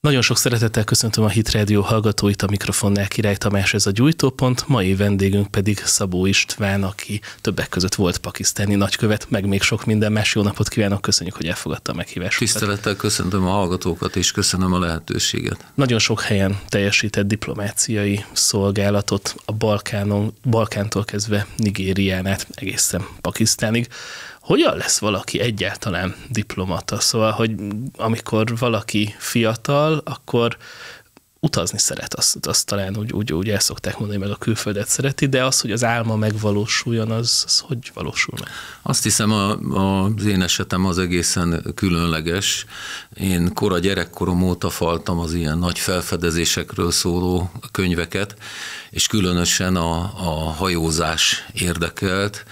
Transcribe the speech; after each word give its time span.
Nagyon 0.00 0.22
sok 0.22 0.36
szeretettel 0.36 0.84
köszöntöm 0.84 1.24
a 1.24 1.28
Hit 1.28 1.50
Radio 1.50 1.82
hallgatóit, 1.82 2.42
a 2.42 2.46
mikrofonnál 2.50 3.08
Király 3.08 3.36
Tamás, 3.36 3.74
ez 3.74 3.86
a 3.86 3.90
gyújtópont, 3.90 4.68
mai 4.68 4.94
vendégünk 4.94 5.50
pedig 5.50 5.78
Szabó 5.78 6.26
István, 6.26 6.82
aki 6.84 7.20
többek 7.40 7.68
között 7.68 7.94
volt 7.94 8.18
pakisztáni 8.18 8.74
nagykövet, 8.74 9.30
meg 9.30 9.46
még 9.46 9.62
sok 9.62 9.84
minden 9.84 10.12
más. 10.12 10.34
Jó 10.34 10.42
napot 10.42 10.68
kívánok, 10.68 11.00
köszönjük, 11.00 11.36
hogy 11.36 11.46
elfogadta 11.46 11.92
a 11.92 11.94
meghívásunkat. 11.94 12.52
Tisztelettel 12.52 12.96
köszöntöm 12.96 13.46
a 13.46 13.50
hallgatókat, 13.50 14.16
és 14.16 14.32
köszönöm 14.32 14.72
a 14.72 14.78
lehetőséget. 14.78 15.72
Nagyon 15.74 15.98
sok 15.98 16.20
helyen 16.20 16.60
teljesített 16.68 17.26
diplomáciai 17.26 18.24
szolgálatot 18.32 19.34
a 19.44 19.52
Balkánon, 19.52 20.34
Balkántól 20.44 21.04
kezdve 21.04 21.46
Nigérián 21.56 22.26
át 22.26 22.46
egészen 22.54 23.06
Pakisztánig 23.20 23.88
hogyan 24.48 24.76
lesz 24.76 24.98
valaki 24.98 25.40
egyáltalán 25.40 26.14
diplomata? 26.28 27.00
Szóval, 27.00 27.30
hogy 27.30 27.54
amikor 27.96 28.58
valaki 28.58 29.14
fiatal, 29.18 30.00
akkor 30.04 30.56
utazni 31.40 31.78
szeret, 31.78 32.14
azt, 32.14 32.46
azt 32.46 32.66
talán 32.66 32.96
úgy, 32.96 33.12
úgy, 33.12 33.32
úgy 33.32 33.48
el 33.48 33.58
szokták 33.60 33.98
mondani, 33.98 34.18
meg 34.18 34.30
a 34.30 34.36
külföldet 34.36 34.88
szereti, 34.88 35.26
de 35.26 35.44
az, 35.44 35.60
hogy 35.60 35.72
az 35.72 35.84
álma 35.84 36.16
megvalósuljon, 36.16 37.10
az, 37.10 37.42
az 37.46 37.58
hogy 37.58 37.90
valósul 37.94 38.34
meg? 38.40 38.48
Azt 38.82 39.02
hiszem, 39.02 39.32
a, 39.32 39.50
a, 39.60 40.04
az 40.04 40.24
én 40.24 40.42
esetem 40.42 40.86
az 40.86 40.98
egészen 40.98 41.72
különleges. 41.74 42.64
Én 43.14 43.54
kora 43.54 43.78
gyerekkorom 43.78 44.42
óta 44.42 44.70
faltam 44.70 45.18
az 45.18 45.32
ilyen 45.32 45.58
nagy 45.58 45.78
felfedezésekről 45.78 46.90
szóló 46.90 47.50
könyveket, 47.70 48.36
és 48.90 49.06
különösen 49.06 49.76
a, 49.76 50.00
a 50.16 50.52
hajózás 50.52 51.46
érdekelt 51.52 52.44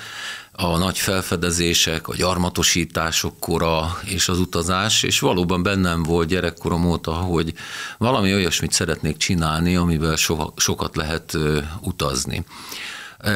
a 0.56 0.76
nagy 0.76 0.98
felfedezések, 0.98 2.08
a 2.08 2.14
gyarmatosítások 2.14 3.40
kora 3.40 3.98
és 4.04 4.28
az 4.28 4.38
utazás, 4.38 5.02
és 5.02 5.20
valóban 5.20 5.62
bennem 5.62 6.02
volt 6.02 6.28
gyerekkorom 6.28 6.84
óta, 6.84 7.12
hogy 7.12 7.52
valami 7.98 8.34
olyasmit 8.34 8.72
szeretnék 8.72 9.16
csinálni, 9.16 9.76
amivel 9.76 10.16
so, 10.16 10.36
sokat 10.56 10.96
lehet 10.96 11.38
utazni. 11.80 12.44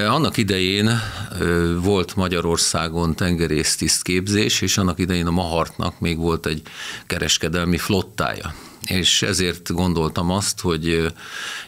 Annak 0.09 0.37
idején 0.37 1.01
volt 1.83 2.17
Magyarországon 2.17 3.15
tengerésztiszt 3.15 4.03
képzés, 4.03 4.61
és 4.61 4.79
annak 4.79 4.99
idején 4.99 5.27
a 5.27 5.31
Mahartnak 5.31 6.01
még 6.01 6.19
volt 6.19 6.47
egy 6.47 6.63
kereskedelmi 7.07 7.79
flottája 7.79 8.55
és 8.91 9.23
ezért 9.23 9.73
gondoltam 9.73 10.31
azt, 10.31 10.61
hogy 10.61 11.13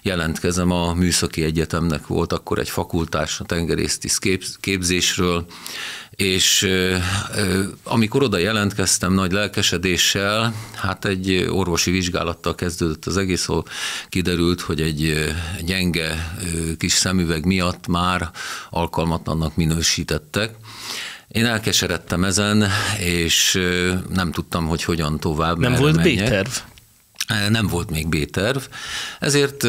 jelentkezem 0.02 0.70
a 0.70 0.94
Műszaki 0.94 1.42
Egyetemnek 1.42 2.06
volt 2.06 2.32
akkor 2.32 2.58
egy 2.58 2.68
fakultás 2.68 3.40
a 3.40 3.44
tengerésztiszt 3.44 4.28
képzésről, 4.60 5.46
és 6.10 6.68
amikor 7.82 8.22
oda 8.22 8.38
jelentkeztem 8.38 9.12
nagy 9.12 9.32
lelkesedéssel, 9.32 10.54
hát 10.74 11.04
egy 11.04 11.46
orvosi 11.50 11.90
vizsgálattal 11.90 12.54
kezdődött 12.54 13.06
az 13.06 13.16
egész, 13.16 13.48
ahol 13.48 13.64
kiderült, 14.08 14.60
hogy 14.60 14.80
egy 14.80 15.32
gyenge 15.64 16.36
kis 16.78 16.92
szemüveg 16.92 17.44
miatt 17.44 17.86
már 17.86 18.30
alkalmatlannak 18.70 19.56
minősítettek. 19.56 20.54
Én 21.28 21.46
elkeseredtem 21.46 22.24
ezen, 22.24 22.68
és 22.98 23.60
nem 24.08 24.32
tudtam, 24.32 24.66
hogy 24.66 24.84
hogyan 24.84 25.20
tovább. 25.20 25.58
Nem 25.58 25.74
volt 25.74 26.02
B-terv? 26.02 26.50
Nem 27.48 27.66
volt 27.66 27.90
még 27.90 28.08
B-terv, 28.08 28.62
ezért 29.20 29.62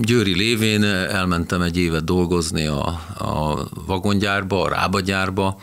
Győri 0.00 0.34
lévén 0.36 0.84
elmentem 0.84 1.62
egy 1.62 1.76
évet 1.76 2.04
dolgozni 2.04 2.66
a, 2.66 2.86
a 3.18 3.68
vagongyárba, 3.86 4.62
a 4.62 4.68
rábagyárba, 4.68 5.60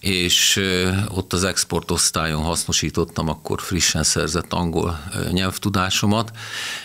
és 0.00 0.60
ott 1.08 1.32
az 1.32 1.44
exportosztályon 1.44 2.42
hasznosítottam 2.42 3.28
akkor 3.28 3.60
frissen 3.60 4.02
szerzett 4.02 4.52
angol 4.52 5.00
nyelvtudásomat, 5.30 6.30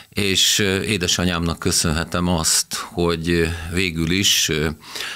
és 0.09 0.59
édesanyámnak 0.85 1.59
köszönhetem 1.59 2.27
azt, 2.27 2.73
hogy 2.73 3.49
végül 3.73 4.11
is 4.11 4.51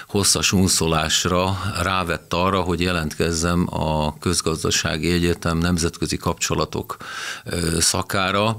hosszas 0.07 0.51
unszolásra 0.51 1.61
rávett 1.81 2.33
arra, 2.33 2.61
hogy 2.61 2.81
jelentkezzem 2.81 3.67
a 3.69 4.17
Közgazdasági 4.17 5.11
Egyetem 5.11 5.57
nemzetközi 5.57 6.17
kapcsolatok 6.17 6.97
szakára, 7.79 8.57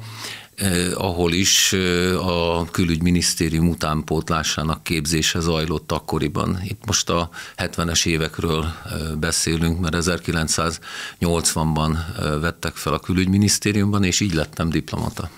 ahol 0.94 1.32
is 1.32 1.72
a 2.18 2.64
külügyminisztérium 2.70 3.68
utánpótlásának 3.68 4.82
képzése 4.82 5.40
zajlott 5.40 5.92
akkoriban. 5.92 6.60
Itt 6.64 6.86
most 6.86 7.10
a 7.10 7.30
70-es 7.56 8.06
évekről 8.06 8.72
beszélünk, 9.18 9.80
mert 9.80 9.96
1980-ban 9.98 11.96
vettek 12.40 12.74
fel 12.74 12.92
a 12.92 12.98
külügyminisztériumban, 12.98 14.04
és 14.04 14.20
így 14.20 14.34
lettem 14.34 14.70
diplomata 14.70 15.30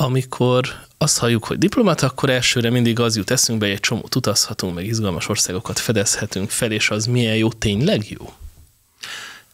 amikor 0.00 0.68
azt 0.98 1.18
halljuk, 1.18 1.44
hogy 1.44 1.58
diplomata, 1.58 2.06
akkor 2.06 2.30
elsőre 2.30 2.70
mindig 2.70 3.00
az 3.00 3.16
jut 3.16 3.30
eszünkbe, 3.30 3.66
hogy 3.66 3.74
egy 3.74 3.80
csomót 3.80 4.14
utazhatunk, 4.14 4.74
meg 4.74 4.86
izgalmas 4.86 5.28
országokat 5.28 5.78
fedezhetünk 5.78 6.50
fel, 6.50 6.72
és 6.72 6.90
az 6.90 7.06
milyen 7.06 7.36
jó, 7.36 7.52
tényleg 7.52 8.10
jó? 8.10 8.32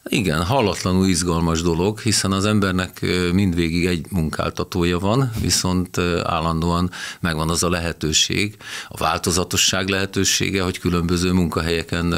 Igen, 0.08 0.42
hallatlanul 0.42 1.06
izgalmas 1.06 1.62
dolog, 1.62 2.00
hiszen 2.00 2.32
az 2.32 2.44
embernek 2.44 3.06
mindvégig 3.32 3.86
egy 3.86 4.06
munkáltatója 4.10 4.98
van, 4.98 5.30
viszont 5.40 5.98
állandóan 6.22 6.90
megvan 7.20 7.50
az 7.50 7.62
a 7.62 7.68
lehetőség, 7.68 8.56
a 8.88 8.96
változatosság 8.96 9.88
lehetősége, 9.88 10.62
hogy 10.62 10.78
különböző 10.78 11.32
munkahelyeken 11.32 12.14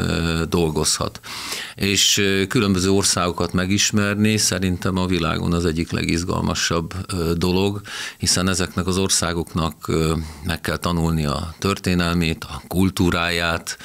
dolgozhat. 0.48 1.20
És 1.74 2.22
különböző 2.48 2.90
országokat 2.90 3.52
megismerni 3.52 4.36
szerintem 4.36 4.96
a 4.96 5.06
világon 5.06 5.52
az 5.52 5.64
egyik 5.64 5.90
legizgalmasabb 5.90 6.94
dolog, 7.36 7.80
hiszen 8.18 8.48
ezeknek 8.48 8.86
az 8.86 8.98
országoknak 8.98 9.92
meg 10.44 10.60
kell 10.60 10.76
tanulni 10.76 11.26
a 11.26 11.54
történelmét, 11.58 12.44
a 12.44 12.62
kultúráját, 12.66 13.78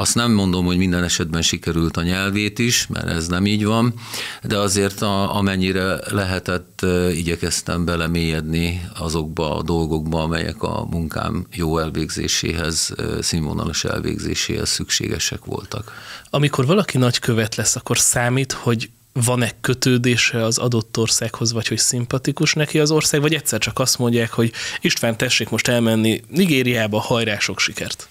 azt 0.00 0.14
nem 0.14 0.32
mondom, 0.32 0.64
hogy 0.64 0.76
minden 0.76 1.04
esetben 1.04 1.42
sikerült 1.42 1.96
a 1.96 2.02
nyelvét 2.02 2.58
is, 2.58 2.86
mert 2.86 3.06
ez 3.06 3.26
nem 3.26 3.46
így 3.46 3.64
van, 3.64 3.94
de 4.42 4.58
azért 4.58 5.02
a, 5.02 5.36
amennyire 5.36 5.98
lehetett, 6.10 6.86
igyekeztem 7.12 7.84
belemélyedni 7.84 8.88
azokba 8.98 9.56
a 9.56 9.62
dolgokba, 9.62 10.22
amelyek 10.22 10.62
a 10.62 10.86
munkám 10.90 11.46
jó 11.54 11.78
elvégzéséhez, 11.78 12.94
színvonalas 13.20 13.84
elvégzéséhez 13.84 14.68
szükségesek 14.68 15.44
voltak. 15.44 15.92
Amikor 16.30 16.66
valaki 16.66 16.98
nagykövet 16.98 17.54
lesz, 17.54 17.76
akkor 17.76 17.98
számít, 17.98 18.52
hogy 18.52 18.90
van-e 19.12 19.52
kötődése 19.60 20.44
az 20.44 20.58
adott 20.58 20.98
országhoz, 20.98 21.52
vagy 21.52 21.68
hogy 21.68 21.78
szimpatikus 21.78 22.52
neki 22.52 22.78
az 22.78 22.90
ország, 22.90 23.20
vagy 23.20 23.34
egyszer 23.34 23.58
csak 23.58 23.78
azt 23.78 23.98
mondják, 23.98 24.32
hogy 24.32 24.52
István, 24.80 25.16
tessék 25.16 25.48
most 25.48 25.68
elmenni 25.68 26.22
Nigériába, 26.28 27.00
hajrá 27.00 27.38
sok 27.38 27.60
sikert. 27.60 28.08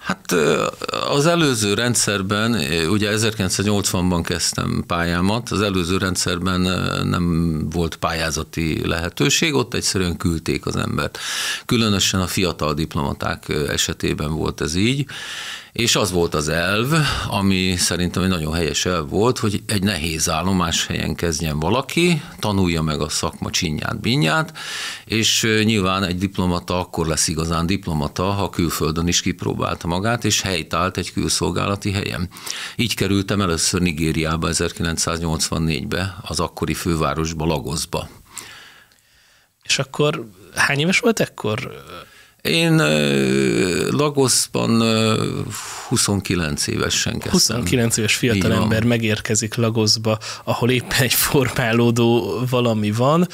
Hát 0.00 0.32
az 1.08 1.26
előző 1.26 1.74
rendszerben, 1.74 2.52
ugye 2.88 3.10
1980-ban 3.12 4.20
kezdtem 4.24 4.84
pályámat, 4.86 5.50
az 5.50 5.60
előző 5.60 5.96
rendszerben 5.96 6.60
nem 7.06 7.56
volt 7.70 7.96
pályázati 7.96 8.86
lehetőség, 8.86 9.54
ott 9.54 9.74
egyszerűen 9.74 10.16
küldték 10.16 10.66
az 10.66 10.76
embert. 10.76 11.18
Különösen 11.66 12.20
a 12.20 12.26
fiatal 12.26 12.74
diplomaták 12.74 13.48
esetében 13.48 14.34
volt 14.34 14.60
ez 14.60 14.74
így, 14.74 15.06
és 15.80 15.96
az 15.96 16.10
volt 16.10 16.34
az 16.34 16.48
elv, 16.48 16.92
ami 17.28 17.76
szerintem 17.76 18.22
egy 18.22 18.28
nagyon 18.28 18.52
helyes 18.52 18.86
elv 18.86 19.08
volt, 19.08 19.38
hogy 19.38 19.62
egy 19.66 19.82
nehéz 19.82 20.28
állomás 20.28 20.86
helyen 20.86 21.14
kezdjen 21.14 21.58
valaki, 21.58 22.22
tanulja 22.38 22.82
meg 22.82 23.00
a 23.00 23.08
szakma 23.08 23.50
csinyát, 23.50 24.00
binyát, 24.00 24.58
és 25.04 25.42
nyilván 25.64 26.04
egy 26.04 26.18
diplomata 26.18 26.78
akkor 26.78 27.06
lesz 27.06 27.28
igazán 27.28 27.66
diplomata, 27.66 28.24
ha 28.24 28.50
külföldön 28.50 29.06
is 29.06 29.20
kipróbálta 29.20 29.86
magát, 29.86 30.24
és 30.24 30.40
helytált 30.40 30.96
egy 30.96 31.12
külszolgálati 31.12 31.92
helyen. 31.92 32.28
Így 32.76 32.94
kerültem 32.94 33.40
először 33.40 33.80
Nigériába 33.80 34.48
1984-be, 34.50 36.16
az 36.22 36.40
akkori 36.40 36.74
fővárosba, 36.74 37.46
Lagosba. 37.46 38.08
És 39.62 39.78
akkor 39.78 40.28
hány 40.54 40.78
éves 40.78 40.98
volt 40.98 41.20
ekkor? 41.20 41.70
Én 42.42 42.76
Lagosban 43.90 44.82
29 45.88 46.66
évesen 46.66 47.12
kezdtem. 47.12 47.32
29 47.32 47.96
éves 47.96 48.14
fiatalember 48.14 48.84
megérkezik 48.84 49.54
Lagosba, 49.54 50.18
ahol 50.44 50.70
éppen 50.70 51.00
egy 51.00 51.14
formálódó 51.14 52.40
valami 52.50 52.90
van. 52.90 53.26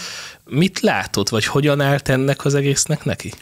Mit 0.44 0.80
látott, 0.80 1.28
vagy 1.28 1.44
hogyan 1.44 1.80
állt 1.80 2.08
ennek 2.08 2.44
az 2.44 2.54
egésznek 2.54 3.04
neki? 3.04 3.32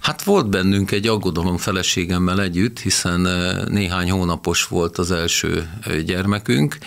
Hát 0.00 0.22
volt 0.22 0.48
bennünk 0.48 0.90
egy 0.90 1.06
aggodalom 1.06 1.56
feleségemmel 1.56 2.40
együtt, 2.40 2.78
hiszen 2.78 3.20
néhány 3.68 4.10
hónapos 4.10 4.66
volt 4.66 4.98
az 4.98 5.10
első 5.10 5.68
gyermekünk, 6.04 6.78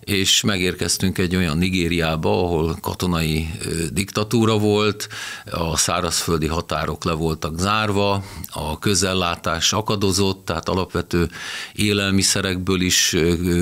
és 0.00 0.42
megérkeztünk 0.42 1.18
egy 1.18 1.36
olyan 1.36 1.58
Nigériába, 1.58 2.44
ahol 2.44 2.78
katonai 2.80 3.50
diktatúra 3.92 4.58
volt, 4.58 5.08
a 5.50 5.76
szárazföldi 5.76 6.46
határok 6.46 7.04
le 7.04 7.12
voltak 7.12 7.58
zárva, 7.58 8.24
a 8.48 8.78
közellátás 8.78 9.72
akadozott, 9.72 10.44
tehát 10.44 10.68
alapvető 10.68 11.28
élelmiszerekből 11.72 12.80
is 12.80 13.16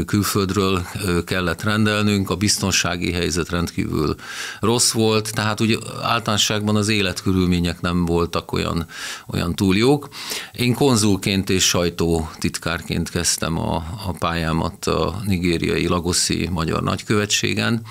külföldről 0.07 0.87
kellett 1.25 1.63
rendelnünk, 1.63 2.31
a 2.31 2.37
biztonsági 2.37 3.13
helyzet 3.13 3.51
rendkívül 3.51 4.15
rossz 4.61 4.91
volt, 4.93 5.33
tehát 5.35 5.61
úgy 5.61 5.79
általánosságban 6.03 6.77
az 6.77 6.89
életkörülmények 6.89 7.81
nem 7.81 8.05
voltak 8.05 8.53
olyan, 8.53 8.87
olyan 9.27 9.55
túl 9.55 9.77
jók. 9.77 10.09
Én 10.53 10.75
konzulként 10.75 11.51
és 11.51 11.65
sajtótitkárként 11.65 13.11
kezdtem 13.11 13.59
a, 13.59 13.75
a 14.07 14.13
pályámat 14.19 14.87
a 14.87 15.21
nigériai 15.25 15.87
Lagoszi 15.87 16.49
Magyar 16.51 16.83
Nagykövetségen, 16.83 17.83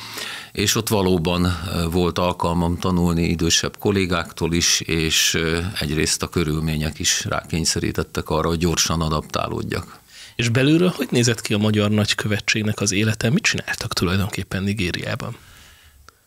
és 0.52 0.76
ott 0.76 0.88
valóban 0.88 1.48
volt 1.92 2.20
alkalmam 2.20 2.78
tanulni 2.78 3.24
idősebb 3.24 3.78
kollégáktól 3.78 4.54
is, 4.54 4.80
és 4.80 5.38
egyrészt 5.80 6.24
a 6.24 6.30
körülmények 6.30 7.00
is 7.00 7.26
rákényszerítettek 7.26 8.30
arra, 8.30 8.48
hogy 8.48 8.58
gyorsan 8.58 9.02
adaptálódjak. 9.02 10.00
És 10.36 10.50
belülről 10.50 10.94
hogy 10.96 11.08
nézett 11.12 11.42
ki 11.42 11.54
a 11.54 11.58
magyar 11.58 11.90
nagykövetségnek 11.90 12.80
az 12.80 12.92
élete? 12.92 13.30
Mit 13.30 13.44
csináltak 13.44 13.94
tulajdonképpen 13.94 14.64
Nigériában? 14.64 15.36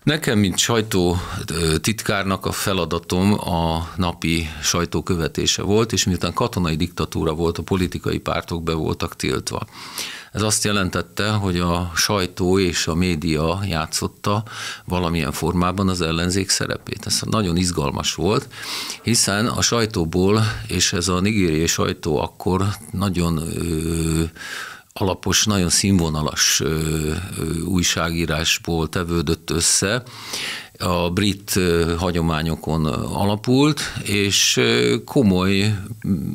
Nekem, 0.08 0.38
mint 0.38 0.58
sajtó 0.58 1.16
titkárnak 1.80 2.46
a 2.46 2.52
feladatom 2.52 3.32
a 3.32 3.88
napi 3.96 4.48
sajtókövetése 4.62 5.62
volt, 5.62 5.92
és 5.92 6.04
miután 6.04 6.32
katonai 6.32 6.76
diktatúra 6.76 7.34
volt, 7.34 7.58
a 7.58 7.62
politikai 7.62 8.18
pártok 8.18 8.62
be 8.62 8.72
voltak 8.72 9.16
tiltva. 9.16 9.66
Ez 10.32 10.42
azt 10.42 10.64
jelentette, 10.64 11.30
hogy 11.30 11.58
a 11.58 11.92
sajtó 11.94 12.58
és 12.58 12.86
a 12.86 12.94
média 12.94 13.60
játszotta 13.66 14.42
valamilyen 14.84 15.32
formában 15.32 15.88
az 15.88 16.00
ellenzék 16.00 16.48
szerepét. 16.48 17.06
Ez 17.06 17.20
nagyon 17.24 17.56
izgalmas 17.56 18.14
volt, 18.14 18.48
hiszen 19.02 19.46
a 19.46 19.60
sajtóból, 19.60 20.42
és 20.66 20.92
ez 20.92 21.08
a 21.08 21.20
nigériai 21.20 21.66
sajtó 21.66 22.18
akkor 22.18 22.66
nagyon 22.92 23.36
ö, 23.36 24.24
alapos, 25.00 25.44
nagyon 25.44 25.68
színvonalas 25.68 26.62
újságírásból 27.64 28.88
tevődött 28.88 29.50
össze, 29.50 30.02
a 30.78 31.10
brit 31.10 31.60
hagyományokon 31.96 32.86
alapult, 32.86 33.80
és 34.02 34.60
komoly 35.04 35.74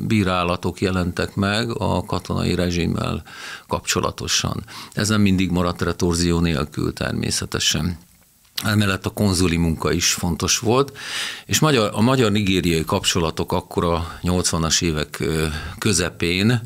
bírálatok 0.06 0.80
jelentek 0.80 1.34
meg 1.34 1.80
a 1.80 2.04
katonai 2.04 2.54
rezsimmel 2.54 3.22
kapcsolatosan. 3.66 4.64
Ez 4.92 5.08
nem 5.08 5.20
mindig 5.20 5.50
maradt 5.50 5.82
retorzió 5.82 6.40
nélkül 6.40 6.92
természetesen. 6.92 7.98
Emellett 8.64 9.06
a 9.06 9.10
konzuli 9.10 9.56
munka 9.56 9.92
is 9.92 10.12
fontos 10.12 10.58
volt, 10.58 10.96
és 11.46 11.58
magyar, 11.58 11.90
a 11.92 12.00
magyar-nigériai 12.00 12.84
kapcsolatok 12.84 13.52
akkor 13.52 13.84
a 13.84 14.18
80-as 14.22 14.82
évek 14.82 15.22
közepén 15.78 16.62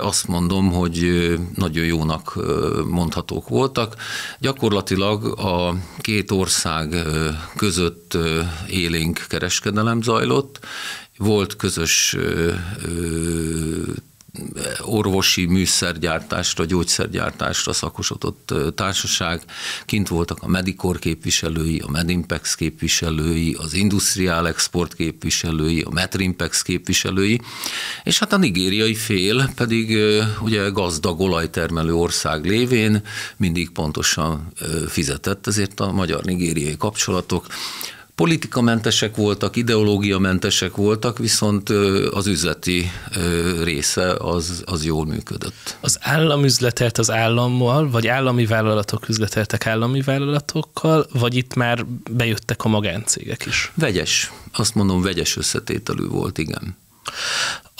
azt 0.00 0.26
mondom, 0.26 0.72
hogy 0.72 1.28
nagyon 1.54 1.84
jónak 1.84 2.38
mondhatók 2.86 3.48
voltak. 3.48 3.96
Gyakorlatilag 4.38 5.38
a 5.38 5.74
két 5.98 6.30
ország 6.30 6.94
között 7.56 8.18
élénk 8.68 9.24
kereskedelem 9.28 10.02
zajlott, 10.02 10.60
volt 11.16 11.56
közös 11.56 12.16
orvosi 14.80 15.46
műszergyártásra, 15.46 16.64
gyógyszergyártásra 16.64 17.72
szakosodott 17.72 18.54
társaság. 18.74 19.42
Kint 19.84 20.08
voltak 20.08 20.38
a 20.42 20.48
Medicor 20.48 20.98
képviselői, 20.98 21.78
a 21.78 21.90
Medimpex 21.90 22.54
képviselői, 22.54 23.56
az 23.58 23.74
Industrial 23.74 24.48
Export 24.48 24.94
képviselői, 24.94 25.80
a 25.80 25.90
Metrimpex 25.90 26.62
képviselői, 26.62 27.40
és 28.02 28.18
hát 28.18 28.32
a 28.32 28.36
nigériai 28.36 28.94
fél 28.94 29.50
pedig 29.54 29.98
ugye 30.40 30.68
gazdag 30.68 31.20
olajtermelő 31.20 31.94
ország 31.94 32.44
lévén 32.44 33.02
mindig 33.36 33.70
pontosan 33.70 34.52
fizetett, 34.88 35.46
ezért 35.46 35.80
a 35.80 35.92
magyar-nigériai 35.92 36.76
kapcsolatok 36.76 37.46
Politikamentesek 38.18 39.16
voltak, 39.16 39.56
ideológiamentesek 39.56 40.76
voltak, 40.76 41.18
viszont 41.18 41.68
az 42.10 42.26
üzleti 42.26 42.90
része 43.62 44.12
az, 44.12 44.62
az 44.66 44.84
jól 44.84 45.06
működött. 45.06 45.76
Az 45.80 45.98
állam 46.00 46.44
üzletelt 46.44 46.98
az 46.98 47.10
állammal, 47.10 47.90
vagy 47.90 48.06
állami 48.06 48.46
vállalatok 48.46 49.08
üzleteltek 49.08 49.66
állami 49.66 50.00
vállalatokkal, 50.00 51.06
vagy 51.12 51.36
itt 51.36 51.54
már 51.54 51.86
bejöttek 52.10 52.64
a 52.64 52.68
magáncégek 52.68 53.46
is? 53.46 53.72
Vegyes. 53.74 54.32
Azt 54.52 54.74
mondom, 54.74 55.02
vegyes 55.02 55.36
összetételű 55.36 56.06
volt, 56.06 56.38
igen. 56.38 56.76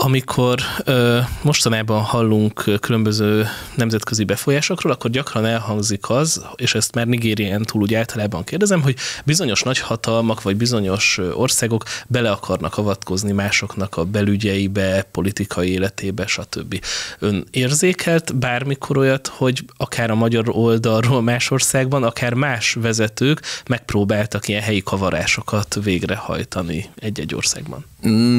Amikor 0.01 0.61
ö, 0.85 1.19
mostanában 1.43 2.01
hallunk 2.01 2.65
különböző 2.81 3.47
nemzetközi 3.75 4.25
befolyásokról, 4.25 4.93
akkor 4.93 5.11
gyakran 5.11 5.45
elhangzik 5.45 6.11
az, 6.11 6.45
és 6.57 6.75
ezt 6.75 6.95
már 6.95 7.07
Nigérián 7.07 7.63
túl 7.63 7.83
úgy 7.83 7.95
általában 7.95 8.45
kérdezem, 8.45 8.83
hogy 8.83 8.97
bizonyos 9.25 9.63
nagyhatalmak 9.63 10.43
vagy 10.43 10.57
bizonyos 10.57 11.19
országok 11.33 11.85
bele 12.07 12.31
akarnak 12.31 12.79
avatkozni 12.79 13.33
másoknak 13.33 13.97
a 13.97 14.05
belügyeibe, 14.05 15.07
politikai 15.13 15.71
életébe, 15.71 16.27
stb. 16.27 16.85
Ön 17.19 17.47
érzékelt 17.51 18.37
bármikor 18.37 18.97
olyat, 18.97 19.27
hogy 19.27 19.65
akár 19.77 20.11
a 20.11 20.15
magyar 20.15 20.45
oldalról 20.49 21.23
más 21.23 21.51
országban, 21.51 22.03
akár 22.05 22.35
más 22.35 22.73
vezetők 22.73 23.43
megpróbáltak 23.69 24.49
ilyen 24.49 24.63
helyi 24.63 24.83
kavarásokat 24.83 25.79
végrehajtani 25.83 26.89
egy-egy 26.97 27.35
országban? 27.35 27.85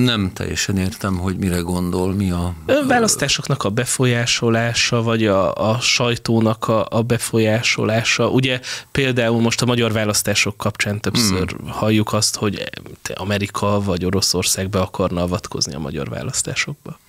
Nem 0.03 0.31
teljesen 0.33 0.77
értem, 0.77 1.17
hogy 1.17 1.37
mi 1.37 1.49
mire 1.49 1.61
gondol, 1.61 2.13
mi 2.13 2.31
a... 2.31 2.53
Választásoknak 2.87 3.63
a 3.63 3.69
befolyásolása, 3.69 5.01
vagy 5.01 5.25
a, 5.25 5.71
a 5.71 5.79
sajtónak 5.79 6.67
a, 6.67 6.85
a 6.89 7.01
befolyásolása. 7.01 8.29
Ugye 8.29 8.59
például 8.91 9.41
most 9.41 9.61
a 9.61 9.65
magyar 9.65 9.91
választások 9.91 10.57
kapcsán 10.57 10.99
többször 10.99 11.51
hmm. 11.51 11.69
halljuk 11.69 12.13
azt, 12.13 12.35
hogy 12.35 12.69
Amerika 13.15 13.81
vagy 13.81 14.05
Oroszország 14.05 14.69
be 14.69 14.79
akarna 14.79 15.21
avatkozni 15.21 15.73
a 15.73 15.79
magyar 15.79 16.09
választásokba. 16.09 16.99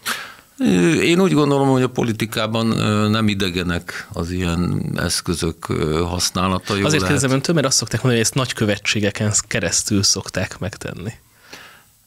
Én 1.02 1.20
úgy 1.20 1.32
gondolom, 1.32 1.68
hogy 1.68 1.82
a 1.82 1.88
politikában 1.88 2.66
nem 3.10 3.28
idegenek 3.28 4.08
az 4.12 4.30
ilyen 4.30 4.92
eszközök 4.96 5.64
használata. 6.08 6.74
Azért 6.74 7.02
kérdezem 7.02 7.30
öntől, 7.30 7.54
mert 7.54 7.66
azt 7.66 7.76
szokták 7.76 8.02
mondani, 8.02 8.22
hogy 8.22 8.30
ezt 8.30 8.34
nagykövetségeken 8.34 9.32
keresztül 9.46 10.02
szokták 10.02 10.58
megtenni. 10.58 11.12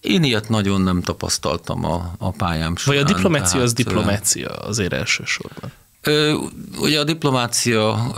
Én 0.04 0.24
ilyet 0.24 0.50
nagyon 0.50 0.82
nem 0.82 1.02
tapasztaltam 1.02 1.86
a, 1.86 2.14
a 2.18 2.32
pályám 2.32 2.76
során. 2.76 3.04
Vagy 3.04 3.12
a 3.12 3.16
diplomácia 3.16 3.52
tehát, 3.52 3.66
az 3.66 3.74
diplomácia 3.74 4.50
azért 4.50 4.94
elsősorban. 4.94 5.72
Ugye 6.80 7.00
a 7.00 7.04
diplomácia, 7.04 8.14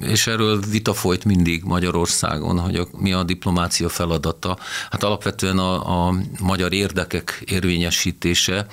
és 0.00 0.26
erről 0.26 0.60
vita 0.70 0.94
folyt 0.94 1.24
mindig 1.24 1.62
Magyarországon, 1.64 2.58
hogy 2.58 2.76
a, 2.76 2.88
mi 2.98 3.12
a 3.12 3.22
diplomácia 3.22 3.88
feladata. 3.88 4.58
Hát 4.90 5.02
alapvetően 5.02 5.58
a, 5.58 6.06
a 6.06 6.14
magyar 6.40 6.72
érdekek 6.72 7.42
érvényesítése, 7.46 8.66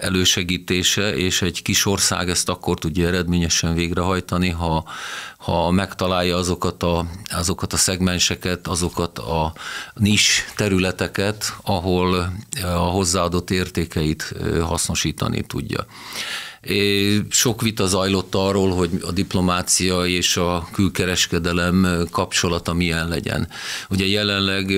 elősegítése, 0.00 1.16
és 1.16 1.42
egy 1.42 1.62
kis 1.62 1.86
ország 1.86 2.28
ezt 2.28 2.48
akkor 2.48 2.78
tudja 2.78 3.06
eredményesen 3.06 3.74
végrehajtani, 3.74 4.50
ha, 4.50 4.84
ha 5.38 5.70
megtalálja 5.70 6.36
azokat 6.36 6.82
a, 6.82 7.06
azokat 7.24 7.72
a 7.72 7.76
szegmenseket, 7.76 8.66
azokat 8.66 9.18
a 9.18 9.52
nis 9.94 10.44
területeket, 10.56 11.56
ahol 11.62 12.32
a 12.62 12.66
hozzáadott 12.66 13.50
értékeit 13.50 14.34
hasznosítani 14.60 15.42
tudja. 15.42 15.86
Sok 17.28 17.62
vita 17.62 17.86
zajlott 17.86 18.34
arról, 18.34 18.70
hogy 18.70 18.90
a 19.02 19.12
diplomácia 19.12 20.06
és 20.06 20.36
a 20.36 20.68
külkereskedelem 20.72 22.06
kapcsolata 22.10 22.72
milyen 22.72 23.08
legyen. 23.08 23.48
Ugye 23.90 24.06
jelenleg 24.06 24.72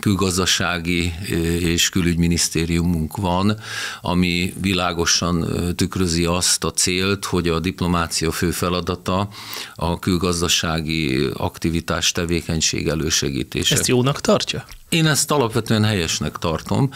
külgazdasági 0.00 1.12
és 1.58 1.88
külügyminisztériumunk 1.88 3.16
van, 3.16 3.58
ami 4.00 4.54
világosan 4.60 5.46
tükrözi 5.76 6.24
azt 6.24 6.64
a 6.64 6.70
célt, 6.70 7.24
hogy 7.24 7.48
a 7.48 7.60
diplomácia 7.60 8.30
fő 8.30 8.50
feladata 8.50 9.28
a 9.74 9.98
külgazdasági 9.98 11.28
aktivitás, 11.34 12.12
tevékenység 12.12 12.88
elősegítése. 12.88 13.74
Ezt 13.74 13.86
jónak 13.86 14.20
tartja? 14.20 14.64
Én 14.92 15.06
ezt 15.06 15.30
alapvetően 15.30 15.84
helyesnek 15.84 16.38
tartom, 16.38 16.90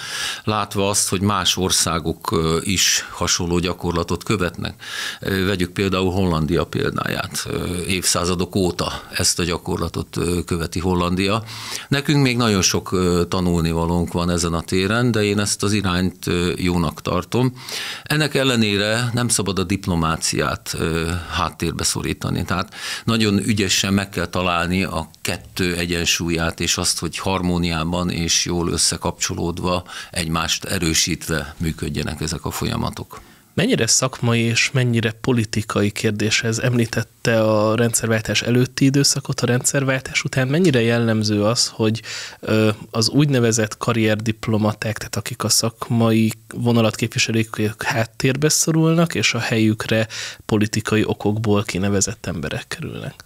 látva 0.44 0.88
azt, 0.88 1.08
hogy 1.08 1.20
más 1.20 1.56
országok 1.56 2.38
is 2.60 3.06
hasonló 3.10 3.58
gyakorlatot 3.58 4.24
követnek. 4.24 4.82
Vegyük 5.20 5.72
például 5.72 6.10
Hollandia 6.10 6.64
példáját. 6.64 7.48
Évszázadok 7.86 8.54
óta 8.54 9.02
ezt 9.12 9.38
a 9.38 9.44
gyakorlatot 9.44 10.18
követi 10.46 10.78
Hollandia. 10.78 11.42
Nekünk 11.88 12.22
még 12.22 12.36
nagyon 12.36 12.62
sok 12.62 12.96
tanulnivalónk 13.28 14.12
van 14.12 14.30
ezen 14.30 14.54
a 14.54 14.60
téren, 14.60 15.10
de 15.10 15.22
én 15.22 15.38
ezt 15.38 15.62
az 15.62 15.72
irányt 15.72 16.26
jónak 16.56 17.02
tartom. 17.02 17.52
Ennek 18.02 18.34
ellenére 18.34 19.10
nem 19.12 19.28
szabad 19.28 19.58
a 19.58 19.64
diplomáciát 19.64 20.76
háttérbe 21.30 21.84
szorítani. 21.84 22.44
Tehát 22.44 22.74
nagyon 23.04 23.38
ügyesen 23.38 23.94
meg 23.94 24.08
kell 24.08 24.26
találni 24.26 24.84
a 24.84 25.10
kettő 25.22 25.76
egyensúlyát, 25.76 26.60
és 26.60 26.76
azt, 26.76 26.98
hogy 26.98 27.18
harmóniában 27.18 27.84
és 28.10 28.44
jól 28.44 28.68
összekapcsolódva, 28.68 29.84
egymást 30.10 30.64
erősítve 30.64 31.54
működjenek 31.58 32.20
ezek 32.20 32.44
a 32.44 32.50
folyamatok. 32.50 33.20
Mennyire 33.56 33.86
szakmai 33.86 34.40
és 34.40 34.70
mennyire 34.70 35.10
politikai 35.10 35.90
kérdés 35.90 36.42
ez? 36.42 36.58
Említette 36.58 37.42
a 37.42 37.74
rendszerváltás 37.74 38.42
előtti 38.42 38.84
időszakot, 38.84 39.40
a 39.40 39.46
rendszerváltás 39.46 40.24
után. 40.24 40.48
Mennyire 40.48 40.80
jellemző 40.80 41.44
az, 41.44 41.68
hogy 41.68 42.02
az 42.90 43.08
úgynevezett 43.08 43.76
karrierdiplomaták, 43.76 44.98
tehát 44.98 45.16
akik 45.16 45.44
a 45.44 45.48
szakmai 45.48 46.32
vonalat 46.54 46.94
képviselik, 46.94 47.48
háttérbe 47.78 48.48
szorulnak, 48.48 49.14
és 49.14 49.34
a 49.34 49.38
helyükre 49.38 50.08
politikai 50.46 51.04
okokból 51.04 51.62
kinevezett 51.62 52.26
emberek 52.26 52.68
kerülnek? 52.68 53.25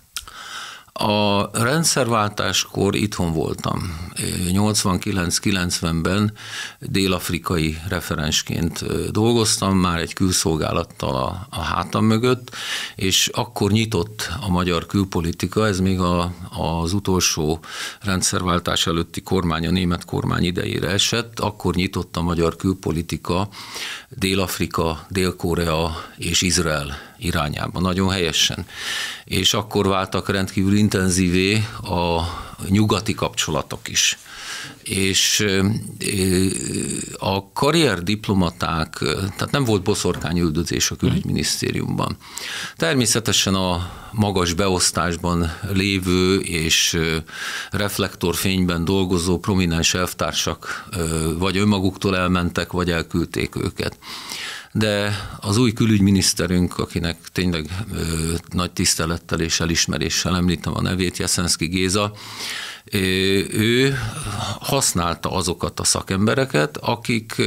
A 0.93 1.49
rendszerváltáskor 1.63 2.95
itthon 2.95 3.33
voltam. 3.33 4.09
89-90-ben 4.53 6.33
dél-afrikai 6.79 7.79
referensként 7.89 8.85
dolgoztam, 9.11 9.77
már 9.77 9.99
egy 9.99 10.13
külszolgálattal 10.13 11.17
a, 11.17 11.47
a 11.51 11.61
hátam 11.61 12.05
mögött, 12.05 12.57
és 12.97 13.29
akkor 13.33 13.71
nyitott 13.71 14.29
a 14.41 14.49
magyar 14.49 14.87
külpolitika, 14.87 15.67
ez 15.67 15.81
még 15.81 16.01
a, 16.01 16.33
az 16.83 16.93
utolsó 16.93 17.61
rendszerváltás 18.01 18.87
előtti 18.87 19.21
kormány, 19.21 19.67
a 19.67 19.71
német 19.71 20.05
kormány 20.05 20.45
idejére 20.45 20.89
esett, 20.89 21.41
akkor 21.41 21.75
nyitott 21.75 22.17
a 22.17 22.23
magyar 22.23 22.57
külpolitika 22.57 23.49
Dél-Afrika, 24.09 25.07
Dél-Korea 25.09 26.05
és 26.17 26.43
Izrael 26.43 27.10
irányába, 27.21 27.81
nagyon 27.81 28.11
helyesen. 28.11 28.67
És 29.25 29.55
akkor 29.55 29.87
váltak 29.87 30.29
rendkívül 30.29 30.77
intenzívé 30.77 31.65
a 31.83 32.21
nyugati 32.69 33.15
kapcsolatok 33.15 33.89
is. 33.89 34.19
És 34.83 35.47
a 37.19 37.53
karrierdiplomaták, 37.53 38.99
tehát 39.37 39.51
nem 39.51 39.65
volt 39.65 39.83
boszorkányüldözés 39.83 40.91
a 40.91 40.97
külügyminisztériumban. 40.97 42.17
Természetesen 42.77 43.55
a 43.55 43.91
magas 44.13 44.53
beosztásban 44.53 45.53
lévő 45.73 46.39
és 46.39 46.99
reflektorfényben 47.71 48.85
dolgozó 48.85 49.39
prominens 49.39 49.95
elvtársak 49.95 50.89
vagy 51.39 51.57
önmaguktól 51.57 52.17
elmentek, 52.17 52.73
vagy 52.73 52.91
elküldték 52.91 53.57
őket 53.57 53.99
de 54.73 55.17
az 55.41 55.57
új 55.57 55.73
külügyminiszterünk, 55.73 56.79
akinek 56.79 57.17
tényleg 57.33 57.71
ö, 57.93 58.35
nagy 58.49 58.71
tisztelettel 58.71 59.41
és 59.41 59.61
elismeréssel 59.61 60.37
említem 60.37 60.77
a 60.77 60.83
nevét, 60.83 61.17
Jeszenszki 61.17 61.67
Géza, 61.67 62.13
ő 62.93 63.99
használta 64.61 65.31
azokat 65.31 65.81
a 65.81 65.85
szakembereket, 65.85 66.77
akik 66.77 67.43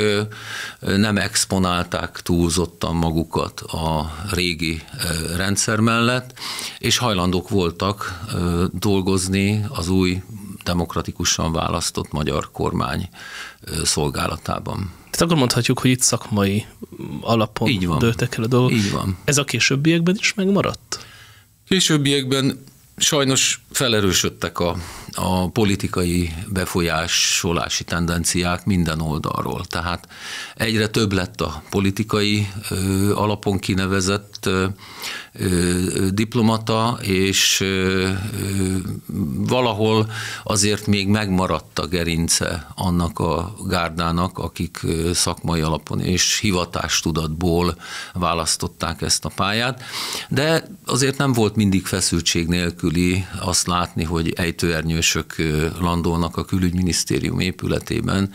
nem 0.80 1.18
exponálták 1.18 2.22
túlzottan 2.22 2.96
magukat 2.96 3.60
a 3.60 4.14
régi 4.32 4.82
rendszer 5.36 5.80
mellett, 5.80 6.40
és 6.80 6.98
hajlandók 6.98 7.50
voltak 7.50 8.20
dolgozni 8.72 9.66
az 9.70 9.90
új 9.90 10.22
demokratikusan 10.64 11.52
választott 11.52 12.12
magyar 12.12 12.52
kormány 12.52 13.10
szolgálatában. 13.84 14.92
Tehát 15.04 15.22
akkor 15.22 15.38
mondhatjuk, 15.38 15.80
hogy 15.80 15.90
itt 15.90 16.02
szakmai 16.02 16.66
alapon 17.22 17.70
Így 17.70 17.88
van. 17.88 18.00
dőltek 18.00 18.38
el 18.38 18.44
a 18.44 18.48
dolgok. 18.48 18.72
Így 18.72 18.92
van. 18.92 19.18
Ez 19.24 19.38
a 19.38 19.44
későbbiekben 19.44 20.16
is 20.20 20.34
megmaradt? 20.34 21.06
Későbbiekben 21.68 22.64
sajnos 22.98 23.63
felerősödtek 23.74 24.60
a, 24.60 24.76
a 25.14 25.50
politikai 25.50 26.34
befolyásolási 26.48 27.84
tendenciák 27.84 28.66
minden 28.66 29.02
oldalról. 29.02 29.66
Tehát 29.66 30.08
egyre 30.56 30.88
több 30.88 31.12
lett 31.12 31.42
a 31.42 31.64
politikai 31.70 32.48
ö, 32.70 33.16
alapon 33.16 33.60
kinevezett 33.60 34.46
ö, 34.46 34.66
ö, 35.34 36.08
diplomata, 36.10 36.98
és 37.02 37.60
ö, 37.62 38.10
valahol 39.36 40.12
azért 40.44 40.88
még 40.88 41.08
megmaradt 41.08 41.80
a 41.80 41.88
gerince 41.88 42.68
annak 42.76 43.20
a 43.20 43.56
gárdának, 43.68 44.38
akik 44.38 44.80
szakmai 45.14 45.62
alapon 45.62 46.00
és 46.00 46.40
hivatástudatból 46.40 47.76
választották 48.14 49.02
ezt 49.02 49.26
a 49.26 49.32
pályát, 49.36 49.84
de 50.30 50.68
azért 50.86 51.18
nem 51.18 51.34
volt 51.34 51.56
mindig 51.56 51.86
feszültség 51.86 52.48
nélküli 52.48 53.26
azt 53.40 53.63
azt 53.64 53.72
látni, 53.78 54.04
hogy 54.04 54.34
ejtőernyősök 54.36 55.36
landolnak 55.80 56.38
a 56.38 56.46
külügyminisztérium 56.46 57.40
épületében, 57.40 58.32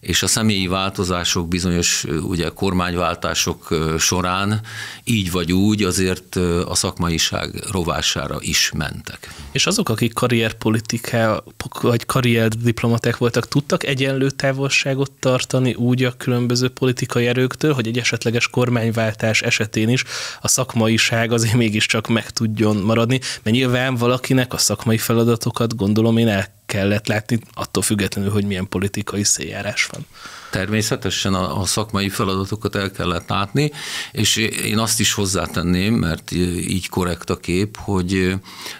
és 0.00 0.22
a 0.22 0.26
személyi 0.26 0.66
változások, 0.66 1.48
bizonyos 1.48 2.04
ugye 2.22 2.48
kormányváltások 2.48 3.74
során 3.98 4.60
így 5.04 5.30
vagy 5.30 5.52
úgy 5.52 5.82
azért 5.82 6.36
a 6.66 6.74
szakmaiság 6.74 7.54
rovására 7.70 8.36
is 8.40 8.70
mentek. 8.76 9.34
És 9.52 9.66
azok, 9.66 9.88
akik 9.88 10.12
karrierpolitiká 10.12 11.42
vagy 11.80 12.06
karrierdiplomaták 12.06 13.16
voltak, 13.16 13.48
tudtak 13.48 13.84
egyenlő 13.84 14.30
távolságot 14.30 15.10
tartani 15.10 15.74
úgy 15.74 16.04
a 16.04 16.12
különböző 16.16 16.68
politikai 16.68 17.26
erőktől, 17.26 17.72
hogy 17.72 17.86
egy 17.86 17.98
esetleges 17.98 18.48
kormányváltás 18.48 19.42
esetén 19.42 19.88
is 19.88 20.04
a 20.40 20.48
szakmaiság 20.48 21.32
azért 21.32 21.54
mégiscsak 21.54 22.08
meg 22.08 22.30
tudjon 22.30 22.76
maradni, 22.76 23.20
mert 23.42 23.56
nyilván 23.56 23.94
valakinek 23.94 24.52
a 24.52 24.58
szakmai 24.58 24.98
feladatokat 24.98 25.76
gondolom 25.76 26.16
én 26.16 26.28
el 26.28 26.57
kellett 26.68 27.06
látni, 27.06 27.38
attól 27.54 27.82
függetlenül, 27.82 28.30
hogy 28.30 28.44
milyen 28.44 28.68
politikai 28.68 29.24
széljárás 29.24 29.86
van. 29.86 30.06
Természetesen 30.50 31.34
a, 31.34 31.60
a 31.60 31.64
szakmai 31.64 32.08
feladatokat 32.08 32.74
el 32.74 32.90
kellett 32.90 33.28
látni, 33.28 33.72
és 34.12 34.36
én 34.64 34.78
azt 34.78 35.00
is 35.00 35.12
hozzátenném, 35.12 35.94
mert 35.94 36.32
így 36.32 36.88
korrekt 36.88 37.30
a 37.30 37.36
kép, 37.36 37.76
hogy 37.76 38.34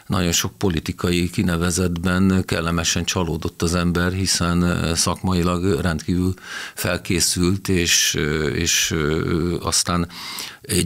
nagyon 0.06 0.32
sok 0.32 0.52
politikai 0.58 1.30
kinevezetben 1.30 2.42
kellemesen 2.46 3.04
csalódott 3.04 3.62
az 3.62 3.74
ember, 3.74 4.12
hiszen 4.12 4.90
szakmailag 4.94 5.80
rendkívül 5.80 6.34
felkészült, 6.74 7.68
és, 7.68 8.18
és 8.54 8.94
aztán 9.62 10.08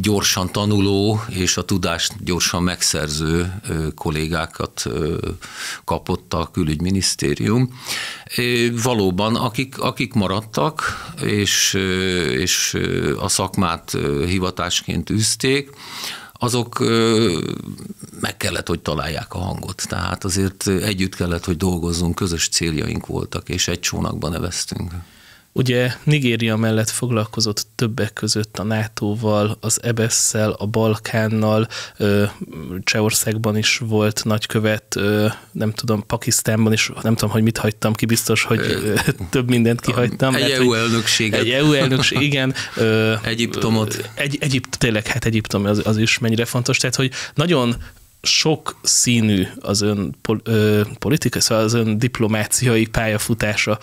gyorsan 0.01 0.53
tanuló 0.53 1.21
és 1.29 1.57
a 1.57 1.65
tudást 1.65 2.25
gyorsan 2.25 2.63
megszerző 2.63 3.63
kollégákat 3.95 4.83
kapott 5.85 6.35
a 6.35 6.51
külügyminisztérium. 6.53 7.81
Valóban, 8.83 9.37
akik, 9.37 9.79
akik 9.79 10.13
maradtak, 10.13 10.72
és, 11.23 11.75
és 12.31 12.79
a 13.19 13.29
szakmát 13.29 13.97
hivatásként 14.27 15.11
űzték, 15.11 15.71
azok 16.33 16.79
meg 18.21 18.37
kellett, 18.37 18.69
hogy 18.69 18.81
találják 18.81 19.35
a 19.35 19.39
hangot. 19.39 19.83
Tehát 19.89 20.25
azért 20.25 20.67
együtt 20.69 21.15
kellett, 21.15 21.45
hogy 21.45 21.57
dolgozzunk, 21.57 22.15
közös 22.15 22.49
céljaink 22.49 23.07
voltak, 23.07 23.49
és 23.49 23.69
egy 23.69 23.81
csónakban 23.81 24.31
neveztünk. 24.31 24.93
Ugye 25.55 25.93
Nigéria 26.05 26.57
mellett 26.57 26.91
foglalkozott 26.91 27.67
többek 27.75 28.13
között 28.13 28.59
a 28.59 28.63
NATO-val, 28.63 29.57
az 29.61 29.83
EBS-szel, 29.83 30.51
a 30.51 30.67
Balkánnal, 30.67 31.69
Csehországban 32.85 33.57
is 33.57 33.79
volt 33.79 34.25
nagykövet, 34.25 34.99
nem 35.53 35.73
tudom, 35.73 36.07
Pakisztánban 36.07 36.73
is, 36.73 36.91
nem 37.03 37.15
tudom, 37.15 37.31
hogy 37.31 37.43
mit 37.43 37.59
hagytam 37.59 37.93
ki, 37.93 38.07
biztos, 38.07 38.43
hogy 38.43 38.61
több 39.31 39.49
mindent 39.49 39.81
kihagytam. 39.81 40.35
Egy 40.35 40.51
EU 40.51 40.73
elnökséget. 40.73 41.41
Egy 41.41 41.51
EU 41.51 41.73
elnökség, 41.73 42.21
igen. 42.21 42.55
Egyiptomot. 43.23 44.11
Egy, 44.15 44.37
Egyipt, 44.41 44.79
tényleg, 44.79 45.07
hát 45.07 45.25
Egyiptom 45.25 45.65
az, 45.65 45.81
az 45.85 45.99
is 45.99 46.19
mennyire 46.19 46.45
fontos, 46.45 46.77
tehát 46.77 46.97
hogy 46.97 47.11
nagyon 47.35 47.75
sok 48.23 48.79
színű 48.83 49.47
az 49.61 49.81
ön 49.81 50.17
politika, 50.99 51.41
szóval 51.41 51.65
az 51.65 51.73
ön 51.73 51.99
diplomáciai 51.99 52.87
pályafutása, 52.87 53.79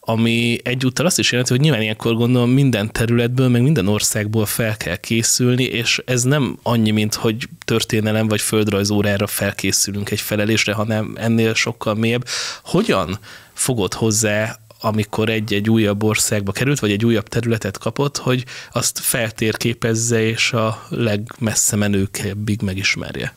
ami 0.00 0.58
egyúttal 0.62 1.06
azt 1.06 1.18
is 1.18 1.30
jelenti, 1.30 1.52
hogy 1.52 1.62
nyilván 1.62 1.82
ilyenkor 1.82 2.14
gondolom 2.14 2.50
minden 2.50 2.92
területből, 2.92 3.48
meg 3.48 3.62
minden 3.62 3.88
országból 3.88 4.46
fel 4.46 4.76
kell 4.76 4.96
készülni, 4.96 5.64
és 5.64 6.02
ez 6.04 6.22
nem 6.22 6.58
annyi, 6.62 6.90
mint 6.90 7.14
hogy 7.14 7.48
történelem 7.64 8.28
vagy 8.28 8.40
földrajzórára 8.40 9.26
felkészülünk 9.26 10.10
egy 10.10 10.20
felelésre, 10.20 10.72
hanem 10.72 11.12
ennél 11.16 11.54
sokkal 11.54 11.94
mélyebb. 11.94 12.26
Hogyan 12.64 13.18
fogod 13.52 13.94
hozzá 13.94 14.56
amikor 14.84 15.28
egy-egy 15.28 15.70
újabb 15.70 16.02
országba 16.02 16.52
került, 16.52 16.80
vagy 16.80 16.90
egy 16.90 17.04
újabb 17.04 17.28
területet 17.28 17.78
kapott, 17.78 18.16
hogy 18.16 18.44
azt 18.72 18.98
feltérképezze 18.98 20.22
és 20.22 20.52
a 20.52 20.86
legmessze 20.88 21.76
menőkebbig 21.76 22.62
megismerje 22.62 23.34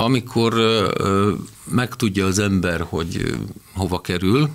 amikor 0.00 0.54
megtudja 1.64 2.26
az 2.26 2.38
ember, 2.38 2.80
hogy 2.80 3.36
hova 3.74 4.00
kerül, 4.00 4.50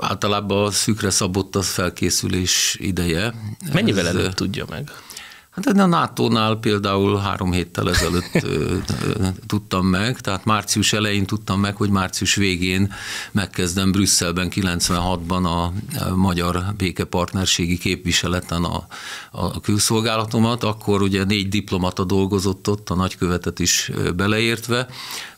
általában 0.00 0.66
a 0.66 0.70
szűkre 0.70 1.10
szabott 1.10 1.56
az 1.56 1.68
felkészülés 1.68 2.76
ideje. 2.80 3.34
Mennyivel 3.72 4.06
Ez, 4.06 4.34
tudja 4.34 4.64
meg? 4.68 4.90
Hát 5.64 5.78
a 5.78 5.86
NATO-nál 5.86 6.56
például 6.56 7.18
három 7.18 7.52
héttel 7.52 7.90
ezelőtt 7.90 8.46
tudtam 9.46 9.86
meg, 9.86 10.20
tehát 10.20 10.44
március 10.44 10.92
elején 10.92 11.26
tudtam 11.26 11.60
meg, 11.60 11.76
hogy 11.76 11.90
március 11.90 12.34
végén 12.34 12.92
megkezdem 13.32 13.92
Brüsszelben 13.92 14.50
96-ban 14.54 15.44
a 15.44 15.72
magyar 16.14 16.64
békepartnerségi 16.76 17.78
képviseleten 17.78 18.64
a, 18.64 18.86
a 19.30 19.60
külszolgálatomat, 19.60 20.64
akkor 20.64 21.02
ugye 21.02 21.24
négy 21.24 21.48
diplomata 21.48 22.04
dolgozott 22.04 22.68
ott, 22.68 22.90
a 22.90 22.94
nagykövetet 22.94 23.58
is 23.58 23.90
beleértve, 24.16 24.86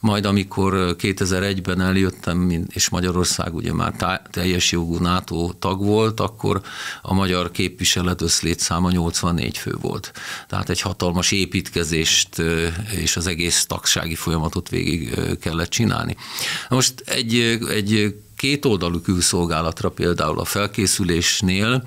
majd 0.00 0.24
amikor 0.24 0.96
2001-ben 0.98 1.80
eljöttem, 1.80 2.64
és 2.68 2.88
Magyarország 2.88 3.54
ugye 3.54 3.72
már 3.72 4.20
teljes 4.30 4.72
jogú 4.72 4.98
NATO 4.98 5.52
tag 5.58 5.84
volt, 5.84 6.20
akkor 6.20 6.60
a 7.02 7.14
magyar 7.14 7.50
képviselet 7.50 8.20
összlétszáma 8.22 8.90
84 8.90 9.58
fő 9.58 9.76
volt. 9.80 10.09
Tehát 10.48 10.70
egy 10.70 10.80
hatalmas 10.80 11.32
építkezést 11.32 12.42
és 12.90 13.16
az 13.16 13.26
egész 13.26 13.66
tagsági 13.66 14.14
folyamatot 14.14 14.68
végig 14.68 15.14
kellett 15.40 15.70
csinálni. 15.70 16.16
Most 16.68 16.94
egy, 17.06 17.58
egy 17.68 18.14
kétoldalú 18.36 19.00
külszolgálatra 19.00 19.88
például 19.88 20.40
a 20.40 20.44
felkészülésnél 20.44 21.84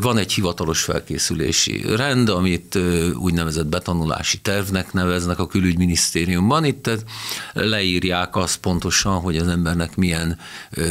van 0.00 0.18
egy 0.18 0.32
hivatalos 0.32 0.82
felkészülési 0.82 1.82
rend, 1.96 2.28
amit 2.28 2.78
úgynevezett 3.14 3.66
betanulási 3.66 4.38
tervnek 4.38 4.92
neveznek 4.92 5.38
a 5.38 5.46
külügyminisztériumban. 5.46 6.64
Itt 6.64 6.90
leírják 7.52 8.36
azt 8.36 8.56
pontosan, 8.56 9.20
hogy 9.20 9.36
az 9.36 9.48
embernek 9.48 9.96
milyen 9.96 10.38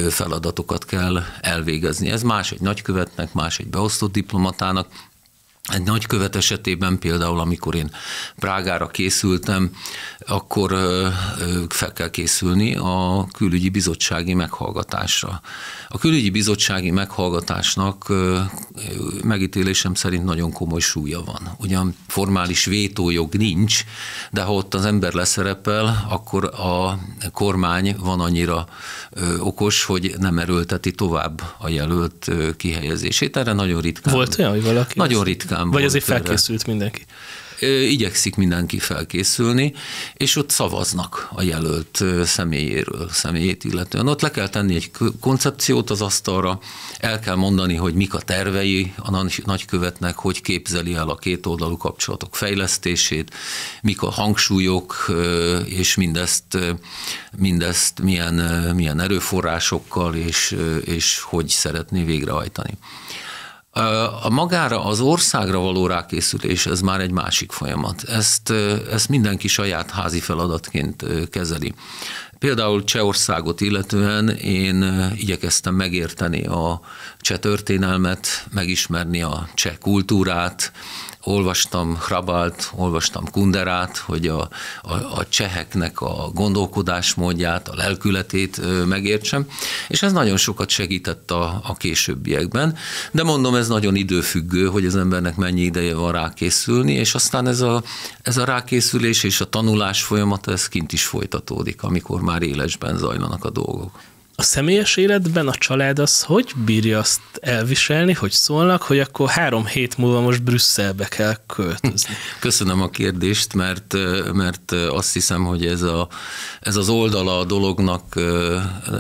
feladatokat 0.10 0.86
kell 0.86 1.24
elvégezni. 1.42 2.10
Ez 2.10 2.22
más 2.24 2.52
egy 2.52 2.62
nagykövetnek, 2.62 3.34
más 3.34 3.60
egy 3.60 3.68
beosztott 3.68 4.12
diplomatának, 4.12 4.88
egy 5.72 5.84
nagykövet 5.84 6.36
esetében 6.36 7.00
például, 7.00 7.40
amikor 7.40 7.76
én 7.76 7.92
Prágára 8.36 8.88
készültem, 8.88 9.72
akkor 10.28 10.70
fel 11.70 11.94
kell 11.94 12.10
készülni 12.10 12.76
a 12.76 13.28
külügyi 13.38 13.70
bizottsági 13.70 14.34
meghallgatásra. 14.34 15.42
A 15.88 15.98
külügyi 15.98 16.30
bizottsági 16.30 16.92
meghallgatásnak 16.92 18.14
megítélésem 19.24 19.94
szerint 19.94 20.24
nagyon 20.24 20.52
komoly 20.52 20.80
súlya 20.80 21.24
van. 21.24 21.56
Ugyan 21.58 21.96
formális 22.08 22.66
vétójog 22.66 23.34
nincs, 23.34 23.84
de 24.32 24.42
ha 24.42 24.54
ott 24.54 24.74
az 24.74 24.86
ember 24.86 25.14
leszerepel, 25.14 26.06
akkor 26.10 26.44
a 26.46 27.00
kormány 27.32 27.96
van 28.00 28.20
annyira 28.20 28.68
okos, 29.40 29.84
hogy 29.84 30.14
nem 30.18 30.40
erőlteti 30.40 30.92
tovább 30.92 31.42
a 31.58 31.70
jelölt 31.70 32.32
kihelyezését. 32.58 33.38
Erre 33.38 33.54
nagyon 33.54 33.82
ritkán. 33.82 34.14
Volt 34.14 34.40
olyan, 34.40 34.52
hogy 34.52 34.64
valaki? 34.64 34.94
Nagyon 34.96 35.24
ritkán 35.24 35.59
Vagy 35.64 35.84
azért 35.84 36.04
felkészült 36.04 36.62
erre. 36.62 36.72
mindenki? 36.72 37.06
igyekszik 37.68 38.36
mindenki 38.36 38.80
felkészülni, 38.80 39.74
és 40.14 40.36
ott 40.36 40.50
szavaznak 40.50 41.30
a 41.32 41.42
jelölt 41.42 42.04
személyéről, 42.24 43.10
személyét 43.12 43.64
illetően. 43.64 44.08
Ott 44.08 44.22
le 44.22 44.32
kell 44.32 44.50
tenni 44.50 44.76
egy 44.76 44.92
koncepciót 45.20 45.90
az 45.90 46.02
asztalra, 46.02 46.60
el 47.00 47.20
kell 47.20 47.36
mondani, 47.36 47.76
hogy 47.76 47.94
mik 47.94 48.14
a 48.14 48.20
tervei 48.20 48.94
a 48.98 49.26
nagykövetnek, 49.46 50.18
hogy 50.18 50.42
képzeli 50.42 50.94
el 50.94 51.10
a 51.10 51.16
kétoldalú 51.16 51.78
kapcsolatok 51.78 52.36
fejlesztését, 52.36 53.34
mik 53.82 54.02
a 54.02 54.10
hangsúlyok, 54.10 55.12
és 55.66 55.96
mindezt, 55.96 56.58
mindezt 57.38 58.02
milyen, 58.02 58.34
milyen 58.76 59.00
erőforrásokkal, 59.00 60.16
és, 60.16 60.58
és 60.86 61.20
hogy 61.20 61.48
szeretné 61.48 62.04
végrehajtani. 62.04 62.78
A 64.22 64.30
magára 64.30 64.84
az 64.84 65.00
országra 65.00 65.60
való 65.60 65.88
rákészülés, 65.88 66.66
ez 66.66 66.82
már 66.82 67.02
egy 67.02 67.12
másik 67.12 67.52
folyamat. 67.52 68.04
Ezt, 68.04 68.50
ezt 68.92 69.10
mindenki 69.10 69.48
saját 69.48 69.92
házi 69.92 70.20
feladatként 70.20 71.06
kezeli. 71.30 71.74
Például 72.40 72.84
Csehországot 72.84 73.62
illetően 73.62 74.30
én 74.30 75.10
igyekeztem 75.16 75.76
megérteni 75.76 76.46
a 76.46 76.82
cseh 77.20 77.38
történelmet, 77.38 78.28
megismerni 78.54 79.22
a 79.22 79.48
cseh 79.54 79.76
kultúrát, 79.80 80.72
olvastam 81.24 81.98
Hrabalt, 82.06 82.72
olvastam 82.76 83.32
Kunderát, 83.32 83.98
hogy 83.98 84.28
a, 84.28 84.50
a, 84.82 84.94
a 84.94 85.26
cseheknek 85.30 86.02
a 86.02 86.32
gondolkodásmódját, 86.34 87.68
a 87.68 87.76
lelkületét 87.76 88.62
megértsem, 88.86 89.48
és 89.88 90.02
ez 90.02 90.12
nagyon 90.12 90.38
sokat 90.38 90.70
segített 90.70 91.32
a, 91.32 91.62
a 91.64 91.74
későbbiekben, 91.74 92.78
de 93.12 93.24
mondom, 93.24 93.56
ez 93.56 93.68
nagyon 93.68 93.96
időfüggő, 93.96 94.66
hogy 94.66 94.86
az 94.86 94.96
embernek 94.96 95.36
mennyi 95.36 95.62
ideje 95.62 95.96
van 95.96 96.12
rákészülni, 96.12 96.94
és 96.94 97.16
aztán 97.16 97.48
ez 97.48 97.62
a, 97.62 97.84
ez 98.22 98.38
a 98.38 98.46
rákészülés 98.46 99.24
és 99.24 99.42
a 99.42 99.50
tanulás 99.50 100.04
folyamata, 100.04 100.52
ez 100.52 100.68
kint 100.68 100.94
is 100.94 101.06
folytatódik, 101.06 101.84
amikor 101.84 102.22
már 102.22 102.42
élesben 102.42 102.98
zajlanak 102.98 103.46
a 103.46 103.50
dolgok 103.50 104.00
a 104.40 104.44
személyes 104.44 104.96
életben 104.98 105.48
a 105.48 105.54
család 105.54 106.00
az 106.00 106.24
hogy 106.24 106.52
bírja 106.66 107.00
azt 107.00 107.22
elviselni, 107.40 108.14
hogy 108.14 108.32
szólnak, 108.32 108.82
hogy 108.82 109.00
akkor 109.00 109.30
három 109.30 109.66
hét 109.66 109.98
múlva 109.98 110.22
most 110.22 110.44
Brüsszelbe 110.44 111.08
kell 111.08 111.36
költözni? 111.46 112.14
Köszönöm 112.40 112.82
a 112.82 112.90
kérdést, 112.90 113.54
mert, 113.54 113.96
mert 114.34 114.72
azt 114.72 115.14
hiszem, 115.14 115.44
hogy 115.44 115.66
ez, 115.66 115.82
a, 115.82 116.08
ez 116.60 116.76
az 116.76 116.90
oldala 116.90 117.40
a 117.40 117.46
dolognak 117.46 118.04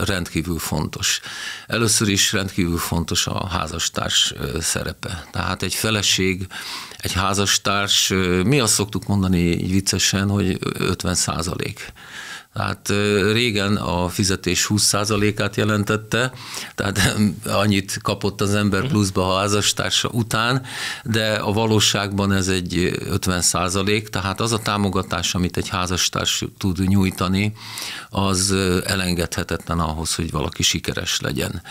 rendkívül 0.05 0.59
fontos. 0.59 1.19
Először 1.67 2.07
is 2.07 2.33
rendkívül 2.33 2.77
fontos 2.77 3.27
a 3.27 3.47
házastárs 3.47 4.33
szerepe. 4.59 5.25
Tehát 5.31 5.63
egy 5.63 5.73
feleség, 5.73 6.47
egy 6.97 7.13
házastárs, 7.13 8.13
mi 8.43 8.59
azt 8.59 8.73
szoktuk 8.73 9.07
mondani 9.07 9.39
így 9.39 9.71
viccesen, 9.71 10.29
hogy 10.29 10.57
50 10.73 11.15
százalék 11.15 11.93
tehát 12.53 12.89
régen 13.31 13.75
a 13.75 14.09
fizetés 14.09 14.67
20%-át 14.69 15.55
jelentette, 15.55 16.31
tehát 16.75 17.17
annyit 17.63 17.99
kapott 18.01 18.41
az 18.41 18.53
ember 18.53 18.87
pluszba 18.87 19.33
a 19.35 19.37
házastársa 19.37 20.09
után, 20.09 20.65
de 21.03 21.33
a 21.33 21.51
valóságban 21.51 22.31
ez 22.31 22.47
egy 22.47 22.91
50%, 23.09 24.07
tehát 24.07 24.41
az 24.41 24.51
a 24.51 24.59
támogatás, 24.59 25.35
amit 25.35 25.57
egy 25.57 25.69
házastárs 25.69 26.43
tud 26.57 26.87
nyújtani, 26.87 27.53
az 28.09 28.51
elengedhetetlen 28.85 29.79
ahhoz, 29.79 30.15
hogy 30.15 30.31
valaki 30.31 30.63
sikeres 30.63 31.19
legyen. 31.19 31.61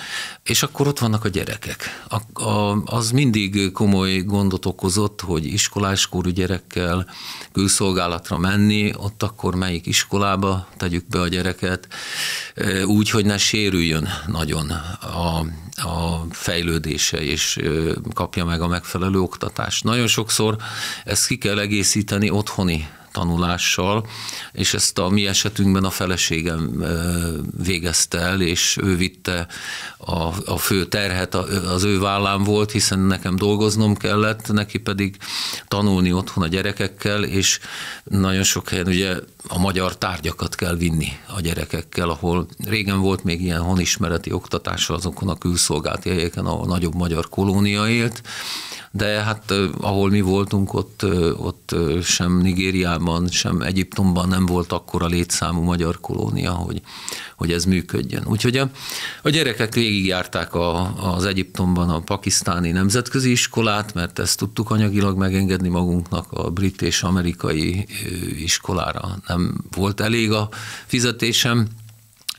És 0.42 0.62
akkor 0.62 0.86
ott 0.86 0.98
vannak 0.98 1.24
a 1.24 1.28
gyerekek. 1.28 2.04
A, 2.08 2.42
a, 2.42 2.82
az 2.84 3.10
mindig 3.10 3.72
komoly 3.72 4.16
gondot 4.18 4.66
okozott, 4.66 5.20
hogy 5.20 5.46
iskoláskorú 5.46 6.30
gyerekkel 6.30 7.06
külszolgálatra 7.52 8.38
menni, 8.38 8.92
ott 8.96 9.22
akkor 9.22 9.54
melyik 9.54 9.86
iskolába 9.86 10.66
tegyük 10.78 11.08
be 11.08 11.20
a 11.20 11.28
gyereket, 11.28 11.88
úgy, 12.84 13.10
hogy 13.10 13.24
ne 13.24 13.38
sérüljön 13.38 14.08
nagyon 14.26 14.70
a, 15.00 15.38
a 15.88 16.26
fejlődése, 16.30 17.22
és 17.22 17.58
kapja 18.14 18.44
meg 18.44 18.60
a 18.60 18.66
megfelelő 18.66 19.20
oktatást. 19.20 19.84
Nagyon 19.84 20.06
sokszor 20.06 20.56
ezt 21.04 21.26
ki 21.26 21.38
kell 21.38 21.58
egészíteni 21.58 22.30
otthoni 22.30 22.88
tanulással, 23.12 24.06
és 24.52 24.74
ezt 24.74 24.98
a 24.98 25.08
mi 25.08 25.26
esetünkben 25.26 25.84
a 25.84 25.90
feleségem 25.90 26.84
végezte 27.62 28.18
el, 28.18 28.40
és 28.40 28.78
ő 28.82 28.96
vitte 28.96 29.46
a, 29.96 30.52
a 30.52 30.58
fő 30.58 30.86
terhet, 30.86 31.34
az 31.34 31.84
ő 31.84 31.98
vállám 31.98 32.42
volt, 32.42 32.70
hiszen 32.70 32.98
nekem 32.98 33.36
dolgoznom 33.36 33.96
kellett, 33.96 34.52
neki 34.52 34.78
pedig 34.78 35.16
tanulni 35.68 36.12
otthon 36.12 36.44
a 36.44 36.48
gyerekekkel, 36.48 37.24
és 37.24 37.60
nagyon 38.04 38.42
sok 38.42 38.68
helyen 38.68 38.86
ugye 38.86 39.16
a 39.48 39.58
magyar 39.58 39.98
tárgyakat 39.98 40.54
kell 40.54 40.76
vinni 40.76 41.08
a 41.36 41.40
gyerekekkel, 41.40 42.08
ahol 42.08 42.46
régen 42.64 43.00
volt 43.00 43.24
még 43.24 43.42
ilyen 43.42 43.60
honismereti 43.60 44.32
oktatás 44.32 44.90
azokon 44.90 45.28
a 45.28 45.38
külszolgálati 45.38 46.08
helyeken, 46.08 46.46
ahol 46.46 46.66
nagyobb 46.66 46.94
magyar 46.94 47.28
kolónia 47.28 47.88
élt, 47.88 48.22
de 48.90 49.22
hát 49.22 49.54
ahol 49.80 50.10
mi 50.10 50.20
voltunk, 50.20 50.74
ott, 50.74 51.04
ott 51.36 51.74
sem 52.02 52.38
Nigériában, 52.38 52.97
sem 53.30 53.60
Egyiptomban 53.60 54.28
nem 54.28 54.46
volt 54.46 54.72
akkora 54.72 55.06
létszámú 55.06 55.62
magyar 55.62 56.00
kolónia, 56.00 56.52
hogy, 56.52 56.82
hogy 57.36 57.52
ez 57.52 57.64
működjön. 57.64 58.22
Úgyhogy 58.26 58.56
a, 58.56 58.70
a 59.22 59.28
gyerekek 59.28 59.74
végigjárták 59.74 60.54
a, 60.54 60.94
az 61.14 61.24
Egyiptomban 61.24 61.90
a 61.90 62.00
pakisztáni 62.00 62.70
nemzetközi 62.70 63.30
iskolát, 63.30 63.94
mert 63.94 64.18
ezt 64.18 64.38
tudtuk 64.38 64.70
anyagilag 64.70 65.16
megengedni 65.16 65.68
magunknak, 65.68 66.32
a 66.32 66.50
brit 66.50 66.82
és 66.82 67.02
amerikai 67.02 67.86
iskolára 68.38 69.18
nem 69.26 69.64
volt 69.70 70.00
elég 70.00 70.32
a 70.32 70.48
fizetésem, 70.86 71.68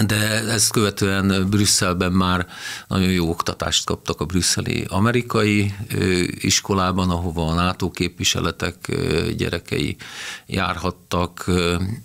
de 0.05 0.43
ezt 0.43 0.71
követően 0.71 1.49
Brüsszelben 1.49 2.11
már 2.11 2.47
nagyon 2.87 3.11
jó 3.11 3.29
oktatást 3.29 3.85
kaptak 3.85 4.21
a 4.21 4.25
brüsszeli 4.25 4.85
amerikai 4.89 5.73
iskolában, 6.31 7.09
ahova 7.09 7.47
a 7.47 7.53
NATO 7.53 7.91
képviseletek 7.91 8.75
gyerekei 9.37 9.95
járhattak, 10.45 11.51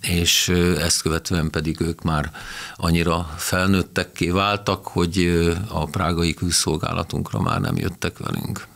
és 0.01 0.47
ezt 0.79 1.01
követően 1.01 1.49
pedig 1.49 1.81
ők 1.81 2.01
már 2.01 2.31
annyira 2.75 3.33
felnőttekké 3.37 4.29
váltak, 4.29 4.87
hogy 4.87 5.45
a 5.67 5.85
prágai 5.85 6.33
külszolgálatunkra 6.33 7.41
már 7.41 7.61
nem 7.61 7.77
jöttek 7.77 8.17
velünk. 8.17 8.67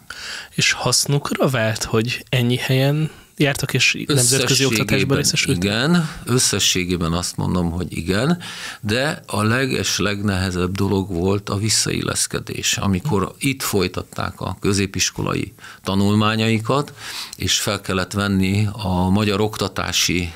És 0.56 0.72
hasznukra 0.72 1.48
vált, 1.48 1.84
hogy 1.84 2.26
ennyi 2.30 2.58
helyen 2.58 3.12
jártak 3.40 3.74
és 3.74 4.04
nemzetközi 4.08 4.66
oktatásban 4.66 5.18
részesültek? 5.18 5.64
Igen, 5.64 6.10
összességében 6.26 7.14
azt 7.14 7.38
mondom, 7.38 7.72
hogy 7.72 7.98
igen, 7.98 8.42
de 8.82 9.24
a 9.26 9.44
leges, 9.44 9.98
legnehezebb 9.98 10.72
dolog 10.72 11.14
volt 11.14 11.50
a 11.50 11.58
visszailleszkedés, 11.58 12.78
amikor 12.78 13.36
itt 13.40 13.62
folytatták 13.62 14.42
a 14.42 14.58
középiskolai 14.60 15.54
tanulmányaikat, 15.84 16.94
és 17.36 17.60
fel 17.60 17.82
kellett 17.82 18.14
venni 18.14 18.68
a 18.72 19.10
magyar 19.10 19.42
oktatási 19.42 20.34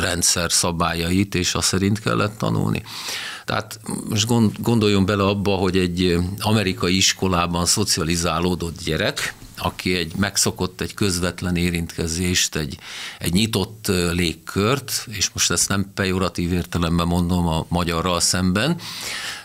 rendszer 0.00 0.52
szabályait, 0.52 1.34
és 1.34 1.54
azt 1.54 1.68
szerint 1.68 2.00
kellett 2.00 2.38
tanulni. 2.38 2.82
Tehát 3.44 3.80
most 4.08 4.26
gondoljon 4.62 5.06
bele 5.06 5.22
abba, 5.22 5.54
hogy 5.54 5.76
egy 5.76 6.18
amerikai 6.38 6.96
iskolában 6.96 7.66
szocializálódott 7.66 8.82
gyerek, 8.84 9.34
aki 9.58 9.96
egy 9.96 10.12
megszokott 10.16 10.80
egy 10.80 10.94
közvetlen 10.94 11.56
érintkezést, 11.56 12.56
egy, 12.56 12.78
egy 13.18 13.32
nyitott 13.32 13.86
légkört, 14.12 15.06
és 15.10 15.30
most 15.32 15.50
ezt 15.50 15.68
nem 15.68 15.90
pejoratív 15.94 16.52
értelemben 16.52 17.06
mondom 17.06 17.46
a 17.46 17.66
magyarral 17.68 18.20
szemben, 18.20 18.80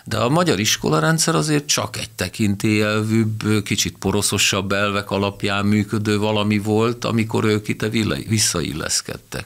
de 0.04 0.16
a 0.16 0.28
magyar 0.28 0.60
iskolarendszer 0.60 1.34
azért 1.34 1.66
csak 1.66 1.96
egy 1.96 2.10
tekintélyelvűbb, 2.10 3.62
kicsit 3.64 3.96
poroszosabb 3.98 4.72
elvek 4.72 5.10
alapján 5.10 5.66
működő 5.66 6.18
valami 6.18 6.58
volt, 6.58 7.04
amikor 7.04 7.44
ők 7.44 7.68
itt 7.68 7.82
visszailleszkedtek 8.28 9.44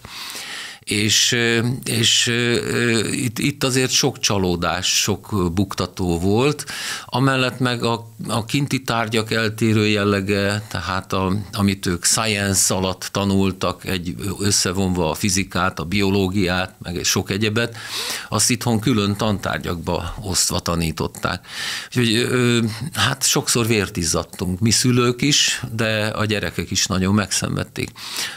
és, 0.85 1.37
és 1.85 2.33
itt, 3.11 3.38
itt 3.38 3.64
azért 3.64 3.90
sok 3.90 4.18
csalódás, 4.18 5.01
sok 5.01 5.53
buktató 5.55 6.18
volt, 6.18 6.64
amellett 7.07 7.59
meg 7.59 7.83
a, 7.83 8.09
a 8.29 8.44
kinti 8.44 8.83
tárgyak 8.83 9.31
eltérő 9.31 9.87
jellege, 9.87 10.62
tehát 10.68 11.12
a, 11.12 11.37
amit 11.53 11.87
ők 11.87 12.05
science 12.05 12.75
alatt 12.75 13.09
tanultak, 13.12 13.85
egy 13.85 14.14
összevonva 14.38 15.11
a 15.11 15.14
fizikát, 15.14 15.79
a 15.79 15.85
biológiát, 15.85 16.75
meg 16.83 17.05
sok 17.05 17.31
egyebet, 17.31 17.77
azt 18.29 18.51
itthon 18.51 18.81
külön 18.81 19.16
tantárgyakba 19.16 20.14
osztva 20.20 20.59
tanították. 20.59 21.47
Úgyhogy 21.87 22.29
hát 22.92 23.27
sokszor 23.27 23.66
vért 23.66 23.97
izzadtunk, 23.97 24.61
mi 24.61 24.70
szülők 24.70 25.23
is, 25.23 25.62
de 25.73 26.07
a 26.07 26.25
gyerekek 26.25 26.70
is 26.70 26.87
nagyon 26.87 27.14
megszenvedték. 27.14 27.90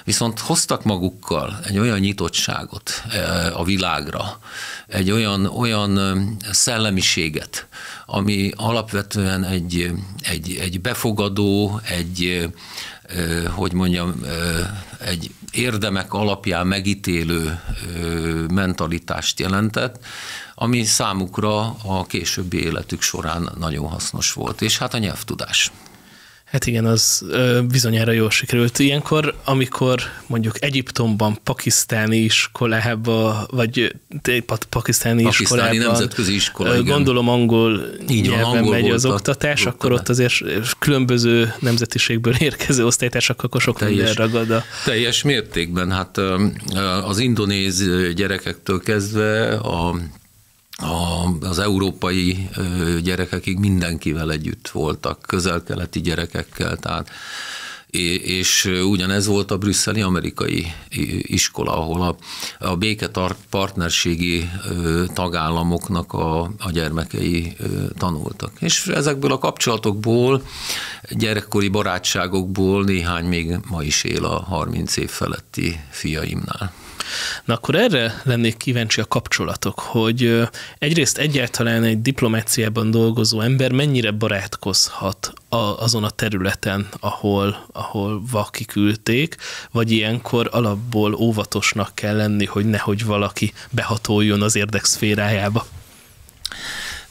Viszont 0.04 0.40
hoztak 0.40 0.84
magukkal 0.84 1.60
egy 1.64 1.78
olyan 1.78 2.00
nyitott 2.00 2.36
nyitottságot 2.38 3.04
a 3.54 3.64
világra, 3.64 4.40
egy 4.88 5.12
olyan, 5.12 5.46
olyan 5.46 6.00
szellemiséget, 6.52 7.68
ami 8.06 8.52
alapvetően 8.56 9.44
egy, 9.44 9.92
egy, 10.22 10.58
egy 10.62 10.82
befogadó, 10.82 11.80
egy, 11.84 12.50
hogy 13.50 13.74
mondjam, 13.74 14.26
egy 15.00 15.32
érdemek 15.52 16.14
alapján 16.14 16.68
megítélő 16.68 17.60
mentalitást 18.54 19.40
jelentett, 19.40 20.06
ami 20.56 20.84
számukra 20.84 21.76
a 21.84 22.06
későbbi 22.08 22.64
életük 22.64 23.02
során 23.02 23.50
nagyon 23.60 23.88
hasznos 23.88 24.34
volt, 24.34 24.62
és 24.62 24.78
hát 24.78 24.94
a 24.94 24.98
nyelvtudás. 24.98 25.72
Hát 26.52 26.66
igen, 26.66 26.86
az 26.86 27.26
bizonyára 27.68 28.12
jól 28.12 28.30
sikerült. 28.30 28.80
Ilyenkor, 28.80 29.36
amikor 29.44 30.02
mondjuk 30.28 30.64
Egyiptomban, 30.64 31.38
pakisztáni 31.44 32.18
iskolába, 32.18 33.48
vagy 33.52 33.96
pakisztáni, 34.70 34.70
pakisztáni 34.70 35.24
iskolában, 35.24 35.78
nemzetközi 35.78 36.34
iskola, 36.34 36.74
igen. 36.74 36.86
gondolom 36.86 37.30
angol 37.30 37.86
Így 38.10 38.30
nyelven 38.30 38.46
angol 38.46 38.72
megy 38.72 38.90
az 38.90 39.06
oktatás, 39.06 39.66
a, 39.66 39.70
akkor 39.70 39.92
ott 39.92 40.10
azért 40.10 40.34
különböző 40.80 41.54
nemzetiségből 41.60 42.36
érkező 42.50 42.86
osztálytársak, 42.86 43.44
akkor 43.44 43.62
sok 43.62 43.78
teljes, 43.78 43.98
minden 43.98 44.14
ragad 44.14 44.52
a... 44.52 44.64
Teljes 44.86 45.24
mértékben, 45.24 45.92
hát 45.92 46.18
az 47.06 47.20
indonéz 47.20 47.90
gyerekektől 48.16 48.80
kezdve 48.80 49.56
a 49.56 49.96
a, 50.78 51.28
az 51.42 51.60
európai 51.60 52.50
gyerekekig 53.04 53.60
mindenkivel 53.60 54.32
együtt 54.32 54.68
voltak, 54.70 55.22
közel-keleti 55.22 56.02
gyerekekkel, 56.02 56.78
tehát 56.78 57.10
és 58.24 58.66
ugyanez 58.66 59.26
volt 59.28 59.52
a 59.52 59.58
brüsszeli 59.58 60.02
amerikai 60.02 60.74
iskola, 61.22 61.78
ahol 61.78 62.02
a, 62.02 62.16
a 62.66 62.76
béketart 62.76 63.38
partnerségi 63.50 64.50
tagállamoknak 65.14 66.14
a, 66.14 66.42
a 66.42 66.72
gyermekei 66.72 67.56
tanultak. 67.98 68.52
És 68.60 68.88
ezekből 68.88 69.32
a 69.32 69.38
kapcsolatokból, 69.38 70.42
gyerekkori 71.10 71.68
barátságokból 71.68 72.84
néhány 72.84 73.26
még 73.26 73.58
ma 73.70 73.84
is 73.84 74.04
él 74.04 74.26
a 74.26 74.44
30 74.44 74.98
év 74.98 75.10
feletti 75.10 75.80
fiaimnál. 75.90 76.74
Na 77.46 77.54
akkor 77.54 77.76
erre 77.76 78.22
lennék 78.24 78.58
kíváncsi 78.58 79.02
a 79.02 79.06
kapcsolatok, 79.06 79.80
hogy 79.80 80.42
egyrészt 80.78 81.18
egyáltalán 81.18 81.84
egy 81.84 82.02
diplomáciában 82.02 82.92
dolgozó 82.92 83.42
ember 83.42 83.72
mennyire 83.72 84.12
barátkozhat 84.12 85.34
a, 85.50 85.56
azon 85.56 86.04
a 86.04 86.10
területen, 86.10 86.88
ahol, 87.00 87.66
ahol 87.72 88.22
vakiküldték, 88.32 89.36
vagy 89.72 89.92
ilyenkor 89.92 90.50
alapból 90.52 91.14
óvatosnak 91.14 91.92
kell 91.94 92.16
lenni, 92.16 92.46
hogy 92.46 92.66
nehogy 92.66 93.06
valaki 93.06 93.54
behatoljon 93.70 94.42
az 94.42 94.56
érdekszférájába. 94.56 95.66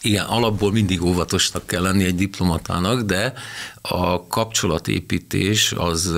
Igen, 0.07 0.25
alapból 0.25 0.73
mindig 0.73 1.03
óvatosnak 1.03 1.67
kell 1.67 1.83
lenni 1.83 2.05
egy 2.05 2.15
diplomatának, 2.15 3.01
de 3.01 3.33
a 3.81 4.27
kapcsolatépítés 4.27 5.73
az 5.73 6.13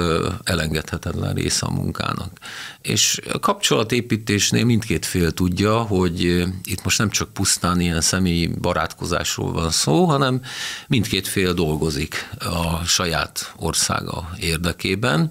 elengedhetetlen 0.44 1.34
része 1.34 1.66
a 1.66 1.70
munkának. 1.70 2.38
És 2.82 3.20
a 3.32 3.38
kapcsolatépítésnél 3.38 4.64
mindkét 4.64 5.06
fél 5.06 5.32
tudja, 5.32 5.78
hogy 5.82 6.20
itt 6.64 6.84
most 6.84 6.98
nem 6.98 7.10
csak 7.10 7.32
pusztán 7.32 7.80
ilyen 7.80 8.00
személyi 8.00 8.46
barátkozásról 8.46 9.52
van 9.52 9.70
szó, 9.70 10.04
hanem 10.04 10.42
mindkét 10.88 11.28
fél 11.28 11.52
dolgozik 11.52 12.30
a 12.38 12.84
saját 12.84 13.52
országa 13.56 14.30
érdekében, 14.40 15.30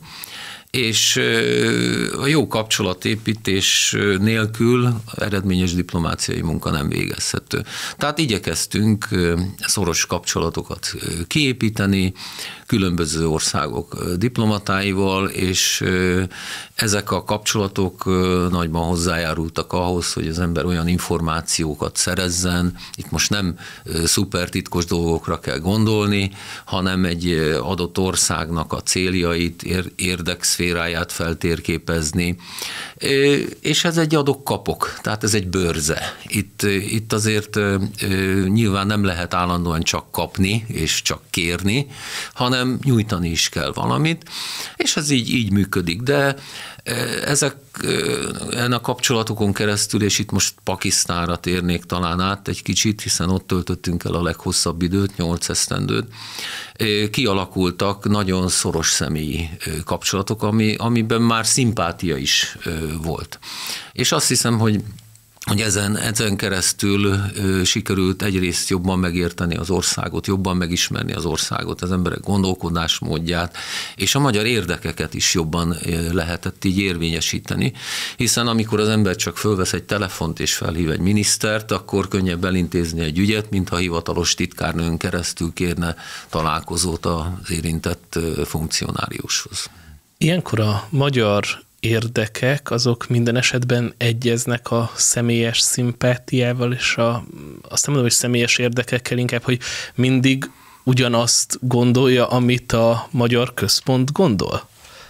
és 0.72 1.22
a 2.22 2.28
jó 2.28 2.48
kapcsolatépítés 2.48 3.96
nélkül 4.20 5.02
eredményes 5.16 5.74
diplomáciai 5.74 6.42
munka 6.42 6.72
nem 6.72 6.90
végezhető. 6.90 7.64
Tehát 7.98 8.18
igyekeztünk 8.18 9.08
szoros 9.60 10.06
kapcsolatokat 10.06 10.94
kiépíteni, 11.28 12.14
különböző 12.68 13.28
országok 13.28 14.14
diplomatáival, 14.18 15.28
és 15.28 15.84
ezek 16.76 17.12
a 17.12 17.24
kapcsolatok 17.24 18.06
nagyban 18.52 18.84
hozzájárultak 18.88 19.74
ahhoz, 19.74 20.14
hogy 20.14 20.28
az 20.28 20.40
ember 20.40 20.66
olyan 20.66 20.88
információkat 20.88 21.96
szerezzen. 21.96 22.76
Itt 22.96 23.12
most 23.12 23.30
nem 23.30 23.58
szupertitkos 24.06 24.86
dolgokra 24.86 25.40
kell 25.40 25.60
gondolni, 25.60 26.32
hanem 26.66 27.06
egy 27.06 27.32
adott 27.62 27.98
országnak 27.98 28.74
a 28.74 28.82
céljait, 28.82 29.64
érdekszféráját 29.96 31.12
feltérképezni, 31.12 32.38
és 33.62 33.84
ez 33.84 33.98
egy 33.98 34.16
adok-kapok, 34.16 35.00
tehát 35.02 35.24
ez 35.24 35.34
egy 35.34 35.48
bőrze. 35.48 36.18
Itt, 36.24 36.62
itt 36.64 37.14
azért 37.14 37.60
nyilván 38.48 38.88
nem 38.88 39.04
lehet 39.04 39.34
állandóan 39.34 39.82
csak 39.82 40.12
kapni 40.12 40.66
és 40.68 41.02
csak 41.02 41.22
kérni, 41.30 41.88
hanem 42.34 42.80
nyújtani 42.84 43.30
is 43.30 43.50
kell 43.50 43.72
valamit, 43.74 44.30
és 44.76 44.96
ez 44.98 45.10
így, 45.10 45.30
így 45.30 45.52
működik. 45.52 46.02
De 46.02 46.36
Ezek 47.26 47.56
a 48.70 48.82
kapcsolatokon 48.82 49.54
keresztül, 49.54 50.04
és 50.04 50.20
itt 50.20 50.32
most 50.32 50.54
Pakisztánra 50.64 51.36
térnék 51.36 51.84
talán 51.84 52.20
át 52.20 52.48
egy 52.48 52.64
kicsit, 52.64 53.02
hiszen 53.02 53.30
ott 53.30 53.48
töltöttünk 53.48 54.04
el 54.04 54.14
a 54.14 54.24
leghosszabb 54.24 54.82
időt, 54.82 55.18
8 55.18 55.50
esztendőt, 55.50 56.08
kialakultak 57.12 58.10
nagyon 58.10 58.48
szoros 58.50 58.90
személyi 58.90 59.50
kapcsolatok, 59.86 60.44
ami, 60.44 60.76
amiben 60.76 61.22
már 61.22 61.46
szimpátia 61.46 62.18
is 62.18 62.58
volt. 63.02 63.40
És 63.94 64.12
azt 64.12 64.28
hiszem, 64.28 64.58
hogy 64.58 64.84
hogy 65.48 65.62
ezen, 65.62 65.98
ezen 65.98 66.36
keresztül 66.36 67.16
ö, 67.36 67.64
sikerült 67.64 68.22
egyrészt 68.22 68.70
jobban 68.70 69.00
megérteni 69.00 69.56
az 69.56 69.70
országot, 69.70 70.28
jobban 70.28 70.58
megismerni 70.58 71.14
az 71.14 71.26
országot, 71.26 71.82
az 71.82 71.92
emberek 71.92 72.20
gondolkodásmódját, 72.20 73.58
és 73.96 74.16
a 74.16 74.20
magyar 74.20 74.46
érdekeket 74.46 75.14
is 75.14 75.34
jobban 75.34 75.76
ö, 75.84 76.14
lehetett 76.14 76.66
így 76.66 76.80
érvényesíteni, 76.80 77.74
hiszen 78.18 78.48
amikor 78.48 78.80
az 78.80 78.88
ember 78.88 79.16
csak 79.16 79.38
fölvesz 79.38 79.74
egy 79.74 79.84
telefont 79.84 80.40
és 80.40 80.54
felhív 80.54 80.90
egy 80.92 81.00
minisztert, 81.00 81.72
akkor 81.72 82.08
könnyebb 82.08 82.46
elintézni 82.46 83.02
egy 83.02 83.18
ügyet, 83.18 83.50
mint 83.50 83.70
ha 83.70 83.76
hivatalos 83.76 84.34
titkárnőn 84.34 84.98
keresztül 84.98 85.54
kérne 85.54 85.96
találkozót 86.30 87.06
az 87.06 87.52
érintett 87.52 88.20
funkcionáriushoz. 88.46 89.70
Ilyenkor 90.18 90.60
a 90.60 90.88
magyar 90.90 91.66
érdekek, 91.80 92.72
azok 92.72 93.08
minden 93.08 93.36
esetben 93.36 93.94
egyeznek 93.98 94.72
a 94.72 94.92
személyes 94.96 95.60
szimpátiával, 95.60 96.74
és 96.74 96.96
a, 96.96 97.24
azt 97.62 97.86
nem 97.86 97.96
mondom, 97.96 98.02
hogy 98.02 98.12
személyes 98.12 98.58
érdekekkel, 98.58 99.18
inkább, 99.18 99.44
hogy 99.44 99.60
mindig 99.96 100.50
ugyanazt 100.84 101.58
gondolja, 101.62 102.28
amit 102.28 102.72
a 102.72 103.08
magyar 103.12 103.54
központ 103.54 104.12
gondol? 104.12 104.68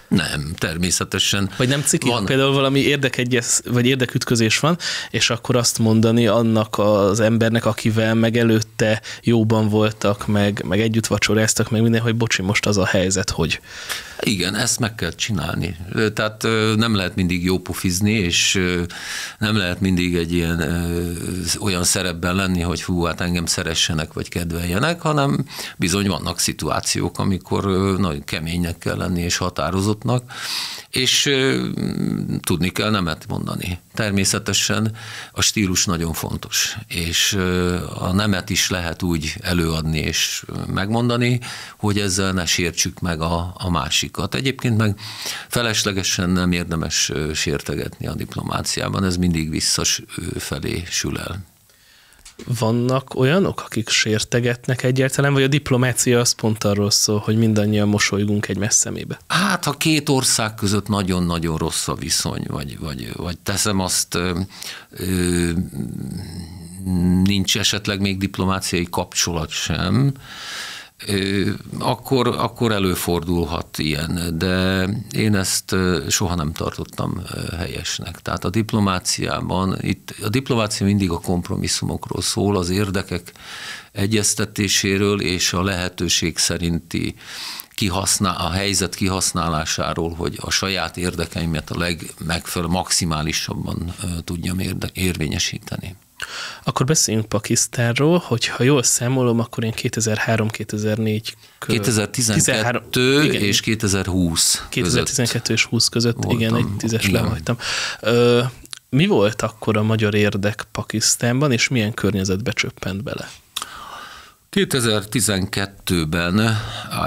Nem, 0.07 0.53
természetesen. 0.57 1.49
Vagy 1.57 1.67
nem 1.67 1.81
ciki, 1.81 2.07
van. 2.07 2.25
például 2.25 2.53
valami 2.53 2.79
érdekegyez, 2.79 3.61
vagy 3.65 3.85
érdekütközés 3.85 4.59
van, 4.59 4.77
és 5.09 5.29
akkor 5.29 5.55
azt 5.55 5.79
mondani 5.79 6.27
annak 6.27 6.77
az 6.77 7.19
embernek, 7.19 7.65
akivel 7.65 8.13
meg 8.13 8.37
előtte 8.37 9.01
jóban 9.21 9.69
voltak, 9.69 10.27
meg, 10.27 10.63
meg 10.67 10.79
együtt 10.79 11.07
vacsoráztak, 11.07 11.69
meg 11.69 11.81
minden, 11.81 12.01
hogy 12.01 12.15
bocsi, 12.15 12.41
most 12.41 12.65
az 12.65 12.77
a 12.77 12.85
helyzet, 12.85 13.29
hogy. 13.29 13.59
Igen, 14.19 14.55
ezt 14.55 14.79
meg 14.79 14.95
kell 14.95 15.11
csinálni. 15.11 15.77
Tehát 16.13 16.43
nem 16.75 16.95
lehet 16.95 17.15
mindig 17.15 17.43
jó 17.43 17.59
pufizni, 17.59 18.11
és 18.11 18.61
nem 19.39 19.57
lehet 19.57 19.81
mindig 19.81 20.15
egy 20.15 20.33
ilyen 20.33 20.85
olyan 21.59 21.83
szerepben 21.83 22.35
lenni, 22.35 22.61
hogy 22.61 22.83
hú, 22.83 23.03
hát 23.03 23.21
engem 23.21 23.45
szeressenek, 23.45 24.13
vagy 24.13 24.29
kedveljenek, 24.29 25.01
hanem 25.01 25.45
bizony 25.77 26.07
vannak 26.07 26.39
szituációk, 26.39 27.19
amikor 27.19 27.65
nagyon 27.97 28.23
keménynek 28.23 28.77
kell 28.77 28.97
lenni, 28.97 29.21
és 29.21 29.37
határozottnak, 30.03 30.31
és 30.89 31.29
tudni 32.41 32.69
kell 32.69 32.89
nemet 32.89 33.27
mondani. 33.27 33.79
Természetesen 33.93 34.95
a 35.31 35.41
stílus 35.41 35.85
nagyon 35.85 36.13
fontos, 36.13 36.77
és 36.87 37.33
a 37.99 38.13
nemet 38.13 38.49
is 38.49 38.69
lehet 38.69 39.03
úgy 39.03 39.35
előadni 39.41 39.99
és 39.99 40.45
megmondani, 40.73 41.39
hogy 41.77 41.99
ezzel 41.99 42.31
ne 42.31 42.45
sértsük 42.45 42.99
meg 42.99 43.21
a, 43.21 43.53
a 43.57 43.69
másikat. 43.69 44.35
Egyébként 44.35 44.77
meg 44.77 44.99
feleslegesen 45.47 46.29
nem 46.29 46.51
érdemes 46.51 47.11
sértegetni 47.33 48.07
a 48.07 48.13
diplomáciában, 48.13 49.03
ez 49.03 49.17
mindig 49.17 49.49
visszafelé 49.49 50.83
sül 50.89 51.17
el. 51.17 51.45
Vannak 52.45 53.15
olyanok, 53.15 53.61
akik 53.65 53.89
sértegetnek 53.89 54.83
egyáltalán, 54.83 55.33
vagy 55.33 55.43
a 55.43 55.47
diplomácia 55.47 56.19
az 56.19 56.31
pont 56.31 56.63
arról 56.63 56.91
szól, 56.91 57.17
hogy 57.17 57.37
mindannyian 57.37 57.87
mosolygunk 57.87 58.47
egy 58.47 58.71
szemébe? 58.71 59.19
Hát, 59.27 59.63
ha 59.63 59.71
két 59.71 60.09
ország 60.09 60.55
között 60.55 60.87
nagyon-nagyon 60.87 61.57
rossz 61.57 61.87
a 61.87 61.95
viszony, 61.95 62.43
vagy, 62.47 62.79
vagy, 62.79 63.11
vagy 63.15 63.37
teszem 63.39 63.79
azt, 63.79 64.15
ö, 64.15 64.39
ö, 64.89 65.51
nincs 67.23 67.57
esetleg 67.57 68.01
még 68.01 68.17
diplomáciai 68.17 68.87
kapcsolat 68.89 69.49
sem, 69.49 70.13
akkor, 71.79 72.27
akkor 72.27 72.71
előfordulhat 72.71 73.77
ilyen, 73.77 74.37
de 74.37 74.87
én 75.11 75.35
ezt 75.35 75.75
soha 76.09 76.35
nem 76.35 76.51
tartottam 76.53 77.21
helyesnek. 77.57 78.19
Tehát 78.19 78.43
a 78.43 78.49
diplomáciában, 78.49 79.77
itt 79.81 80.15
a 80.23 80.29
diplomácia 80.29 80.85
mindig 80.85 81.11
a 81.11 81.19
kompromisszumokról 81.19 82.21
szól, 82.21 82.57
az 82.57 82.69
érdekek 82.69 83.31
egyeztetéséről 83.91 85.21
és 85.21 85.53
a 85.53 85.63
lehetőség 85.63 86.37
szerinti 86.37 87.15
kihasznál, 87.69 88.35
a 88.35 88.49
helyzet 88.49 88.95
kihasználásáról, 88.95 90.13
hogy 90.13 90.37
a 90.41 90.49
saját 90.49 90.97
érdekeimet 90.97 91.69
a 91.69 91.77
legmegfelelő, 91.77 92.71
maximálisabban 92.71 93.95
tudjam 94.23 94.59
érde, 94.59 94.89
érvényesíteni. 94.93 95.95
Akkor 96.63 96.85
beszéljünk 96.85 97.27
Pakisztánról, 97.27 98.17
hogyha 98.17 98.63
jól 98.63 98.83
számolom, 98.83 99.39
akkor 99.39 99.63
én 99.63 99.73
2003-2004 99.75 101.21
2012 101.59 103.23
igen, 103.23 103.41
és 103.41 103.59
2020 103.59 104.65
2012 104.69 105.31
között. 105.31 105.49
és 105.49 105.65
20 105.65 105.87
között, 105.87 106.15
voltam, 106.15 106.39
igen, 106.39 106.55
egy 106.55 106.67
tízes 106.77 107.09
lehagytam. 107.09 107.57
Mi 108.89 109.05
volt 109.05 109.41
akkor 109.41 109.77
a 109.77 109.83
magyar 109.83 110.15
érdek 110.15 110.67
Pakisztánban, 110.71 111.51
és 111.51 111.67
milyen 111.67 111.93
környezetbe 111.93 112.51
csöppent 112.51 113.03
bele? 113.03 113.29
2012-ben 114.51 116.57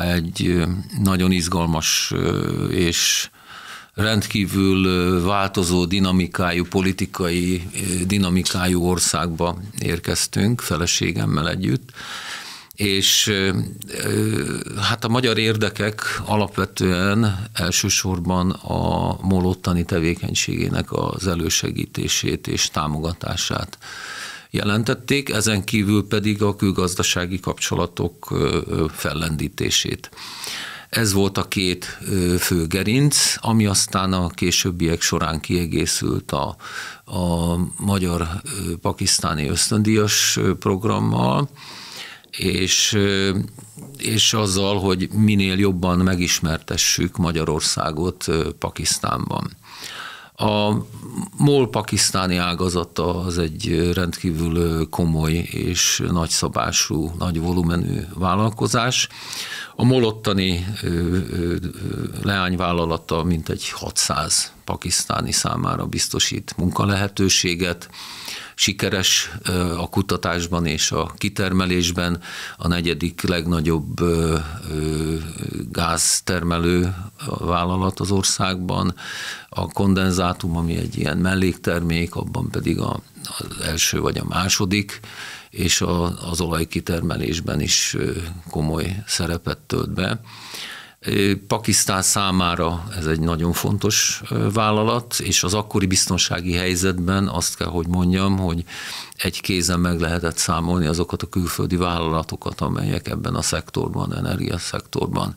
egy 0.02 0.62
nagyon 1.02 1.30
izgalmas 1.30 2.12
és 2.70 3.30
rendkívül 4.00 5.20
változó 5.22 5.84
dinamikájú, 5.84 6.64
politikai 6.64 7.68
dinamikájú 8.06 8.82
országba 8.82 9.58
érkeztünk 9.78 10.60
feleségemmel 10.60 11.48
együtt, 11.48 11.90
és 12.74 13.32
hát 14.80 15.04
a 15.04 15.08
magyar 15.08 15.38
érdekek 15.38 16.20
alapvetően 16.24 17.48
elsősorban 17.52 18.50
a 18.50 19.16
molottani 19.22 19.84
tevékenységének 19.84 20.92
az 20.92 21.26
elősegítését 21.26 22.46
és 22.46 22.70
támogatását 22.70 23.78
jelentették, 24.50 25.28
ezen 25.28 25.64
kívül 25.64 26.06
pedig 26.08 26.42
a 26.42 26.56
külgazdasági 26.56 27.40
kapcsolatok 27.40 28.28
fellendítését. 28.92 30.10
Ez 30.90 31.12
volt 31.12 31.38
a 31.38 31.48
két 31.48 31.84
fő 32.38 32.66
gerinc, 32.66 33.34
ami 33.36 33.66
aztán 33.66 34.12
a 34.12 34.28
későbbiek 34.28 35.00
során 35.00 35.40
kiegészült 35.40 36.32
a, 36.32 36.56
a 37.04 37.56
magyar-pakisztáni 37.76 39.48
ösztöndíjas 39.48 40.38
programmal, 40.58 41.48
és, 42.30 42.98
és 43.98 44.34
azzal, 44.34 44.80
hogy 44.80 45.08
minél 45.12 45.58
jobban 45.58 45.98
megismertessük 45.98 47.16
Magyarországot 47.16 48.26
Pakisztánban. 48.58 49.56
A 50.40 50.84
MOL-pakisztáni 51.36 52.36
ágazata 52.36 53.20
az 53.20 53.38
egy 53.38 53.90
rendkívül 53.94 54.88
komoly 54.88 55.32
és 55.32 56.02
nagyszabású, 56.10 57.12
nagy 57.18 57.40
volumenű 57.40 58.00
vállalkozás. 58.14 59.08
A 59.76 59.84
molottani 59.84 60.66
leányvállalata 62.22 63.22
mintegy 63.22 63.70
600 63.70 64.52
pakisztáni 64.64 65.32
számára 65.32 65.86
biztosít 65.86 66.54
munkalehetőséget, 66.56 67.90
sikeres 68.60 69.30
a 69.76 69.88
kutatásban 69.88 70.66
és 70.66 70.92
a 70.92 71.12
kitermelésben, 71.18 72.20
a 72.56 72.68
negyedik 72.68 73.22
legnagyobb 73.22 74.00
gáztermelő 75.70 76.94
vállalat 77.38 78.00
az 78.00 78.10
országban, 78.10 78.94
a 79.48 79.66
kondenzátum, 79.66 80.56
ami 80.56 80.76
egy 80.76 80.98
ilyen 80.98 81.18
melléktermék, 81.18 82.14
abban 82.14 82.50
pedig 82.50 82.80
a, 82.80 83.00
az 83.38 83.60
első 83.64 84.00
vagy 84.00 84.18
a 84.18 84.24
második, 84.28 85.00
és 85.50 85.80
a, 85.80 86.28
az 86.30 86.40
olajkitermelésben 86.40 87.60
is 87.60 87.96
komoly 88.50 89.02
szerepet 89.06 89.58
tölt 89.58 89.90
be. 89.90 90.20
Pakisztán 91.46 92.02
számára 92.02 92.84
ez 92.96 93.06
egy 93.06 93.20
nagyon 93.20 93.52
fontos 93.52 94.22
vállalat, 94.52 95.14
és 95.18 95.42
az 95.42 95.54
akkori 95.54 95.86
biztonsági 95.86 96.52
helyzetben 96.52 97.28
azt 97.28 97.56
kell, 97.56 97.68
hogy 97.68 97.86
mondjam, 97.86 98.38
hogy 98.38 98.64
egy 99.16 99.40
kézen 99.40 99.80
meg 99.80 100.00
lehetett 100.00 100.36
számolni 100.36 100.86
azokat 100.86 101.22
a 101.22 101.28
külföldi 101.28 101.76
vállalatokat, 101.76 102.60
amelyek 102.60 103.08
ebben 103.08 103.34
a 103.34 103.42
szektorban, 103.42 104.14
energiaszektorban 104.16 105.34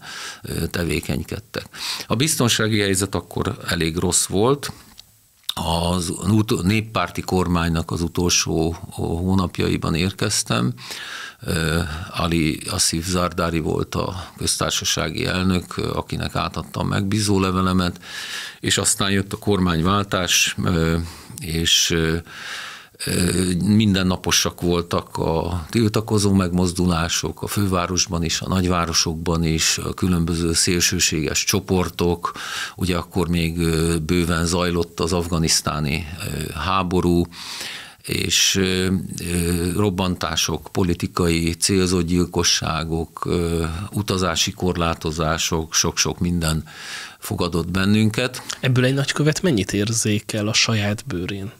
tevékenykedtek. 0.71 1.65
A 2.07 2.15
biztonsági 2.15 2.79
helyzet 2.79 3.15
akkor 3.15 3.57
elég 3.67 3.97
rossz 3.97 4.25
volt, 4.25 4.71
az 5.53 6.13
néppárti 6.63 7.21
kormánynak 7.21 7.91
az 7.91 8.01
utolsó 8.01 8.75
hónapjaiban 8.89 9.95
érkeztem. 9.95 10.73
Ali 12.09 12.59
Asif 12.69 13.07
Zardari 13.07 13.59
volt 13.59 13.95
a 13.95 14.29
köztársasági 14.37 15.25
elnök, 15.25 15.77
akinek 15.77 16.35
átadtam 16.35 16.87
megbízó 16.87 17.39
levelemet, 17.39 17.99
és 18.59 18.77
aztán 18.77 19.11
jött 19.11 19.33
a 19.33 19.37
kormányváltás, 19.37 20.55
és 21.39 21.95
mindennaposak 23.65 24.61
voltak 24.61 25.17
a 25.17 25.65
tiltakozó 25.69 26.33
megmozdulások 26.33 27.41
a 27.41 27.47
fővárosban 27.47 28.23
is, 28.23 28.41
a 28.41 28.47
nagyvárosokban 28.47 29.43
is, 29.43 29.77
a 29.77 29.93
különböző 29.93 30.53
szélsőséges 30.53 31.43
csoportok, 31.43 32.31
ugye 32.75 32.97
akkor 32.97 33.27
még 33.27 33.57
bőven 34.01 34.45
zajlott 34.45 34.99
az 34.99 35.13
afganisztáni 35.13 36.05
háború, 36.53 37.25
és 38.03 38.61
robbantások, 39.75 40.69
politikai 40.71 41.53
célzott 41.53 42.05
gyilkosságok, 42.05 43.29
utazási 43.91 44.51
korlátozások, 44.51 45.73
sok-sok 45.73 46.19
minden 46.19 46.63
fogadott 47.19 47.71
bennünket. 47.71 48.43
Ebből 48.59 48.85
egy 48.85 48.93
nagykövet 48.93 49.41
mennyit 49.41 49.73
érzékel 49.73 50.47
a 50.47 50.53
saját 50.53 51.03
bőrén? 51.07 51.51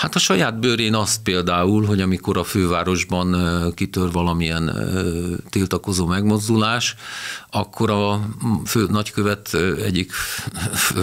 Hát 0.00 0.14
a 0.14 0.18
saját 0.18 0.58
bőrén 0.58 0.94
azt 0.94 1.22
például, 1.22 1.84
hogy 1.84 2.00
amikor 2.00 2.36
a 2.36 2.44
fővárosban 2.44 3.36
kitör 3.74 4.12
valamilyen 4.12 4.72
tiltakozó 5.50 6.06
megmozdulás, 6.06 6.94
akkor 7.50 7.90
a 7.90 8.28
fő 8.66 8.86
nagykövet 8.90 9.54
egyik 9.84 10.12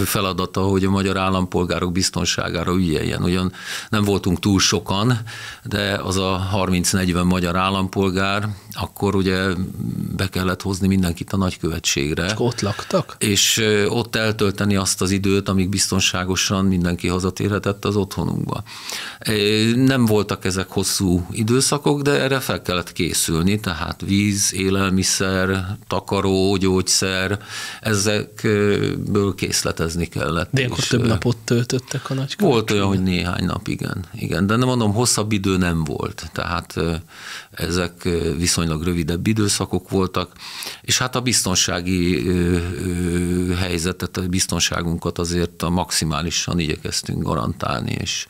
feladata, 0.04 0.60
hogy 0.60 0.84
a 0.84 0.90
magyar 0.90 1.16
állampolgárok 1.16 1.92
biztonságára 1.92 2.74
ügyeljen. 2.74 3.22
Ugyan 3.22 3.52
nem 3.88 4.04
voltunk 4.04 4.38
túl 4.38 4.60
sokan, 4.60 5.18
de 5.64 6.00
az 6.02 6.16
a 6.16 6.48
30-40 6.54 7.24
magyar 7.24 7.56
állampolgár, 7.56 8.48
akkor 8.72 9.14
ugye 9.14 9.46
be 10.16 10.28
kellett 10.28 10.62
hozni 10.62 10.86
mindenkit 10.86 11.32
a 11.32 11.36
nagykövetségre. 11.36 12.24
És 12.24 12.32
ott 12.36 12.60
laktak? 12.60 13.16
És 13.18 13.64
ott 13.88 14.16
eltölteni 14.16 14.76
azt 14.76 15.02
az 15.02 15.10
időt, 15.10 15.48
amíg 15.48 15.68
biztonságosan 15.68 16.64
mindenki 16.64 17.08
hazatérhetett 17.08 17.84
az 17.84 17.96
otthonunkba. 17.96 18.62
Nem 19.74 20.06
voltak 20.06 20.44
ezek 20.44 20.68
hosszú 20.68 21.26
időszakok, 21.30 22.02
de 22.02 22.10
erre 22.10 22.40
fel 22.40 22.62
kellett 22.62 22.92
készülni, 22.92 23.60
tehát 23.60 24.00
víz, 24.06 24.54
élelmiszer, 24.54 25.66
takaró, 25.86 26.56
gyógyszer, 26.56 27.38
ezekből 27.80 29.34
készletezni 29.34 30.06
kellett. 30.06 30.48
De 30.52 30.64
akkor 30.64 30.84
több 30.84 31.06
napot 31.06 31.36
töltöttek 31.36 32.10
a 32.10 32.14
nagy 32.14 32.34
Volt 32.38 32.70
olyan, 32.70 32.86
hogy 32.86 33.02
néhány 33.02 33.44
nap, 33.44 33.68
igen. 33.68 34.04
igen. 34.14 34.46
De 34.46 34.56
nem 34.56 34.68
mondom, 34.68 34.92
hosszabb 34.92 35.32
idő 35.32 35.56
nem 35.56 35.84
volt. 35.84 36.30
Tehát 36.32 36.74
ezek 37.50 38.08
viszonylag 38.36 38.82
rövidebb 38.82 39.26
időszakok 39.26 39.90
voltak, 39.90 40.32
és 40.82 40.98
hát 40.98 41.16
a 41.16 41.20
biztonsági 41.20 42.26
helyzetet, 43.56 44.16
a 44.16 44.22
biztonságunkat 44.22 45.18
azért 45.18 45.62
a 45.62 45.70
maximálisan 45.70 46.58
igyekeztünk 46.58 47.22
garantálni, 47.22 47.96
és 48.00 48.26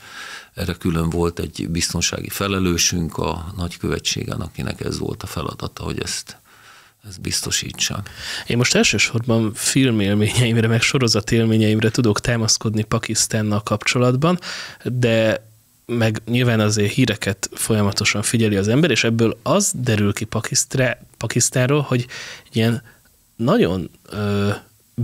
erre 0.58 0.72
külön 0.72 1.10
volt 1.10 1.38
egy 1.38 1.66
biztonsági 1.70 2.28
felelősünk 2.28 3.16
a 3.16 3.52
nagykövetségen, 3.56 4.40
akinek 4.40 4.80
ez 4.80 4.98
volt 4.98 5.22
a 5.22 5.26
feladata, 5.26 5.82
hogy 5.82 6.00
ezt 6.00 6.36
ez 7.08 7.16
biztosítsa. 7.16 8.02
Én 8.46 8.56
most 8.56 8.74
elsősorban 8.74 9.54
filmélményeimre, 9.54 10.66
meg 10.66 10.80
sorozatélményeimre 10.80 11.90
tudok 11.90 12.20
támaszkodni 12.20 12.82
Pakisztánnal 12.82 13.62
kapcsolatban, 13.62 14.38
de 14.84 15.46
meg 15.86 16.22
nyilván 16.26 16.60
azért 16.60 16.92
híreket 16.92 17.50
folyamatosan 17.52 18.22
figyeli 18.22 18.56
az 18.56 18.68
ember, 18.68 18.90
és 18.90 19.04
ebből 19.04 19.38
az 19.42 19.72
derül 19.74 20.12
ki 20.12 20.26
Pakisztánról, 21.18 21.80
hogy 21.80 22.06
ilyen 22.52 22.82
nagyon 23.36 23.90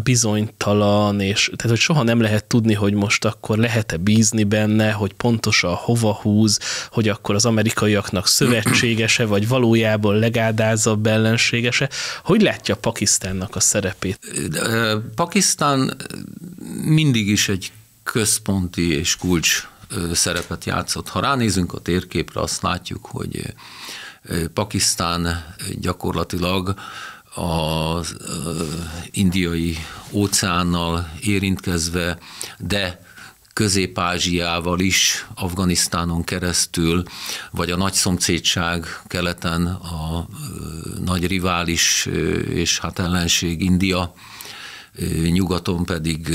bizonytalan, 0.03 1.21
és 1.21 1.51
tehát, 1.57 1.71
hogy 1.71 1.81
soha 1.81 2.03
nem 2.03 2.21
lehet 2.21 2.45
tudni, 2.45 2.75
hogy 2.75 2.95
most 2.95 3.25
akkor 3.25 3.59
lehet-e 3.59 3.97
bízni 3.97 4.45
benne, 4.45 4.93
hogy 4.93 5.13
pontosan 5.13 5.75
hova 5.75 6.15
húz, 6.15 6.59
hogy 6.91 7.09
akkor 7.09 7.35
az 7.35 7.45
amerikaiaknak 7.45 8.27
szövetségese, 8.27 9.27
vagy 9.27 9.49
valójában 9.49 10.19
legáldázabb 10.19 11.07
ellenségese. 11.07 11.91
Hogy 12.25 12.43
látja 12.43 12.77
Pakisztánnak 12.77 13.57
a 13.57 13.61
szerepét? 13.61 14.19
Pakisztán 15.15 15.97
mindig 16.85 17.29
is 17.29 17.49
egy 17.49 17.73
központi 18.03 18.93
és 18.99 19.17
kulcs 19.17 19.69
szerepet 20.13 20.65
játszott. 20.65 21.09
Ha 21.09 21.21
ránézünk 21.21 21.73
a 21.73 21.79
térképre, 21.79 22.41
azt 22.41 22.63
látjuk, 22.63 23.07
hogy 23.07 23.55
Pakisztán 24.55 25.55
gyakorlatilag 25.81 26.75
az 27.35 28.17
indiai 29.11 29.77
óceánnal 30.11 31.11
érintkezve, 31.21 32.19
de 32.59 33.03
Közép-Ázsiával 33.53 34.81
is, 34.81 35.27
Afganisztánon 35.35 36.25
keresztül, 36.25 37.03
vagy 37.51 37.71
a 37.71 37.77
nagy 37.77 37.93
szomszédság 37.93 38.87
keleten 39.07 39.67
a 39.67 40.29
nagy 41.05 41.27
rivális 41.27 42.07
és 42.49 42.79
hát 42.79 42.99
ellenség 42.99 43.61
India, 43.61 44.15
nyugaton 45.31 45.85
pedig 45.85 46.29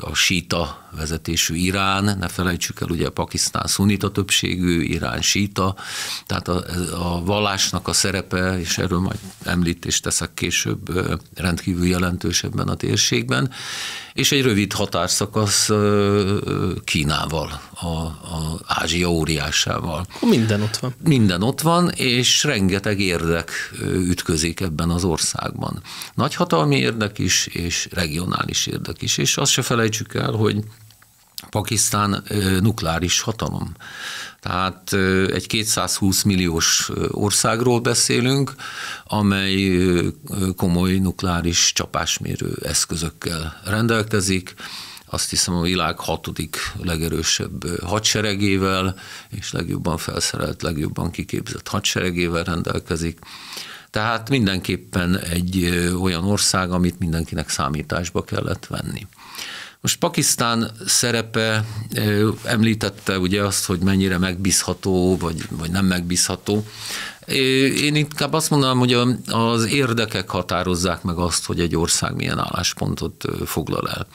a 0.00 0.14
síta 0.14 0.79
vezetésű 0.96 1.54
Irán, 1.54 2.16
ne 2.18 2.28
felejtsük 2.28 2.80
el, 2.80 2.88
ugye 2.88 3.06
a 3.06 3.10
Pakisztán 3.10 3.66
szunita 3.66 4.10
többségű, 4.10 4.82
Irán 4.82 5.22
síta, 5.22 5.76
tehát 6.26 6.48
a, 6.48 6.64
a 7.14 7.24
vallásnak 7.24 7.88
a 7.88 7.92
szerepe, 7.92 8.58
és 8.58 8.78
erről 8.78 8.98
majd 8.98 9.18
említést 9.44 10.02
teszek 10.02 10.34
később, 10.34 10.78
rendkívül 11.34 11.86
jelentős 11.86 12.42
ebben 12.44 12.68
a 12.68 12.74
térségben, 12.74 13.50
és 14.12 14.32
egy 14.32 14.42
rövid 14.42 14.72
határszakasz 14.72 15.70
Kínával, 16.84 17.60
a, 17.74 17.86
a 17.86 18.60
Ázsia 18.66 19.10
óriásával. 19.10 20.06
Minden 20.20 20.62
ott 20.62 20.76
van. 20.76 20.94
Minden 21.04 21.42
ott 21.42 21.60
van, 21.60 21.88
és 21.88 22.44
rengeteg 22.44 23.00
érdek 23.00 23.50
ütközik 23.82 24.60
ebben 24.60 24.90
az 24.90 25.04
országban. 25.04 25.82
Nagyhatalmi 26.14 26.76
érdek 26.76 27.18
is, 27.18 27.46
és 27.46 27.88
regionális 27.92 28.66
érdek 28.66 29.02
is, 29.02 29.18
és 29.18 29.36
azt 29.36 29.52
se 29.52 29.62
felejtsük 29.62 30.14
el, 30.14 30.32
hogy 30.32 30.64
Pakisztán 31.48 32.24
nukleáris 32.60 33.20
hatalom. 33.20 33.74
Tehát 34.40 34.92
egy 35.32 35.46
220 35.46 36.22
milliós 36.22 36.90
országról 37.08 37.80
beszélünk, 37.80 38.54
amely 39.04 39.80
komoly 40.56 40.92
nukleáris 40.92 41.72
csapásmérő 41.72 42.56
eszközökkel 42.62 43.60
rendelkezik. 43.64 44.54
Azt 45.06 45.30
hiszem 45.30 45.54
a 45.54 45.62
világ 45.62 45.98
hatodik 45.98 46.56
legerősebb 46.82 47.80
hadseregével, 47.80 48.96
és 49.30 49.52
legjobban 49.52 49.96
felszerelt, 49.96 50.62
legjobban 50.62 51.10
kiképzett 51.10 51.68
hadseregével 51.68 52.44
rendelkezik. 52.44 53.18
Tehát 53.90 54.28
mindenképpen 54.28 55.18
egy 55.18 55.64
olyan 56.00 56.24
ország, 56.24 56.70
amit 56.70 56.98
mindenkinek 56.98 57.48
számításba 57.48 58.24
kellett 58.24 58.66
venni. 58.66 59.06
Most 59.80 59.98
Pakisztán 59.98 60.70
szerepe 60.86 61.64
említette 62.44 63.18
ugye 63.18 63.42
azt, 63.42 63.64
hogy 63.64 63.78
mennyire 63.78 64.18
megbízható, 64.18 65.16
vagy, 65.16 65.42
vagy 65.50 65.70
nem 65.70 65.84
megbízható. 65.84 66.66
Én 67.76 67.94
inkább 67.94 68.32
azt 68.32 68.50
mondanám, 68.50 68.78
hogy 68.78 68.92
az 69.26 69.64
érdekek 69.64 70.30
határozzák 70.30 71.02
meg 71.02 71.16
azt, 71.16 71.46
hogy 71.46 71.60
egy 71.60 71.76
ország 71.76 72.14
milyen 72.14 72.38
álláspontot 72.38 73.24
foglal 73.44 73.88
el. 73.88 74.06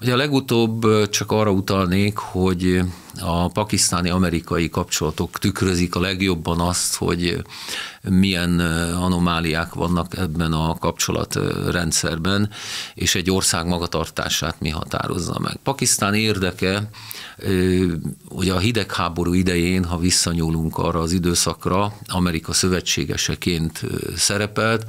Ugye 0.00 0.12
a 0.12 0.16
legutóbb 0.16 1.08
csak 1.08 1.32
arra 1.32 1.50
utalnék, 1.50 2.16
hogy 2.16 2.80
a 3.20 3.48
pakisztáni-amerikai 3.48 4.68
kapcsolatok 4.68 5.38
tükrözik 5.38 5.94
a 5.94 6.00
legjobban 6.00 6.60
azt, 6.60 6.96
hogy 6.96 7.42
milyen 8.02 8.60
anomáliák 8.94 9.74
vannak 9.74 10.16
ebben 10.16 10.52
a 10.52 10.74
kapcsolatrendszerben, 10.78 12.50
és 12.94 13.14
egy 13.14 13.30
ország 13.30 13.66
magatartását 13.66 14.60
mi 14.60 14.68
határozza 14.68 15.38
meg. 15.38 15.56
Pakisztán 15.62 16.14
érdeke, 16.14 16.90
hogy 18.28 18.48
a 18.48 18.58
hidegháború 18.58 19.32
idején, 19.32 19.84
ha 19.84 19.98
visszanyúlunk 19.98 20.78
arra 20.78 21.00
az 21.00 21.12
időszakra, 21.12 21.92
Amerika 22.06 22.52
szövetségeseként 22.52 23.80
szerepelt, 24.16 24.86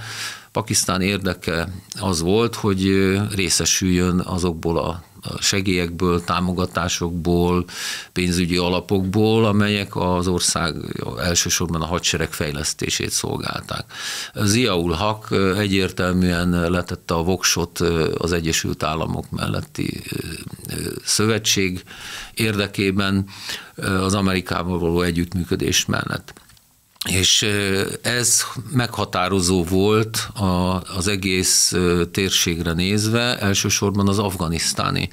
Pakisztán 0.52 1.02
érdeke 1.02 1.68
az 2.00 2.22
volt, 2.22 2.56
hogy 2.56 2.92
részesüljön 3.36 4.20
azokból 4.20 4.78
a 4.78 5.04
segélyekből, 5.40 6.24
támogatásokból, 6.24 7.66
pénzügyi 8.14 8.58
alapokból, 8.58 9.46
amelyek 9.46 9.96
az 9.96 10.28
ország 10.28 10.76
elsősorban 11.20 11.82
a 11.82 11.86
hadsereg 11.86 12.32
fejlesztését 12.34 13.10
szolgálták. 13.10 13.86
Ziaul 14.34 14.94
Hak 14.94 15.28
egyértelműen 15.58 16.70
letette 16.72 17.14
a 17.14 17.24
voksot 17.24 17.80
az 18.18 18.32
Egyesült 18.32 18.84
Államok 18.84 19.30
melletti 19.30 20.04
szövetség 21.04 21.84
érdekében 22.34 23.26
az 23.76 24.14
Amerikával 24.14 24.80
való 24.80 25.02
együttműködés 25.02 25.86
mellett. 25.86 26.34
És 27.10 27.46
ez 28.02 28.44
meghatározó 28.72 29.64
volt 29.64 30.30
az 30.96 31.08
egész 31.08 31.76
térségre 32.12 32.74
nézve, 32.74 33.40
elsősorban 33.40 34.08
az 34.08 34.20
afganisztáni 34.20 35.10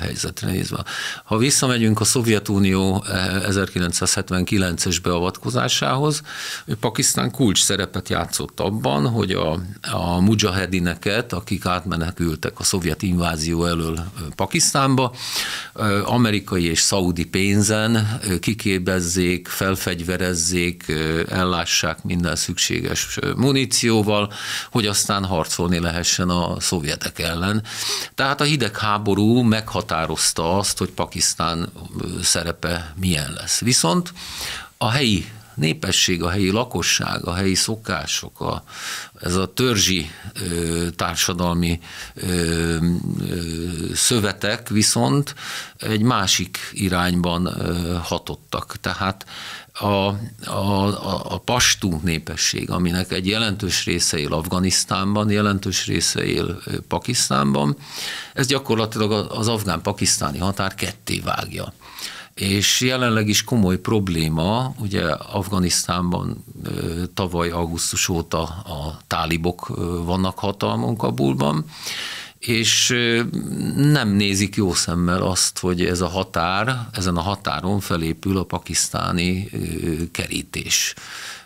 helyzetre 0.00 0.50
nézve. 0.50 0.84
Ha 1.24 1.36
visszamegyünk 1.36 2.00
a 2.00 2.04
Szovjetunió 2.04 3.04
1979-es 3.50 4.98
beavatkozásához, 5.02 6.22
Pakisztán 6.80 7.30
kulcs 7.30 7.62
szerepet 7.62 8.08
játszott 8.08 8.60
abban, 8.60 9.08
hogy 9.08 9.30
a, 9.30 9.60
a 9.92 10.20
mujahedineket, 10.20 11.32
akik 11.32 11.66
átmenekültek 11.66 12.58
a 12.58 12.64
szovjet 12.64 13.02
invázió 13.02 13.64
elől 13.64 13.98
Pakisztánba, 14.36 15.14
amerikai 16.04 16.64
és 16.64 16.80
szaudi 16.80 17.24
pénzen 17.24 18.20
kikébezzék, 18.40 19.48
felfegyverezzék, 19.48 20.96
ellássák 21.28 22.02
minden 22.02 22.36
szükséges 22.36 23.18
munícióval, 23.36 24.32
hogy 24.70 24.86
aztán 24.86 25.24
harcolni 25.24 25.78
lehessen 25.78 26.28
a 26.28 26.60
szovjetek 26.60 27.18
ellen. 27.18 27.62
Tehát 28.14 28.40
a 28.40 28.44
hidegháború 28.44 29.42
meghatározta 29.42 30.56
azt, 30.56 30.78
hogy 30.78 30.90
Pakisztán 30.90 31.72
szerepe 32.22 32.94
milyen 32.96 33.32
lesz. 33.32 33.60
Viszont 33.60 34.12
a 34.76 34.90
helyi 34.90 35.26
népesség, 35.58 36.22
a 36.22 36.30
helyi 36.30 36.50
lakosság, 36.50 37.26
a 37.26 37.34
helyi 37.34 37.54
szokások, 37.54 38.40
a, 38.40 38.62
ez 39.20 39.34
a 39.34 39.52
törzsi 39.52 40.10
ö, 40.50 40.90
társadalmi 40.96 41.80
ö, 42.14 42.26
ö, 42.26 43.36
szövetek 43.94 44.68
viszont 44.68 45.34
egy 45.78 46.02
másik 46.02 46.58
irányban 46.72 47.46
ö, 47.46 47.96
hatottak. 48.02 48.76
Tehát 48.80 49.26
a, 49.78 50.18
a, 50.50 51.32
a 51.34 51.38
pastú 51.38 52.00
népesség, 52.02 52.70
aminek 52.70 53.12
egy 53.12 53.26
jelentős 53.26 53.84
része 53.84 54.18
él 54.18 54.32
Afganisztánban, 54.32 55.30
jelentős 55.30 55.86
része 55.86 56.24
él 56.24 56.62
Pakisztánban, 56.88 57.76
ez 58.34 58.46
gyakorlatilag 58.46 59.30
az 59.30 59.48
afgán-pakisztáni 59.48 60.38
határ 60.38 60.74
ketté 60.74 61.18
vágja. 61.18 61.72
És 62.34 62.80
jelenleg 62.80 63.28
is 63.28 63.44
komoly 63.44 63.78
probléma, 63.78 64.74
ugye 64.80 65.04
Afganisztánban 65.10 66.44
tavaly 67.14 67.50
augusztus 67.50 68.08
óta 68.08 68.42
a 68.42 68.98
tálibok 69.06 69.66
vannak 70.04 70.38
hatalmon 70.38 70.96
Kabulban, 70.96 71.64
és 72.38 72.88
nem 73.76 74.08
nézik 74.08 74.56
jó 74.56 74.72
szemmel 74.72 75.22
azt, 75.22 75.58
hogy 75.58 75.84
ez 75.84 76.00
a 76.00 76.08
határ, 76.08 76.88
ezen 76.92 77.16
a 77.16 77.20
határon 77.20 77.80
felépül 77.80 78.36
a 78.38 78.44
pakisztáni 78.44 79.50
kerítés. 80.12 80.94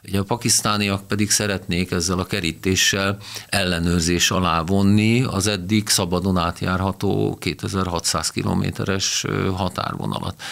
Ugye 0.07 0.19
a 0.19 0.23
pakisztániak 0.23 1.07
pedig 1.07 1.31
szeretnék 1.31 1.91
ezzel 1.91 2.19
a 2.19 2.25
kerítéssel 2.25 3.17
ellenőrzés 3.49 4.31
alá 4.31 4.63
vonni 4.63 5.23
az 5.23 5.47
eddig 5.47 5.89
szabadon 5.89 6.37
átjárható 6.37 7.37
2600 7.41 8.31
kilométeres 8.31 9.25
határvonalat. 9.55 10.43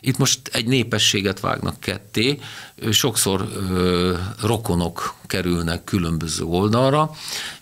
Itt 0.00 0.18
most 0.18 0.40
egy 0.52 0.66
népességet 0.66 1.40
vágnak 1.40 1.80
ketté, 1.80 2.38
sokszor 2.90 3.48
ö, 3.70 4.16
rokonok 4.42 5.14
kerülnek 5.26 5.84
különböző 5.84 6.44
oldalra, 6.44 7.10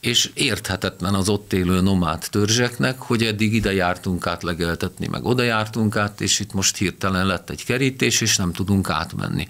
és 0.00 0.30
érthetetlen 0.34 1.14
az 1.14 1.28
ott 1.28 1.52
élő 1.52 1.80
nomád 1.80 2.26
törzseknek, 2.30 2.98
hogy 2.98 3.22
eddig 3.22 3.54
ide 3.54 3.72
jártunk 3.72 4.26
át 4.26 4.42
legeltetni, 4.42 5.06
meg 5.06 5.24
oda 5.24 5.42
jártunk 5.42 5.96
át, 5.96 6.20
és 6.20 6.40
itt 6.40 6.52
most 6.52 6.76
hirtelen 6.76 7.26
lett 7.26 7.50
egy 7.50 7.64
kerítés, 7.64 8.20
és 8.20 8.36
nem 8.36 8.52
tudunk 8.52 8.90
átmenni. 8.90 9.46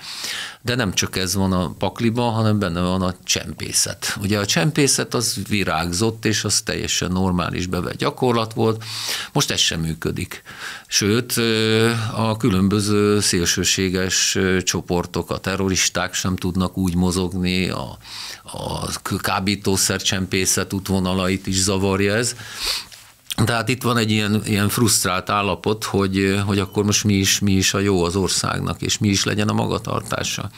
De 0.65 0.75
nem 0.75 0.93
csak 0.93 1.17
ez 1.17 1.35
van 1.35 1.53
a 1.53 1.69
pakliban, 1.79 2.33
hanem 2.33 2.59
benne 2.59 2.81
van 2.81 3.03
a 3.03 3.15
csempészet. 3.25 4.17
Ugye 4.21 4.39
a 4.39 4.47
csempészet 4.47 5.15
az 5.15 5.37
virágzott, 5.49 6.25
és 6.25 6.45
az 6.45 6.61
teljesen 6.61 7.13
normális 7.13 7.67
bevett 7.67 7.97
gyakorlat 7.97 8.53
volt, 8.53 8.85
most 9.33 9.51
ez 9.51 9.59
sem 9.61 9.81
működik. 9.81 10.43
Sőt, 10.87 11.33
a 12.15 12.37
különböző 12.37 13.21
szélsőséges 13.21 14.39
csoportok, 14.63 15.31
a 15.31 15.39
terroristák 15.39 16.15
sem 16.15 16.37
tudnak 16.37 16.77
úgy 16.77 16.95
mozogni, 16.95 17.69
a, 17.69 17.99
a 18.43 18.89
kábítószercsempészet 19.19 20.73
útvonalait 20.73 21.47
is 21.47 21.57
zavarja 21.61 22.15
ez. 22.15 22.37
Tehát 23.35 23.69
itt 23.69 23.83
van 23.83 23.97
egy 23.97 24.11
ilyen, 24.11 24.43
ilyen 24.45 24.69
frusztrált 24.69 25.31
állapot, 25.31 25.85
hogy, 25.85 26.43
hogy 26.47 26.59
akkor 26.59 26.85
most 26.85 27.05
mi 27.05 27.15
is, 27.15 27.39
mi 27.39 27.53
is 27.53 27.75
a 27.75 27.79
jó 27.79 28.05
az 28.05 28.17
országnak, 28.17 28.83
és 28.83 28.99
mi 28.99 29.09
is 29.09 29.25
legyen 29.25 29.49
a 29.49 29.53
magatartása. 29.53 30.51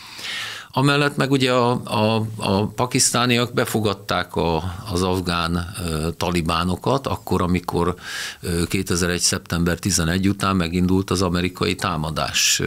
Amellett 0.77 1.17
meg 1.17 1.31
ugye 1.31 1.53
a, 1.53 1.81
a, 1.85 2.27
a 2.37 2.67
pakisztániak 2.67 3.53
befogadták 3.53 4.37
a, 4.37 4.75
az 4.91 5.03
afgán 5.03 5.75
talibánokat, 6.17 7.07
akkor, 7.07 7.43
amikor 7.43 7.95
e, 8.43 8.49
2001. 8.69 9.21
szeptember 9.21 9.79
11 9.79 10.29
után 10.29 10.57
megindult 10.57 11.11
az 11.11 11.23
amerikai 11.23 11.75
támadás 11.75 12.63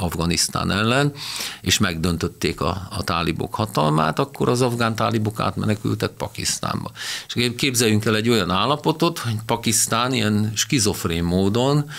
Afganisztán 0.00 0.70
ellen, 0.70 1.12
és 1.60 1.78
megdöntötték 1.78 2.60
a, 2.60 2.88
a 2.90 3.02
tálibok 3.04 3.54
hatalmát, 3.54 4.18
akkor 4.18 4.48
az 4.48 4.62
afgán 4.62 4.94
tálibok 4.94 5.40
átmenekültek 5.40 6.10
Pakisztánba. 6.10 6.90
És 7.26 7.50
képzeljünk 7.56 8.04
el 8.04 8.16
egy 8.16 8.28
olyan 8.28 8.50
állapotot, 8.50 9.18
hogy 9.18 9.36
Pakisztán 9.46 10.12
ilyen 10.12 10.52
skizofrén 10.54 11.24
módon 11.24 11.90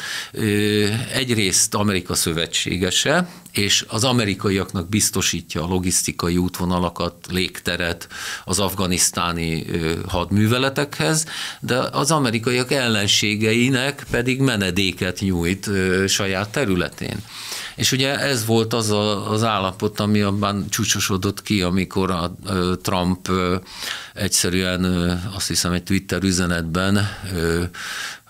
egyrészt 1.14 1.76
Amerika 1.76 2.16
szövetségese, 2.16 3.28
és 3.52 3.86
az 3.88 4.04
amerikaiaknak 4.04 4.90
biztosítja 4.90 5.64
a 5.64 5.68
logisztikai 5.68 6.38
útvonalakat, 6.38 7.16
légteret 7.30 8.08
az 8.46 8.60
afganisztáni 8.60 9.66
hadműveletekhez, 10.08 11.26
de 11.60 11.78
az 11.78 12.12
amerikaiak 12.12 12.72
ellenségeinek 12.72 14.06
pedig 14.12 14.40
menedéket 14.40 15.20
nyújt 15.20 15.70
saját 16.08 16.50
területén. 16.50 17.18
És 17.76 17.92
ugye 17.92 18.20
ez 18.20 18.46
volt 18.46 18.74
az 18.74 18.90
a, 18.90 19.32
az 19.32 19.44
állapot, 19.44 20.00
ami 20.00 20.22
abban 20.22 20.66
csúcsosodott 20.70 21.42
ki, 21.42 21.62
amikor 21.62 22.12
a 22.12 22.36
Trump 22.82 23.30
egyszerűen 24.22 24.84
azt 25.36 25.48
hiszem 25.48 25.72
egy 25.72 25.84
Twitter 25.84 26.24
üzenetben 26.24 27.08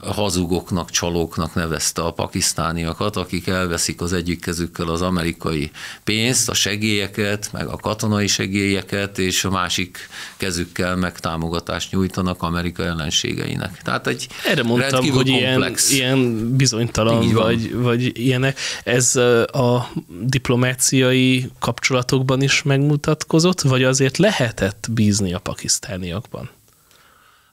hazugoknak, 0.03 0.89
csalóknak 0.89 1.55
nevezte 1.55 2.01
a 2.01 2.11
pakisztániakat, 2.11 3.15
akik 3.15 3.47
elveszik 3.47 4.01
az 4.01 4.13
egyik 4.13 4.39
kezükkel 4.39 4.87
az 4.87 5.01
amerikai 5.01 5.71
pénzt, 6.03 6.49
a 6.49 6.53
segélyeket, 6.53 7.49
meg 7.51 7.67
a 7.67 7.75
katonai 7.75 8.27
segélyeket, 8.27 9.17
és 9.17 9.43
a 9.43 9.49
másik 9.49 10.09
kezükkel 10.37 10.95
meg 10.95 11.19
támogatást 11.19 11.91
nyújtanak 11.91 12.43
Amerika 12.43 12.83
ellenségeinek. 12.83 13.81
Tehát 13.83 14.07
egy 14.07 14.27
Erre 14.47 14.63
mondtam, 14.63 15.09
hogy 15.09 15.27
ilyen, 15.27 15.75
ilyen 15.89 16.49
bizonytalan 16.55 17.31
vagy, 17.31 17.73
vagy 17.75 18.19
ilyenek. 18.19 18.59
Ez 18.83 19.15
a 19.51 19.91
diplomáciai 20.21 21.49
kapcsolatokban 21.59 22.41
is 22.41 22.63
megmutatkozott, 22.63 23.61
vagy 23.61 23.83
azért 23.83 24.17
lehetett 24.17 24.87
bízni 24.91 25.33
a 25.33 25.39
pakisztániakban? 25.39 25.80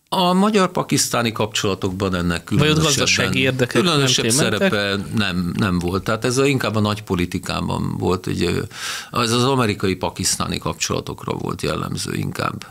A 0.08 0.32
magyar-pakisztáni 0.32 1.32
kapcsolatokban 1.32 2.14
ennek 2.14 2.44
különösebben, 2.44 3.66
különösebb 3.66 4.28
szerepe 4.28 4.96
nem, 5.14 5.52
nem 5.56 5.78
volt. 5.78 6.04
Tehát 6.04 6.24
ez 6.24 6.38
a, 6.38 6.46
inkább 6.46 6.74
a 6.76 6.80
nagy 6.80 7.02
politikában 7.02 7.96
volt, 7.98 8.26
ugye, 8.26 8.50
ez 9.12 9.32
az 9.32 9.44
amerikai-pakisztáni 9.44 10.58
kapcsolatokra 10.58 11.32
volt 11.32 11.62
jellemző 11.62 12.14
inkább. 12.14 12.66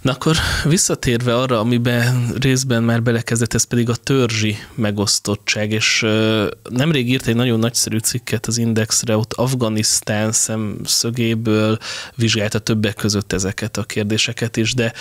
Na 0.00 0.12
akkor 0.12 0.36
visszatérve 0.64 1.36
arra, 1.36 1.58
amiben 1.58 2.32
részben 2.40 2.82
már 2.82 3.02
belekezdett, 3.02 3.54
ez 3.54 3.64
pedig 3.64 3.88
a 3.88 3.94
törzsi 3.94 4.56
megosztottság, 4.74 5.72
és 5.72 6.06
nemrég 6.70 7.10
írt 7.10 7.26
egy 7.26 7.36
nagyon 7.36 7.58
nagyszerű 7.58 7.98
cikket 7.98 8.46
az 8.46 8.58
Indexre, 8.58 9.16
ott 9.16 9.32
Afganisztán 9.32 10.32
szemszögéből 10.32 11.78
vizsgálta 12.14 12.58
többek 12.58 12.94
között 12.94 13.32
ezeket 13.32 13.76
a 13.76 13.82
kérdéseket 13.82 14.56
is, 14.56 14.74
de 14.74 14.92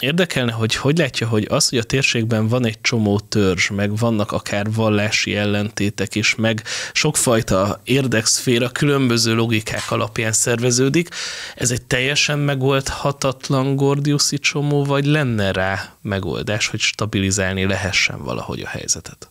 érdekelne, 0.00 0.52
hogy 0.52 0.74
hogy 0.74 0.98
látja, 0.98 1.28
hogy 1.28 1.46
az, 1.50 1.68
hogy 1.68 1.78
a 1.78 1.82
térségben 1.82 2.48
van 2.48 2.66
egy 2.66 2.80
csomó 2.80 3.18
törzs, 3.18 3.68
meg 3.68 3.96
vannak 3.96 4.32
akár 4.32 4.72
vallási 4.72 5.36
ellentétek 5.36 6.14
is, 6.14 6.34
meg 6.34 6.62
sokfajta 6.92 7.80
érdekszféra 7.84 8.68
különböző 8.68 9.34
logikák 9.34 9.90
alapján 9.90 10.32
szerveződik, 10.32 11.08
ez 11.56 11.70
egy 11.70 11.82
teljesen 11.82 12.38
megoldhatatlan 12.38 13.71
olyan 13.72 13.76
gordiuszi 13.76 14.38
csomó, 14.38 14.84
vagy 14.84 15.04
lenne 15.04 15.52
rá 15.52 15.94
megoldás, 16.02 16.66
hogy 16.66 16.80
stabilizálni 16.80 17.64
lehessen 17.64 18.22
valahogy 18.22 18.60
a 18.60 18.68
helyzetet? 18.68 19.28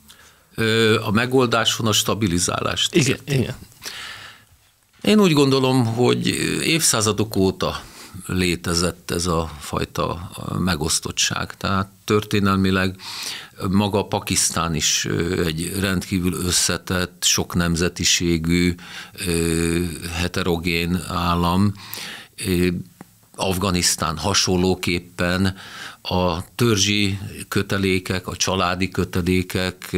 A 1.05 1.11
megoldáson 1.11 1.87
a 1.87 1.91
stabilizálást. 1.91 2.95
Igen, 2.95 3.19
igen. 3.25 3.55
Én 5.01 5.19
úgy 5.19 5.33
gondolom, 5.33 5.85
hogy 5.85 6.27
évszázadok 6.63 7.35
óta 7.35 7.81
létezett 8.25 9.11
ez 9.11 9.25
a 9.25 9.51
fajta 9.59 10.31
megosztottság. 10.59 11.57
Tehát 11.57 11.87
történelmileg 12.05 12.95
maga 13.69 14.03
Pakisztán 14.05 14.75
is 14.75 15.07
egy 15.45 15.71
rendkívül 15.79 16.33
összetett, 16.33 17.23
sok 17.23 17.55
nemzetiségű, 17.55 18.75
heterogén 20.13 21.01
állam, 21.07 21.73
Afganisztán 23.41 24.17
hasonlóképpen 24.17 25.55
a 26.01 26.55
törzsi 26.55 27.19
kötelékek, 27.47 28.27
a 28.27 28.35
családi 28.35 28.89
kötelékek 28.89 29.97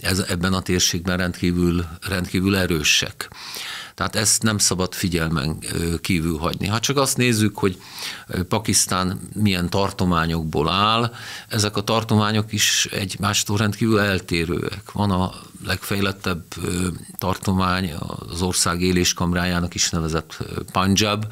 ez, 0.00 0.18
ebben 0.18 0.52
a 0.52 0.62
térségben 0.62 1.16
rendkívül, 1.16 1.84
rendkívül 2.08 2.56
erősek. 2.56 3.28
Tehát 3.94 4.16
ezt 4.16 4.42
nem 4.42 4.58
szabad 4.58 4.94
figyelmen 4.94 5.58
kívül 6.00 6.38
hagyni. 6.38 6.66
Ha 6.66 6.80
csak 6.80 6.96
azt 6.96 7.16
nézzük, 7.16 7.58
hogy 7.58 7.80
Pakisztán 8.48 9.20
milyen 9.34 9.70
tartományokból 9.70 10.70
áll, 10.70 11.14
ezek 11.48 11.76
a 11.76 11.82
tartományok 11.82 12.52
is 12.52 12.88
egymástól 12.90 13.56
rendkívül 13.56 14.00
eltérőek. 14.00 14.92
Van 14.92 15.10
a 15.10 15.32
legfejlettebb 15.64 16.44
tartomány, 17.18 17.92
az 18.28 18.42
ország 18.42 18.80
éléskamrájának 18.80 19.74
is 19.74 19.90
nevezett 19.90 20.38
Punjab, 20.72 21.26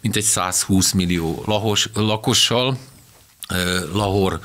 mint 0.00 0.16
egy 0.16 0.24
120 0.24 0.92
millió 0.92 1.42
lahos, 1.46 1.88
lakossal, 1.94 2.78
Lahor 3.92 4.40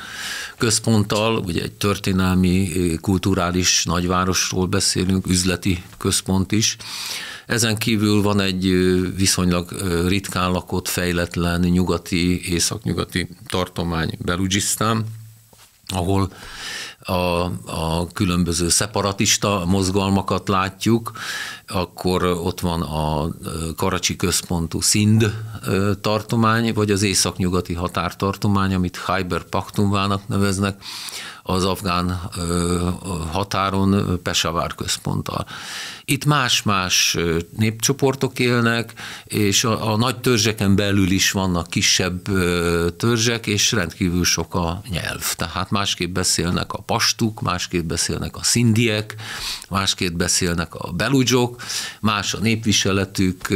központtal, 0.57 1.37
ugye 1.37 1.61
egy 1.61 1.71
történelmi, 1.71 2.71
kulturális 3.01 3.83
nagyvárosról 3.83 4.65
beszélünk, 4.65 5.27
üzleti 5.27 5.83
központ 5.97 6.51
is, 6.51 6.77
ezen 7.51 7.77
kívül 7.77 8.21
van 8.21 8.39
egy 8.39 8.63
viszonylag 9.15 9.71
ritkán 10.07 10.51
lakott, 10.51 10.87
fejletlen 10.87 11.59
nyugati, 11.59 12.51
északnyugati 12.53 13.27
tartomány, 13.45 14.17
Belugisztán, 14.19 15.05
ahol 15.87 16.31
a, 16.99 17.13
a 17.65 18.07
különböző 18.13 18.69
szeparatista 18.69 19.63
mozgalmakat 19.67 20.47
látjuk, 20.47 21.11
akkor 21.73 22.23
ott 22.23 22.59
van 22.59 22.81
a 22.81 23.27
Karacsi 23.75 24.15
központú 24.15 24.81
Szind 24.81 25.33
tartomány, 26.01 26.73
vagy 26.73 26.91
az 26.91 27.01
északnyugati 27.01 27.73
határtartomány, 27.73 28.73
amit 28.73 28.99
Khyber 29.05 29.43
Pakhtunvának 29.43 30.27
neveznek, 30.27 30.83
az 31.43 31.65
afgán 31.65 32.19
határon 33.31 34.19
Pesavár 34.23 34.75
központtal. 34.75 35.45
Itt 36.05 36.25
más-más 36.25 37.17
népcsoportok 37.57 38.39
élnek, 38.39 38.93
és 39.25 39.63
a, 39.63 39.91
a 39.91 39.97
nagy 39.97 40.19
törzseken 40.19 40.75
belül 40.75 41.11
is 41.11 41.31
vannak 41.31 41.67
kisebb 41.69 42.21
törzsek, 42.97 43.47
és 43.47 43.71
rendkívül 43.71 44.23
sok 44.23 44.55
a 44.55 44.81
nyelv. 44.89 45.33
Tehát 45.35 45.71
másképp 45.71 46.13
beszélnek 46.13 46.73
a 46.73 46.81
pastuk, 46.81 47.41
másképp 47.41 47.87
beszélnek 47.87 48.35
a 48.35 48.43
szindiek, 48.43 49.15
másképp 49.69 50.13
beszélnek 50.13 50.75
a 50.75 50.91
beludzsok, 50.91 51.60
más 52.01 52.33
a 52.33 52.39
népviseletük, 52.39 53.47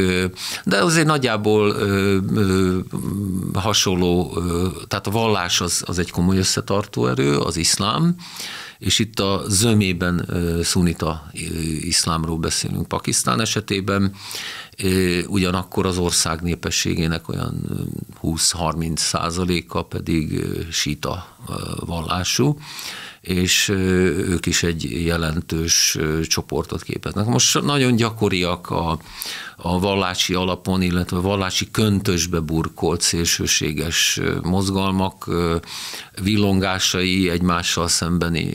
de 0.64 0.82
azért 0.82 1.06
nagyjából 1.06 1.76
hasonló, 3.54 4.38
tehát 4.88 5.06
a 5.06 5.10
vallás 5.10 5.60
az, 5.60 5.82
az 5.86 5.98
egy 5.98 6.10
komoly 6.10 6.36
összetartó 6.38 7.06
erő, 7.06 7.38
az 7.38 7.56
iszlám, 7.56 8.16
és 8.78 8.98
itt 8.98 9.20
a 9.20 9.42
zömében 9.48 10.28
szunita 10.62 11.30
iszlámról 11.80 12.36
beszélünk 12.36 12.88
Pakisztán 12.88 13.40
esetében, 13.40 14.14
ugyanakkor 15.26 15.86
az 15.86 15.98
ország 15.98 16.42
népességének 16.42 17.28
olyan 17.28 17.60
20-30 18.22 18.96
százaléka 18.96 19.82
pedig 19.82 20.44
síta 20.70 21.36
vallású 21.86 22.58
és 23.26 23.68
ők 23.68 24.46
is 24.46 24.62
egy 24.62 25.04
jelentős 25.04 25.98
csoportot 26.22 26.82
képeznek. 26.82 27.26
Most 27.26 27.62
nagyon 27.62 27.96
gyakoriak 27.96 28.70
a, 28.70 28.98
a 29.56 29.78
vallási 29.78 30.34
alapon, 30.34 30.82
illetve 30.82 31.16
a 31.16 31.20
vallási 31.20 31.70
köntösbe 31.70 32.40
burkolt 32.40 33.00
szélsőséges 33.00 34.20
mozgalmak 34.42 35.30
villongásai, 36.22 37.30
egymással 37.30 37.88
szembeni 37.88 38.54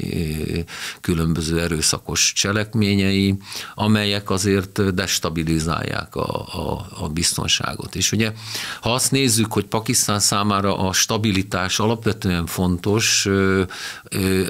különböző 1.01 1.61
erőszakos 1.61 2.33
cselekményei, 2.33 3.35
amelyek 3.75 4.29
azért 4.29 4.93
destabilizálják 4.93 6.15
a, 6.15 6.45
a, 6.45 6.87
a 6.99 7.07
biztonságot. 7.07 7.95
És 7.95 8.11
ugye, 8.11 8.33
ha 8.81 8.93
azt 8.93 9.11
nézzük, 9.11 9.53
hogy 9.53 9.65
Pakisztán 9.65 10.19
számára 10.19 10.77
a 10.77 10.93
stabilitás 10.93 11.79
alapvetően 11.79 12.45
fontos, 12.45 13.27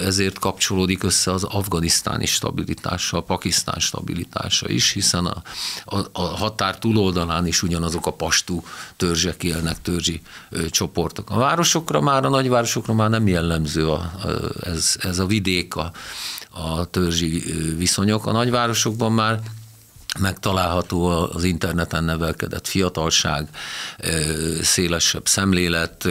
ezért 0.02 0.40
kapcsolódik 0.40 1.04
össze 1.04 1.32
az 1.32 1.44
afganisztáni 1.44 2.26
stabilitása, 2.26 3.18
a 3.18 3.22
Pakisztán 3.22 3.80
stabilitása 3.80 4.70
is, 4.70 4.92
hiszen 4.92 5.26
a, 5.26 5.42
a, 5.86 5.98
a 6.12 6.22
határ 6.22 6.78
túloldalán 6.78 7.48
is 7.48 7.64
ugyanazok 7.64 8.06
a 8.06 8.12
pastú 8.12 8.64
törzsek 8.98 9.44
élnek, 9.44 9.82
törzsi 9.82 10.22
csoportok. 10.70 11.30
A 11.30 11.38
városokra 11.38 12.02
már, 12.02 12.26
a 12.26 12.30
nagyvárosokra 12.30 12.94
már 13.02 13.10
nem 13.10 13.28
jellemző 13.28 13.90
a, 13.90 13.94
a, 13.94 14.28
ez, 14.64 14.96
ez 15.00 15.20
a 15.20 15.26
vidék, 15.26 15.76
a, 15.76 15.92
a 16.50 16.86
törzsi 16.86 17.44
viszonyok. 17.78 18.26
A 18.26 18.32
nagyvárosokban 18.32 19.12
már 19.12 19.40
megtalálható 20.20 21.06
az 21.08 21.44
interneten 21.44 22.04
nevelkedett 22.04 22.68
fiatalság, 22.68 23.48
szélesebb 24.62 25.28
szemlélet, 25.28 26.08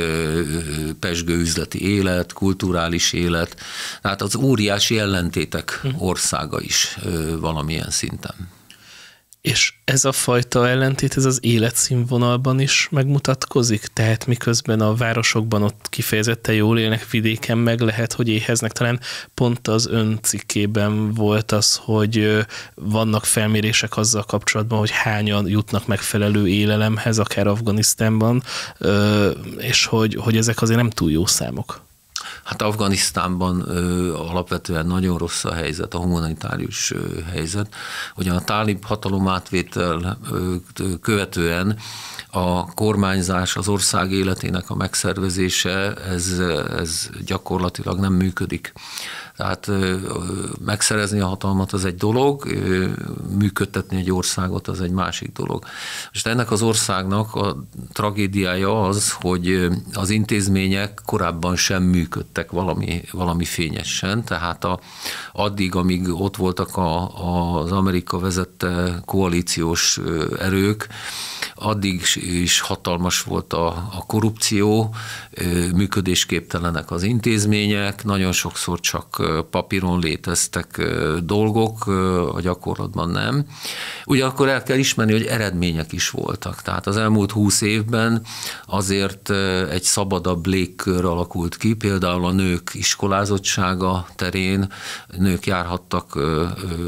pesgő 1.00 1.38
üzleti 1.38 1.90
élet, 1.90 2.32
kulturális 2.32 3.12
élet, 3.12 3.56
tehát 4.02 4.22
az 4.22 4.36
óriási 4.36 4.98
ellentétek 4.98 5.78
hm. 5.82 5.88
országa 5.98 6.60
is 6.60 6.98
valamilyen 7.38 7.90
szinten. 7.90 8.34
És 9.40 9.74
ez 9.84 10.04
a 10.04 10.12
fajta 10.12 10.68
ellentét, 10.68 11.16
ez 11.16 11.24
az 11.24 11.38
életszínvonalban 11.42 12.60
is 12.60 12.88
megmutatkozik? 12.90 13.86
Tehát 13.86 14.26
miközben 14.26 14.80
a 14.80 14.94
városokban 14.94 15.62
ott 15.62 15.86
kifejezetten 15.88 16.54
jól 16.54 16.78
élnek, 16.78 17.10
vidéken 17.10 17.58
meg 17.58 17.80
lehet, 17.80 18.12
hogy 18.12 18.28
éheznek. 18.28 18.72
Talán 18.72 19.00
pont 19.34 19.68
az 19.68 19.86
ön 19.86 20.18
cikkében 20.22 21.14
volt 21.14 21.52
az, 21.52 21.80
hogy 21.82 22.46
vannak 22.74 23.24
felmérések 23.24 23.96
azzal 23.96 24.22
kapcsolatban, 24.22 24.78
hogy 24.78 24.90
hányan 24.90 25.48
jutnak 25.48 25.86
megfelelő 25.86 26.48
élelemhez, 26.48 27.18
akár 27.18 27.46
Afganisztánban, 27.46 28.42
és 29.58 29.84
hogy, 29.84 30.14
hogy 30.14 30.36
ezek 30.36 30.62
azért 30.62 30.78
nem 30.78 30.90
túl 30.90 31.10
jó 31.10 31.26
számok. 31.26 31.88
Hát 32.44 32.62
Afganisztánban 32.62 33.64
ö, 33.68 34.14
alapvetően 34.14 34.86
nagyon 34.86 35.18
rossz 35.18 35.44
a 35.44 35.52
helyzet, 35.52 35.94
a 35.94 35.98
humanitárius 35.98 36.90
ö, 36.90 37.20
helyzet. 37.30 37.74
Ugye 38.16 38.32
a 38.32 38.40
tálib 38.40 38.84
ö, 40.30 40.54
követően 41.00 41.78
a 42.30 42.74
kormányzás, 42.74 43.56
az 43.56 43.68
ország 43.68 44.12
életének 44.12 44.70
a 44.70 44.74
megszervezése, 44.74 45.94
ez, 45.94 46.38
ez 46.78 47.08
gyakorlatilag 47.24 47.98
nem 47.98 48.12
működik. 48.12 48.72
Tehát 49.40 49.70
megszerezni 50.64 51.20
a 51.20 51.26
hatalmat 51.26 51.72
az 51.72 51.84
egy 51.84 51.94
dolog, 51.94 52.46
működtetni 53.38 53.96
egy 53.96 54.10
országot 54.10 54.68
az 54.68 54.80
egy 54.80 54.90
másik 54.90 55.32
dolog. 55.32 55.64
És 56.12 56.24
ennek 56.24 56.50
az 56.50 56.62
országnak 56.62 57.34
a 57.34 57.64
tragédiája 57.92 58.82
az, 58.82 59.12
hogy 59.12 59.68
az 59.92 60.10
intézmények 60.10 61.00
korábban 61.04 61.56
sem 61.56 61.82
működtek 61.82 62.50
valami, 62.50 63.02
valami 63.12 63.44
fényesen, 63.44 64.24
tehát 64.24 64.64
a, 64.64 64.80
addig, 65.32 65.74
amíg 65.74 66.08
ott 66.08 66.36
voltak 66.36 66.76
a, 66.76 67.60
az 67.60 67.72
Amerika 67.72 68.18
vezette 68.18 69.02
koalíciós 69.04 70.00
erők, 70.38 70.88
addig 71.54 72.02
is 72.14 72.60
hatalmas 72.60 73.22
volt 73.22 73.52
a, 73.52 73.66
a 73.66 74.04
korrupció, 74.06 74.94
működésképtelenek 75.74 76.90
az 76.90 77.02
intézmények, 77.02 78.04
nagyon 78.04 78.32
sokszor 78.32 78.80
csak 78.80 79.22
papíron 79.50 79.98
léteztek 80.00 80.82
dolgok, 81.24 81.86
a 82.34 82.40
gyakorlatban 82.40 83.10
nem. 83.10 83.44
Ugyanakkor 84.06 84.48
el 84.48 84.62
kell 84.62 84.78
ismerni, 84.78 85.12
hogy 85.12 85.24
eredmények 85.24 85.92
is 85.92 86.10
voltak. 86.10 86.62
Tehát 86.62 86.86
az 86.86 86.96
elmúlt 86.96 87.30
húsz 87.30 87.60
évben 87.60 88.22
azért 88.66 89.30
egy 89.70 89.82
szabadabb 89.82 90.46
légkör 90.46 91.04
alakult 91.04 91.56
ki, 91.56 91.74
például 91.74 92.24
a 92.24 92.32
nők 92.32 92.70
iskolázottsága 92.72 94.06
terén, 94.16 94.72
nők 95.16 95.46
járhattak 95.46 96.18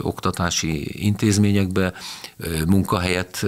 oktatási 0.03 1.05
intézményekbe, 1.05 1.93
munkahelyet 2.67 3.45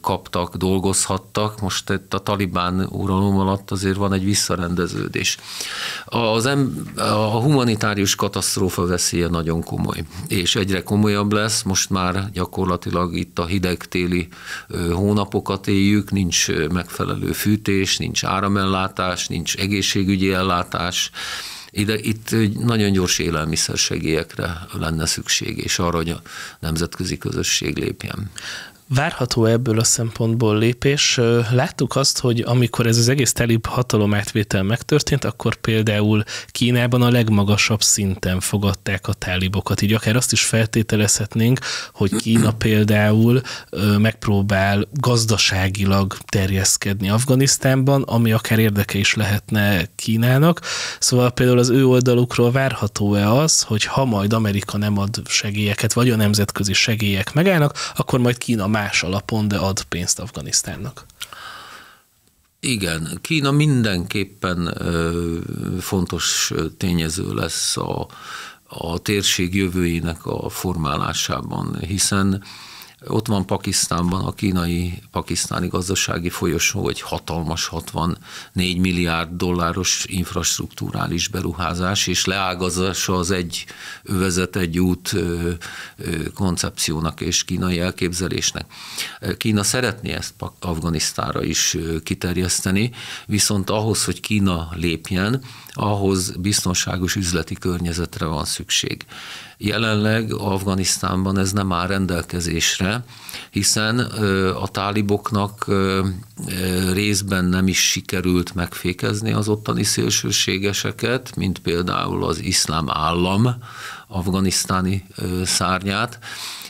kaptak, 0.00 0.56
dolgozhattak. 0.56 1.60
Most 1.60 1.90
itt 1.90 2.14
a 2.14 2.18
talibán 2.18 2.86
uralom 2.90 3.38
alatt 3.38 3.70
azért 3.70 3.96
van 3.96 4.12
egy 4.12 4.24
visszarendeződés. 4.24 5.38
Az 6.04 6.46
em, 6.46 6.92
a 6.96 7.40
humanitárius 7.94 8.14
katasztrófa 8.14 8.86
veszélye 8.86 9.28
nagyon 9.28 9.62
komoly, 9.62 10.04
és 10.28 10.56
egyre 10.56 10.82
komolyabb 10.82 11.32
lesz. 11.32 11.62
Most 11.62 11.90
már 11.90 12.30
gyakorlatilag 12.32 13.16
itt 13.16 13.38
a 13.38 13.46
hideg-téli 13.46 14.28
hónapokat 14.92 15.66
éljük, 15.66 16.10
nincs 16.10 16.48
megfelelő 16.72 17.32
fűtés, 17.32 17.96
nincs 17.96 18.24
áramellátás, 18.24 19.28
nincs 19.28 19.56
egészségügyi 19.56 20.32
ellátás, 20.32 21.10
ide, 21.70 21.98
itt 21.98 22.30
nagyon 22.58 22.92
gyors 22.92 23.18
élelmiszersegélyekre 23.18 24.66
lenne 24.72 25.06
szükség, 25.06 25.58
és 25.58 25.78
arra, 25.78 25.96
hogy 25.96 26.10
a 26.10 26.20
nemzetközi 26.60 27.18
közösség 27.18 27.76
lépjen. 27.76 28.30
Várható 28.88 29.44
ebből 29.44 29.78
a 29.78 29.84
szempontból 29.84 30.58
lépés. 30.58 31.20
Láttuk 31.50 31.96
azt, 31.96 32.18
hogy 32.18 32.40
amikor 32.40 32.86
ez 32.86 32.98
az 32.98 33.08
egész 33.08 33.32
telib 33.32 33.66
hatalomátvétel 33.66 34.62
megtörtént, 34.62 35.24
akkor 35.24 35.54
például 35.54 36.24
Kínában 36.46 37.02
a 37.02 37.10
legmagasabb 37.10 37.82
szinten 37.82 38.40
fogadták 38.40 39.08
a 39.08 39.12
tálibokat. 39.12 39.82
Így 39.82 39.92
akár 39.92 40.16
azt 40.16 40.32
is 40.32 40.42
feltételezhetnénk, 40.42 41.58
hogy 41.92 42.16
Kína 42.16 42.52
például 42.64 43.40
megpróbál 43.98 44.88
gazdaságilag 44.92 46.16
terjeszkedni 46.26 47.10
Afganisztánban, 47.10 48.02
ami 48.02 48.32
akár 48.32 48.58
érdeke 48.58 48.98
is 48.98 49.14
lehetne 49.14 49.88
Kínának. 49.94 50.60
Szóval 50.98 51.30
például 51.30 51.58
az 51.58 51.68
ő 51.68 51.86
oldalukról 51.86 52.52
várható-e 52.52 53.32
az, 53.32 53.62
hogy 53.62 53.84
ha 53.84 54.04
majd 54.04 54.32
Amerika 54.32 54.78
nem 54.78 54.98
ad 54.98 55.22
segélyeket, 55.26 55.92
vagy 55.92 56.10
a 56.10 56.16
nemzetközi 56.16 56.72
segélyek 56.72 57.32
megállnak, 57.32 57.92
akkor 57.94 58.18
majd 58.18 58.38
Kína 58.38 58.72
más 58.74 59.02
alapon, 59.02 59.48
de 59.48 59.56
ad 59.56 59.82
pénzt 59.82 60.18
Afganisztánnak. 60.18 61.06
Igen, 62.60 63.18
Kína 63.20 63.50
mindenképpen 63.50 64.78
fontos 65.80 66.52
tényező 66.76 67.34
lesz 67.34 67.76
a, 67.76 68.08
a 68.68 68.98
térség 68.98 69.54
jövőjének 69.54 70.26
a 70.26 70.48
formálásában, 70.48 71.78
hiszen 71.78 72.42
ott 73.06 73.26
van 73.26 73.46
Pakisztánban 73.46 74.24
a 74.24 74.32
kínai 74.32 75.02
pakisztáni 75.10 75.68
gazdasági 75.68 76.28
folyosó, 76.28 76.88
egy 76.88 77.00
hatalmas 77.00 77.66
64 77.66 78.18
milliárd 78.78 79.30
dolláros 79.36 80.04
infrastruktúrális 80.08 81.28
beruházás, 81.28 82.06
és 82.06 82.24
leágazása 82.24 83.14
az 83.14 83.30
egy 83.30 83.64
övezet, 84.02 84.56
egy 84.56 84.78
út 84.78 85.14
koncepciónak 86.34 87.20
és 87.20 87.44
kínai 87.44 87.80
elképzelésnek. 87.80 88.66
Kína 89.36 89.62
szeretné 89.62 90.12
ezt 90.12 90.34
Afganisztára 90.60 91.42
is 91.42 91.76
kiterjeszteni, 92.02 92.90
viszont 93.26 93.70
ahhoz, 93.70 94.04
hogy 94.04 94.20
Kína 94.20 94.68
lépjen, 94.74 95.42
ahhoz 95.72 96.30
biztonságos 96.36 97.14
üzleti 97.14 97.54
környezetre 97.54 98.26
van 98.26 98.44
szükség. 98.44 99.04
Jelenleg 99.64 100.32
Afganisztánban 100.32 101.38
ez 101.38 101.52
nem 101.52 101.72
áll 101.72 101.86
rendelkezésre, 101.86 103.04
hiszen 103.50 103.98
a 104.60 104.66
táliboknak 104.68 105.66
részben 106.92 107.44
nem 107.44 107.68
is 107.68 107.90
sikerült 107.90 108.54
megfékezni 108.54 109.32
az 109.32 109.48
ottani 109.48 109.82
szélsőségeseket, 109.82 111.36
mint 111.36 111.58
például 111.58 112.24
az 112.24 112.38
iszlám 112.38 112.90
állam 112.90 113.54
afganisztáni 114.08 115.06
szárnyát, 115.44 116.18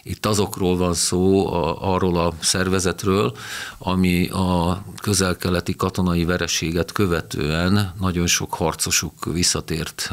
itt 0.05 0.27
azokról 0.27 0.77
van 0.77 0.95
szó, 0.95 1.53
a, 1.53 1.93
arról 1.95 2.19
a 2.19 2.33
szervezetről, 2.41 3.37
ami 3.79 4.29
a 4.29 4.83
közel-keleti 5.03 5.77
katonai 5.77 6.25
vereséget 6.25 6.93
követően 6.93 7.95
nagyon 8.01 8.27
sok 8.27 8.55
harcosuk 8.55 9.25
visszatért 9.25 10.11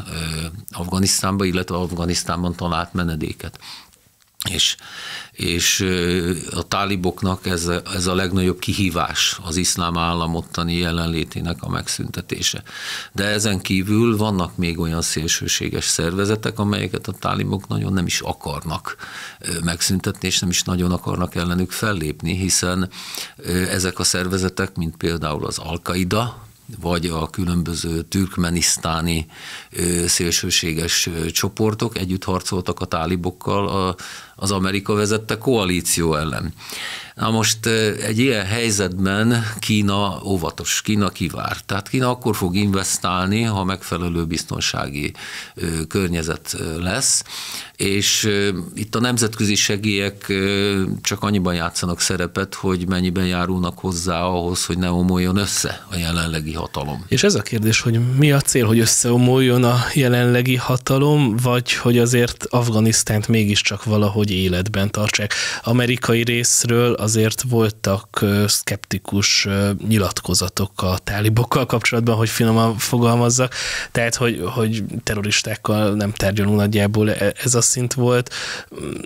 Afganisztánba, 0.71 1.43
illetve 1.45 1.75
Afganisztánban 1.75 2.55
talált 2.55 2.93
menedéket. 2.93 3.59
És 4.49 4.75
és 5.31 5.85
a 6.51 6.63
táliboknak 6.63 7.45
ez 7.45 7.65
a, 7.65 7.81
ez 7.93 8.07
a 8.07 8.15
legnagyobb 8.15 8.59
kihívás 8.59 9.39
az 9.43 9.55
iszlám 9.55 9.97
állam 9.97 10.35
ottani 10.35 10.77
jelenlétének 10.77 11.57
a 11.59 11.69
megszüntetése. 11.69 12.63
De 13.11 13.23
ezen 13.23 13.59
kívül 13.59 14.17
vannak 14.17 14.57
még 14.57 14.79
olyan 14.79 15.01
szélsőséges 15.01 15.85
szervezetek, 15.85 16.59
amelyeket 16.59 17.07
a 17.07 17.11
tálibok 17.11 17.67
nagyon 17.67 17.93
nem 17.93 18.05
is 18.05 18.19
akarnak 18.19 18.95
megszüntetni, 19.63 20.27
és 20.27 20.39
nem 20.39 20.49
is 20.49 20.63
nagyon 20.63 20.91
akarnak 20.91 21.35
ellenük 21.35 21.71
fellépni, 21.71 22.37
hiszen 22.37 22.89
ezek 23.69 23.99
a 23.99 24.03
szervezetek, 24.03 24.75
mint 24.75 24.97
például 24.97 25.45
az 25.45 25.57
Al-Qaida, 25.57 26.49
vagy 26.79 27.05
a 27.05 27.29
különböző 27.29 28.01
türkmenisztáni 28.01 29.25
szélsőséges 30.05 31.09
csoportok 31.31 31.97
együtt 31.97 32.23
harcoltak 32.23 32.79
a 32.79 32.85
tálibokkal 32.85 33.95
az 34.41 34.51
Amerika 34.51 34.93
vezette 34.93 35.37
koalíció 35.37 36.15
ellen. 36.15 36.53
Na 37.15 37.29
most 37.29 37.65
egy 38.05 38.19
ilyen 38.19 38.45
helyzetben 38.45 39.45
Kína 39.59 40.21
óvatos, 40.25 40.81
Kína 40.81 41.09
kivár. 41.09 41.57
Tehát 41.65 41.89
Kína 41.89 42.09
akkor 42.09 42.35
fog 42.35 42.55
investálni, 42.55 43.41
ha 43.41 43.63
megfelelő 43.63 44.25
biztonsági 44.25 45.13
környezet 45.87 46.55
lesz, 46.79 47.23
és 47.75 48.29
itt 48.75 48.95
a 48.95 48.99
nemzetközi 48.99 49.55
segélyek 49.55 50.33
csak 51.01 51.23
annyiban 51.23 51.53
játszanak 51.53 51.99
szerepet, 51.99 52.55
hogy 52.55 52.87
mennyiben 52.87 53.25
járulnak 53.25 53.79
hozzá 53.79 54.21
ahhoz, 54.21 54.65
hogy 54.65 54.77
ne 54.77 54.91
omoljon 54.91 55.37
össze 55.37 55.85
a 55.91 55.97
jelenlegi 55.97 56.53
hatalom. 56.53 57.05
És 57.07 57.23
ez 57.23 57.35
a 57.35 57.41
kérdés, 57.41 57.81
hogy 57.81 58.15
mi 58.17 58.31
a 58.31 58.41
cél, 58.41 58.65
hogy 58.65 58.79
összeomoljon 58.79 59.63
a 59.63 59.79
jelenlegi 59.93 60.55
hatalom, 60.55 61.35
vagy 61.37 61.73
hogy 61.73 61.97
azért 61.97 62.45
Afganisztánt 62.49 63.27
mégiscsak 63.27 63.83
valahogy 63.83 64.30
életben 64.36 64.91
tartsák. 64.91 65.34
Amerikai 65.63 66.23
részről 66.23 66.93
azért 66.93 67.41
voltak 67.41 68.25
szkeptikus 68.47 69.47
nyilatkozatok 69.88 70.71
a 70.82 70.97
tálibokkal 71.03 71.65
kapcsolatban, 71.65 72.15
hogy 72.15 72.29
finoman 72.29 72.77
fogalmazzak, 72.77 73.53
tehát 73.91 74.15
hogy, 74.15 74.41
hogy 74.45 74.84
terroristákkal 75.03 75.93
nem 75.93 76.11
tárgyalunk 76.11 76.57
nagyjából 76.57 77.11
e, 77.11 77.34
ez 77.43 77.55
a 77.55 77.61
szint 77.61 77.93
volt, 77.93 78.34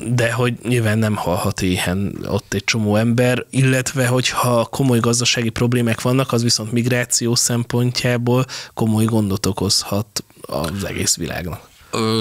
de 0.07 0.32
hogy 0.32 0.53
nyilván 0.63 0.97
nem 0.97 1.15
halhat 1.15 1.61
éhen 1.61 2.26
ott 2.28 2.53
egy 2.53 2.63
csomó 2.63 2.95
ember, 2.95 3.45
illetve 3.49 4.07
hogyha 4.07 4.65
komoly 4.65 4.99
gazdasági 4.99 5.49
problémák 5.49 6.01
vannak, 6.01 6.32
az 6.32 6.43
viszont 6.43 6.71
migráció 6.71 7.36
szempontjából 7.36 8.45
komoly 8.73 9.05
gondot 9.05 9.45
okozhat 9.45 10.23
az 10.41 10.84
egész 10.84 11.15
világnak. 11.15 11.73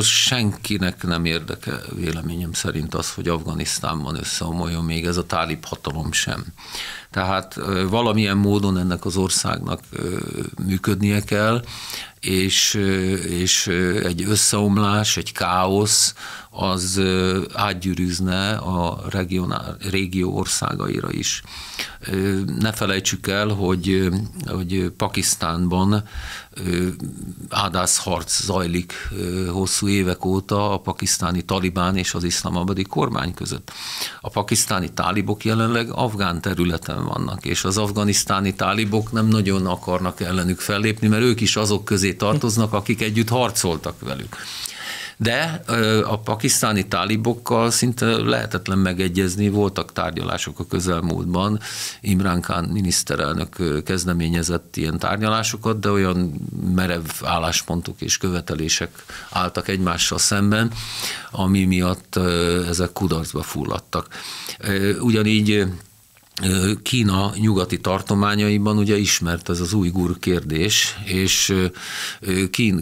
Senkinek 0.02 1.02
nem 1.02 1.24
érdeke 1.24 1.80
véleményem 1.94 2.52
szerint 2.52 2.94
az, 2.94 3.14
hogy 3.14 3.28
Afganisztánban 3.28 4.16
összeomoljon 4.16 4.84
még 4.84 5.06
ez 5.06 5.16
a 5.16 5.26
tálib 5.26 5.64
hatalom 5.64 6.12
sem. 6.12 6.44
Tehát 7.10 7.60
valamilyen 7.88 8.36
módon 8.36 8.78
ennek 8.78 9.04
az 9.04 9.16
országnak 9.16 9.80
működnie 10.66 11.20
kell, 11.20 11.64
és, 12.20 12.74
és 13.28 13.66
egy 14.02 14.24
összeomlás, 14.28 15.16
egy 15.16 15.32
káosz, 15.32 16.14
az 16.56 17.00
átgyűrűzne 17.52 18.54
a 18.54 19.00
regionál, 19.10 19.76
régió 19.90 20.36
országaira 20.36 21.10
is. 21.10 21.42
Ne 22.58 22.72
felejtsük 22.72 23.26
el, 23.26 23.48
hogy, 23.48 24.08
hogy 24.46 24.92
Pakisztánban 24.96 26.04
ádászharc 27.48 28.42
zajlik 28.44 28.92
hosszú 29.52 29.88
évek 29.88 30.24
óta 30.24 30.72
a 30.72 30.78
pakisztáni 30.78 31.42
talibán 31.42 31.96
és 31.96 32.14
az 32.14 32.24
iszlamabadi 32.24 32.82
kormány 32.82 33.34
között. 33.34 33.72
A 34.20 34.28
pakisztáni 34.28 34.92
tálibok 34.92 35.44
jelenleg 35.44 35.90
afgán 35.90 36.40
területen 36.40 37.04
vannak, 37.04 37.44
és 37.44 37.64
az 37.64 37.78
afganisztáni 37.78 38.54
tálibok 38.54 39.12
nem 39.12 39.26
nagyon 39.26 39.66
akarnak 39.66 40.20
ellenük 40.20 40.60
fellépni, 40.60 41.08
mert 41.08 41.22
ők 41.22 41.40
is 41.40 41.56
azok 41.56 41.84
közé 41.84 42.14
tartoznak, 42.14 42.72
akik 42.72 43.02
együtt 43.02 43.28
harcoltak 43.28 44.00
velük. 44.00 44.36
De 45.16 45.62
a 46.04 46.18
pakisztáni 46.18 46.86
tálibokkal 46.88 47.70
szinte 47.70 48.06
lehetetlen 48.06 48.78
megegyezni, 48.78 49.48
voltak 49.48 49.92
tárgyalások 49.92 50.58
a 50.58 50.66
közelmúltban, 50.66 51.60
Imran 52.00 52.40
Khan 52.40 52.64
miniszterelnök 52.64 53.82
kezdeményezett 53.84 54.76
ilyen 54.76 54.98
tárgyalásokat, 54.98 55.80
de 55.80 55.90
olyan 55.90 56.34
merev 56.74 57.04
álláspontok 57.22 58.00
és 58.00 58.18
követelések 58.18 59.04
álltak 59.30 59.68
egymással 59.68 60.18
szemben, 60.18 60.70
ami 61.30 61.64
miatt 61.64 62.16
ezek 62.68 62.92
kudarcba 62.92 63.42
fulladtak. 63.42 64.08
Ugyanígy 65.00 65.66
Kína 66.82 67.32
nyugati 67.36 67.80
tartományaiban 67.80 68.78
ugye 68.78 68.96
ismert 68.96 69.48
ez 69.48 69.60
az 69.60 69.72
ujgur 69.72 70.18
kérdés, 70.18 70.96
és 71.04 71.54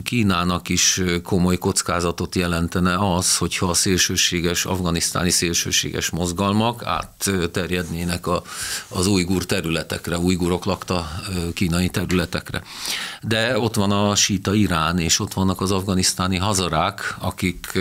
Kínának 0.03 0.69
is 0.69 1.01
komoly 1.23 1.59
kockázatot 1.59 2.35
jelentene 2.35 3.15
az, 3.15 3.37
hogyha 3.37 3.67
a 3.67 3.75
szélsőséges, 3.75 4.65
afganisztáni 4.65 5.31
szélsőséges 5.31 6.11
mozgalmak 6.11 6.85
átterjednének 6.85 8.25
az 8.89 9.07
ujgur 9.07 9.45
területekre, 9.45 10.19
ujgurok 10.19 10.65
lakta 10.65 11.11
kínai 11.55 11.89
területekre. 11.89 12.63
De 13.23 13.59
ott 13.59 13.75
van 13.75 13.91
a 13.91 14.15
síta 14.15 14.55
Irán, 14.55 14.99
és 14.99 15.21
ott 15.21 15.33
vannak 15.33 15.61
az 15.61 15.71
afganisztáni 15.71 16.37
hazarák, 16.37 17.17
akik 17.19 17.79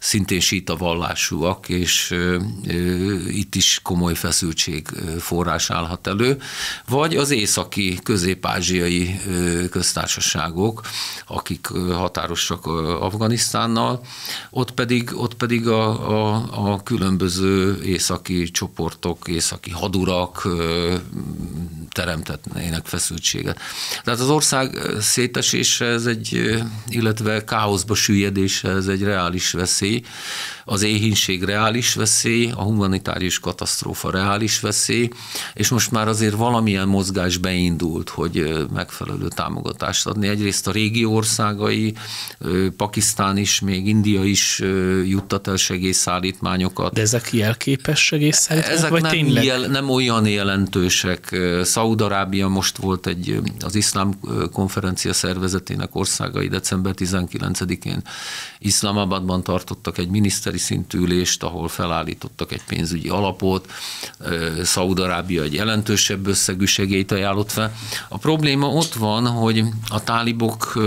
szintén 0.00 0.40
síta 0.40 0.76
vallásúak, 0.76 1.68
és 1.68 2.14
itt 3.28 3.54
is 3.54 3.80
komoly 3.82 4.14
feszültség 4.14 4.92
forrás 5.18 5.70
állhat 5.70 6.06
elő, 6.06 6.40
vagy 6.88 7.16
az 7.16 7.30
északi 7.30 7.98
közép-ázsiai 8.02 9.20
köztársaságok, 9.70 10.80
akik 11.26 11.66
határosak 11.90 12.66
Afganisztánnal, 13.00 14.04
ott 14.50 14.70
pedig, 14.70 15.10
ott 15.14 15.34
pedig 15.34 15.68
a, 15.68 16.10
a, 16.10 16.72
a 16.72 16.82
különböző 16.82 17.82
északi 17.82 18.50
csoportok, 18.50 19.28
északi 19.28 19.70
hadurak 19.70 20.48
teremtetnének 21.94 22.86
feszültséget. 22.86 23.58
Tehát 24.04 24.20
az 24.20 24.28
ország 24.28 24.78
szétesése, 25.00 25.84
ez 25.84 26.06
egy, 26.06 26.58
illetve 26.88 27.44
káoszba 27.44 27.94
süllyedése, 27.94 28.68
ez 28.68 28.86
egy 28.86 29.02
reális 29.02 29.52
veszély. 29.52 30.02
Az 30.64 30.82
éhínség 30.82 31.42
reális 31.42 31.94
veszély, 31.94 32.50
a 32.50 32.62
humanitárius 32.62 33.38
katasztrófa 33.38 34.10
reális 34.10 34.60
veszély, 34.60 34.83
és 35.54 35.68
most 35.68 35.90
már 35.90 36.08
azért 36.08 36.34
valamilyen 36.34 36.88
mozgás 36.88 37.36
beindult, 37.36 38.08
hogy 38.08 38.66
megfelelő 38.72 39.28
támogatást 39.28 40.06
adni. 40.06 40.28
Egyrészt 40.28 40.66
a 40.66 40.70
régi 40.70 41.04
országai, 41.04 41.94
Pakisztán 42.76 43.36
is, 43.36 43.60
még 43.60 43.86
India 43.88 44.24
is 44.24 44.58
juttat 45.04 45.48
el 45.48 45.56
segélyszállítmányokat. 45.56 46.92
De 46.92 47.00
ezek 47.00 47.32
jelképes 47.32 48.04
segélyszállítmányok, 48.04 48.78
ezek 48.78 48.90
vagy 48.90 49.02
nem, 49.02 49.10
tényleg? 49.10 49.44
Jel, 49.44 49.66
nem 49.66 49.90
olyan 49.90 50.26
jelentősek. 50.26 51.36
Szaudarábia 51.62 52.48
most 52.48 52.76
volt 52.76 53.06
egy 53.06 53.40
az 53.60 53.74
iszlám 53.74 54.18
konferencia 54.52 55.12
szervezetének 55.12 55.94
országai 55.94 56.48
december 56.48 56.94
19-én 56.96 58.02
Iszlamabadban 58.58 59.42
tartottak 59.42 59.98
egy 59.98 60.08
miniszteri 60.08 60.58
szintű 60.58 60.98
ülést, 60.98 61.42
ahol 61.42 61.68
felállítottak 61.68 62.52
egy 62.52 62.64
pénzügyi 62.64 63.08
alapot. 63.08 63.70
Szaudarábia 64.74 65.42
egy 65.42 65.54
jelentősebb 65.54 66.26
összegű 66.26 66.64
segélyt 66.64 67.12
ajánlott 67.12 67.52
fel. 67.52 67.72
A 68.08 68.18
probléma 68.18 68.66
ott 68.66 68.94
van, 68.94 69.26
hogy 69.26 69.64
a 69.88 70.04
tálibok 70.04 70.78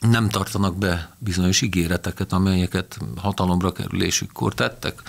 nem 0.00 0.28
tartanak 0.28 0.78
be 0.78 1.16
bizonyos 1.18 1.60
ígéreteket, 1.60 2.32
amelyeket 2.32 2.98
hatalomra 3.16 3.72
kerülésükkor 3.72 4.54
tettek, 4.54 5.02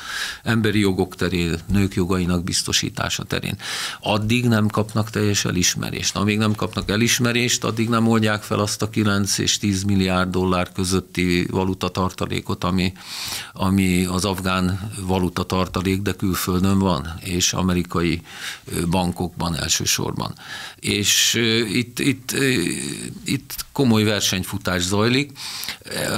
emberi 0.43 0.79
jogok 0.79 1.15
terén, 1.15 1.59
nők 1.67 1.93
jogainak 1.93 2.43
biztosítása 2.43 3.23
terén. 3.23 3.57
Addig 4.01 4.47
nem 4.47 4.67
kapnak 4.67 5.09
teljes 5.09 5.45
elismerést. 5.45 6.15
Amíg 6.15 6.38
nem 6.38 6.55
kapnak 6.55 6.89
elismerést, 6.89 7.63
addig 7.63 7.89
nem 7.89 8.07
oldják 8.07 8.43
fel 8.43 8.59
azt 8.59 8.81
a 8.81 8.89
9 8.89 9.38
és 9.38 9.57
10 9.57 9.83
milliárd 9.83 10.31
dollár 10.31 10.71
közötti 10.71 11.47
valuta 11.51 11.89
tartalékot, 11.89 12.63
ami, 12.63 12.93
ami 13.53 14.05
az 14.05 14.25
afgán 14.25 14.91
valuta 15.01 15.43
tartalék, 15.43 16.01
de 16.01 16.11
külföldön 16.11 16.79
van, 16.79 17.13
és 17.19 17.53
amerikai 17.53 18.21
bankokban 18.89 19.55
elsősorban. 19.55 20.33
És 20.79 21.33
itt, 21.73 21.99
itt, 21.99 22.31
itt 23.25 23.65
komoly 23.71 24.03
versenyfutás 24.03 24.76
zajlik. 24.82 25.32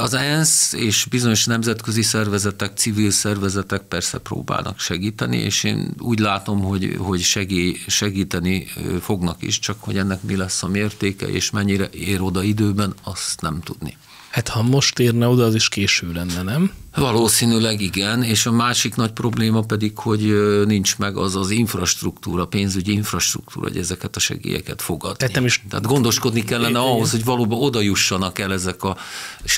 Az 0.01 0.13
ENSZ 0.13 0.73
és 0.73 1.05
bizonyos 1.09 1.45
nemzetközi 1.45 2.01
szervezetek, 2.01 2.77
civil 2.77 3.11
szervezetek 3.11 3.81
persze 3.81 4.17
próbálnak 4.17 4.79
segíteni, 4.79 5.37
és 5.37 5.63
én 5.63 5.93
úgy 5.99 6.19
látom, 6.19 6.61
hogy, 6.61 6.95
hogy 6.97 7.21
segí, 7.21 7.77
segíteni 7.87 8.65
fognak 9.01 9.43
is, 9.43 9.59
csak 9.59 9.77
hogy 9.79 9.97
ennek 9.97 10.21
mi 10.21 10.35
lesz 10.35 10.63
a 10.63 10.67
mértéke, 10.67 11.27
és 11.27 11.49
mennyire 11.49 11.89
ér 11.89 12.21
oda 12.21 12.43
időben, 12.43 12.93
azt 13.03 13.41
nem 13.41 13.61
tudni. 13.61 13.97
Hát 14.29 14.47
ha 14.47 14.61
most 14.61 14.99
érne 14.99 15.27
oda, 15.27 15.45
az 15.45 15.55
is 15.55 15.69
késő 15.69 16.11
lenne, 16.11 16.41
nem? 16.41 16.71
Valószínűleg 16.95 17.81
igen, 17.81 18.23
és 18.23 18.45
a 18.45 18.51
másik 18.51 18.95
nagy 18.95 19.11
probléma 19.11 19.61
pedig, 19.61 19.97
hogy 19.97 20.33
nincs 20.65 20.97
meg 20.97 21.17
az 21.17 21.35
az 21.35 21.49
infrastruktúra, 21.49 22.45
pénzügyi 22.45 22.91
infrastruktúra, 22.91 23.67
hogy 23.67 23.77
ezeket 23.77 24.15
a 24.15 24.19
segélyeket 24.19 24.81
fogadni. 24.81 25.17
Tehát, 25.17 25.45
is... 25.45 25.63
Tehát 25.69 25.85
gondoskodni 25.85 26.43
kellene 26.43 26.79
ahhoz, 26.79 27.11
hogy 27.11 27.23
valóban 27.23 27.61
oda 27.61 27.81
jussanak 27.81 28.39
el 28.39 28.53
ezek 28.53 28.83
a, 28.83 28.97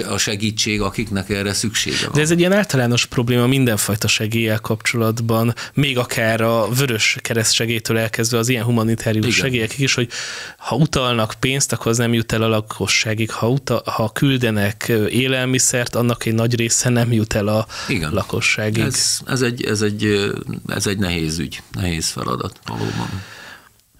a 0.09 0.17
segítség, 0.17 0.81
akiknek 0.81 1.29
erre 1.29 1.53
szüksége 1.53 1.97
van. 2.03 2.11
De 2.13 2.21
ez 2.21 2.31
egy 2.31 2.39
ilyen 2.39 2.53
általános 2.53 3.05
probléma 3.05 3.47
mindenfajta 3.47 4.07
segéllyel 4.07 4.59
kapcsolatban, 4.59 5.53
még 5.73 5.97
akár 5.97 6.41
a 6.41 6.69
vörös 6.69 7.17
kereszt 7.21 7.53
segélytől 7.53 7.97
elkezdve 7.97 8.37
az 8.37 8.49
ilyen 8.49 8.63
humanitárius 8.63 9.25
igen. 9.25 9.37
segélyekig 9.37 9.79
is, 9.79 9.93
hogy 9.93 10.09
ha 10.57 10.75
utalnak 10.75 11.33
pénzt, 11.39 11.71
akkor 11.71 11.87
az 11.87 11.97
nem 11.97 12.13
jut 12.13 12.31
el 12.31 12.41
a 12.41 12.47
lakosságig. 12.47 13.31
Ha, 13.31 13.49
utal, 13.49 13.81
ha 13.85 14.11
küldenek 14.11 14.91
élelmiszert, 15.09 15.95
annak 15.95 16.25
egy 16.25 16.33
nagy 16.33 16.55
része 16.55 16.89
nem 16.89 17.11
jut 17.11 17.20
el 17.33 17.47
a 17.47 17.67
Igen. 17.87 18.13
lakosságig. 18.13 18.83
Ez, 18.83 19.19
ez, 19.25 19.41
egy, 19.41 19.63
ez, 19.63 19.81
egy, 19.81 20.31
ez 20.67 20.87
egy 20.87 20.97
nehéz 20.97 21.39
ügy, 21.39 21.61
nehéz 21.71 22.07
feladat 22.09 22.59
valóban. 22.65 23.09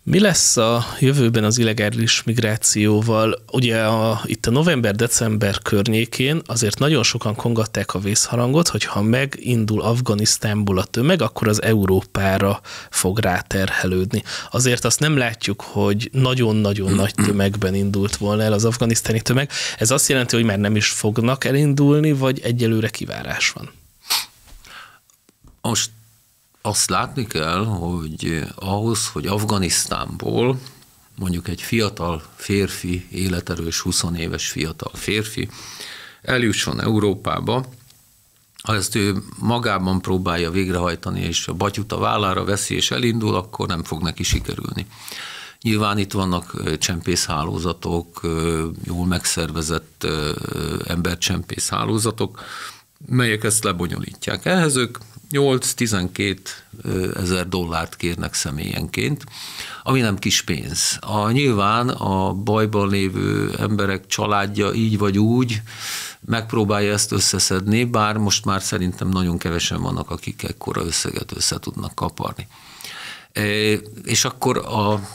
Mi 0.04 0.20
lesz 0.20 0.58
a 0.58 0.86
jövőben 1.00 1.44
az 1.44 1.58
illegális 1.58 2.24
migrációval? 2.24 3.44
Ugye 3.52 3.84
a, 3.84 4.22
itt 4.26 4.46
a 4.46 4.52
november-december 4.52 5.62
környékén 5.62 6.42
azért 6.46 6.80
nagyon 6.80 7.04
sokan 7.04 7.36
kongatták 7.36 7.94
a 7.94 8.00
vészharangot, 8.00 8.68
hogy 8.68 8.84
ha 8.84 9.02
megindul 9.02 9.82
Afganisztánból 9.82 10.78
a 10.78 10.84
tömeg, 10.84 11.22
akkor 11.22 11.48
az 11.48 11.62
Európára 11.62 12.62
fog 12.90 13.20
ráterhelődni. 13.20 14.24
Azért 14.52 14.86
azt 14.86 15.00
nem 15.00 15.18
látjuk, 15.18 15.62
hogy 15.62 16.10
nagyon-nagyon 16.12 16.92
nagy 16.92 17.14
tömegben 17.14 17.76
indult 17.76 18.16
volna 18.16 18.44
el 18.44 18.54
az 18.54 18.66
afganisztáni 18.66 19.22
tömeg. 19.22 19.50
Ez 19.78 19.92
azt 19.92 20.10
jelenti, 20.10 20.36
hogy 20.36 20.46
már 20.46 20.60
nem 20.60 20.76
is 20.76 20.90
fognak 20.90 21.46
elindulni, 21.46 22.12
vagy 22.12 22.40
egyelőre 22.40 22.90
kivárás 22.90 23.50
van? 23.50 23.72
Most 25.62 25.90
azt 26.62 26.90
látni 26.90 27.28
kell, 27.28 27.66
hogy 27.66 28.44
ahhoz, 28.56 29.08
hogy 29.08 29.28
Afganisztánból 29.28 30.60
mondjuk 31.16 31.48
egy 31.48 31.62
fiatal 31.62 32.24
férfi, 32.36 33.08
életerős 33.12 33.80
20 33.80 34.04
éves 34.18 34.50
fiatal 34.50 34.92
férfi 34.94 35.50
eljusson 36.22 36.82
Európába, 36.82 37.66
ha 38.64 38.76
ezt 38.76 38.96
ő 38.96 39.24
magában 39.40 40.02
próbálja 40.02 40.52
végrehajtani, 40.52 41.22
és 41.22 41.48
a 41.48 41.54
batyut 41.54 41.92
a 41.92 41.98
vállára 41.98 42.44
veszi, 42.44 42.76
és 42.76 42.92
elindul, 42.92 43.36
akkor 43.36 43.68
nem 43.68 43.84
fog 43.84 44.02
neki 44.02 44.24
sikerülni. 44.24 44.86
Nyilván 45.62 45.98
itt 45.98 46.12
vannak 46.12 46.78
csempészhálózatok, 46.78 48.20
jól 48.84 49.06
megszervezett 49.06 50.08
embercsempész 50.86 51.70
hálózatok, 51.70 52.44
melyek 53.06 53.44
ezt 53.44 53.64
lebonyolítják. 53.64 54.46
Ehhez 54.46 54.76
ők 54.76 54.98
8-12 55.32 56.38
ezer 57.16 57.48
dollárt 57.48 57.96
kérnek 57.96 58.34
személyenként, 58.34 59.24
ami 59.84 60.00
nem 60.00 60.18
kis 60.18 60.42
pénz. 60.42 60.98
A, 61.00 61.32
nyilván 61.32 61.90
a 61.90 62.34
bajban 62.34 62.90
lévő 62.90 63.54
emberek 63.60 64.06
családja 64.08 64.74
így 64.74 64.98
vagy 64.98 65.20
úgy 65.20 65.62
megpróbálja 66.26 66.94
ezt 66.94 67.12
összeszedni, 67.12 67.84
bár 67.84 68.18
most 68.18 68.46
már 68.46 68.62
szerintem 68.62 69.10
nagyon 69.10 69.38
kevesen 69.38 69.82
vannak, 69.82 70.10
akik 70.10 70.44
ekkora 70.44 70.86
összeget 70.86 71.36
össze 71.36 71.60
tudnak 71.60 71.96
kaparni. 71.96 72.48
És 74.04 74.26
akkor 74.26 74.58
a 74.58 75.08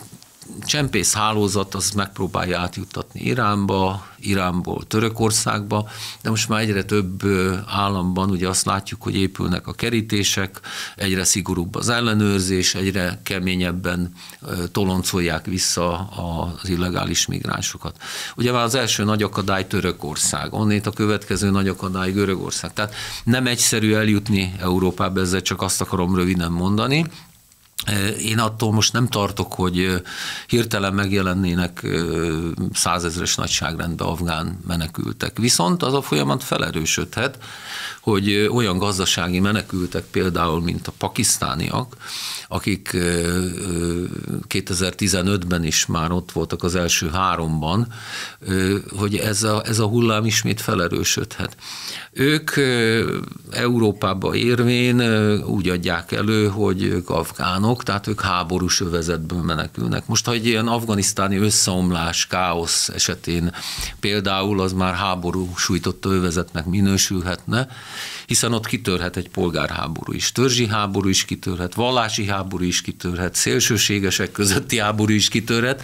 csempész 0.64 1.14
hálózat 1.14 1.74
az 1.74 1.90
megpróbálja 1.90 2.58
átjuttatni 2.58 3.20
Iránba, 3.20 4.06
Iránból 4.18 4.86
Törökországba, 4.86 5.88
de 6.22 6.30
most 6.30 6.48
már 6.48 6.60
egyre 6.60 6.84
több 6.84 7.22
államban 7.66 8.30
ugye 8.30 8.48
azt 8.48 8.66
látjuk, 8.66 9.02
hogy 9.02 9.16
épülnek 9.16 9.66
a 9.66 9.72
kerítések, 9.72 10.60
egyre 10.96 11.24
szigorúbb 11.24 11.74
az 11.74 11.88
ellenőrzés, 11.88 12.74
egyre 12.74 13.20
keményebben 13.22 14.12
toloncolják 14.72 15.46
vissza 15.46 15.98
az 15.98 16.68
illegális 16.68 17.26
migránsokat. 17.26 17.96
Ugye 18.36 18.52
már 18.52 18.64
az 18.64 18.74
első 18.74 19.04
nagy 19.04 19.22
akadály 19.22 19.66
Törökország, 19.66 20.52
onnét 20.52 20.86
a 20.86 20.90
következő 20.90 21.50
nagy 21.50 21.68
akadály 21.68 22.12
Görögország. 22.12 22.72
Tehát 22.72 22.94
nem 23.24 23.46
egyszerű 23.46 23.94
eljutni 23.94 24.54
Európába, 24.60 25.20
ezzel 25.20 25.42
csak 25.42 25.62
azt 25.62 25.80
akarom 25.80 26.14
röviden 26.14 26.52
mondani, 26.52 27.06
én 28.20 28.38
attól 28.38 28.72
most 28.72 28.92
nem 28.92 29.08
tartok, 29.08 29.52
hogy 29.52 30.02
hirtelen 30.46 30.94
megjelennének 30.94 31.86
százezres 32.72 33.34
nagyságrendben 33.34 34.06
afgán 34.06 34.58
menekültek. 34.66 35.38
Viszont 35.38 35.82
az 35.82 35.94
a 35.94 36.02
folyamat 36.02 36.44
felerősödhet, 36.44 37.38
hogy 38.00 38.48
olyan 38.52 38.78
gazdasági 38.78 39.40
menekültek 39.40 40.04
például, 40.04 40.62
mint 40.62 40.86
a 40.86 40.92
pakisztániak, 40.98 41.96
akik 42.48 42.90
2015-ben 44.48 45.64
is 45.64 45.86
már 45.86 46.12
ott 46.12 46.32
voltak 46.32 46.62
az 46.62 46.74
első 46.74 47.10
háromban, 47.10 47.92
hogy 48.96 49.16
ez 49.16 49.42
a, 49.42 49.62
ez 49.64 49.78
a 49.78 49.86
hullám 49.86 50.24
ismét 50.24 50.60
felerősödhet. 50.60 51.56
Ők 52.12 52.50
Európába 53.50 54.34
érvén 54.34 55.00
úgy 55.44 55.68
adják 55.68 56.12
elő, 56.12 56.48
hogy 56.48 56.82
ők 56.82 57.10
afgánok, 57.10 57.65
tehát 57.74 58.06
ők 58.06 58.20
háborús 58.20 58.80
övezetből 58.80 59.42
menekülnek. 59.42 60.06
Most, 60.06 60.26
ha 60.26 60.32
egy 60.32 60.46
ilyen 60.46 60.68
afganisztáni 60.68 61.36
összeomlás, 61.36 62.26
káosz 62.26 62.88
esetén 62.88 63.52
például 64.00 64.60
az 64.60 64.72
már 64.72 64.94
háború 64.94 65.56
sújtotta 65.56 66.08
övezetnek 66.08 66.64
minősülhetne, 66.64 67.68
hiszen 68.26 68.52
ott 68.52 68.66
kitörhet 68.66 69.16
egy 69.16 69.28
polgárháború 69.28 70.12
is, 70.12 70.32
törzsi 70.32 70.66
háború 70.66 71.08
is 71.08 71.24
kitörhet, 71.24 71.74
vallási 71.74 72.26
háború 72.26 72.64
is 72.64 72.80
kitörhet, 72.80 73.34
szélsőségesek 73.34 74.32
közötti 74.32 74.78
háború 74.78 75.12
is 75.12 75.28
kitörhet. 75.28 75.82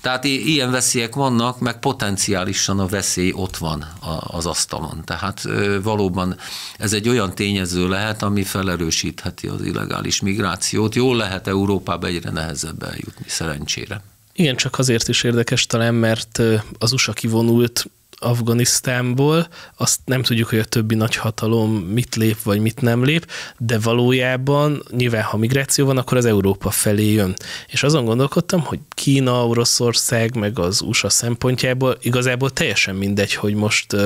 Tehát 0.00 0.24
ilyen 0.24 0.70
veszélyek 0.70 1.14
vannak, 1.14 1.60
meg 1.60 1.78
potenciálisan 1.78 2.78
a 2.78 2.86
veszély 2.86 3.32
ott 3.34 3.56
van 3.56 3.84
az 4.20 4.46
asztalon. 4.46 5.02
Tehát 5.04 5.42
valóban 5.82 6.36
ez 6.78 6.92
egy 6.92 7.08
olyan 7.08 7.34
tényező 7.34 7.88
lehet, 7.88 8.22
ami 8.22 8.42
felerősítheti 8.42 9.46
az 9.46 9.62
illegális 9.64 10.20
migrációt. 10.20 10.94
Jól 10.94 11.16
lehet 11.16 11.46
Európába 11.46 12.06
egyre 12.06 12.30
nehezebb 12.30 12.82
eljutni, 12.82 13.24
szerencsére. 13.26 14.02
Igen, 14.32 14.56
csak 14.56 14.78
azért 14.78 15.08
is 15.08 15.22
érdekes 15.22 15.66
talán, 15.66 15.94
mert 15.94 16.42
az 16.78 16.92
USA 16.92 17.12
kivonult 17.12 17.86
Afganisztánból, 18.22 19.48
azt 19.76 19.98
nem 20.04 20.22
tudjuk, 20.22 20.48
hogy 20.48 20.58
a 20.58 20.64
többi 20.64 20.94
nagy 20.94 21.16
hatalom 21.16 21.72
mit 21.72 22.14
lép, 22.14 22.42
vagy 22.42 22.60
mit 22.60 22.80
nem 22.80 23.04
lép, 23.04 23.30
de 23.58 23.78
valójában 23.78 24.82
nyilván, 24.90 25.22
ha 25.22 25.36
migráció 25.36 25.86
van, 25.86 25.98
akkor 25.98 26.16
az 26.16 26.24
Európa 26.24 26.70
felé 26.70 27.12
jön. 27.12 27.34
És 27.66 27.82
azon 27.82 28.04
gondolkodtam, 28.04 28.60
hogy 28.60 28.78
Kína, 28.94 29.46
Oroszország, 29.46 30.36
meg 30.36 30.58
az 30.58 30.80
USA 30.80 31.08
szempontjából 31.08 31.98
igazából 32.00 32.50
teljesen 32.50 32.94
mindegy, 32.94 33.34
hogy 33.34 33.54
most 33.54 33.96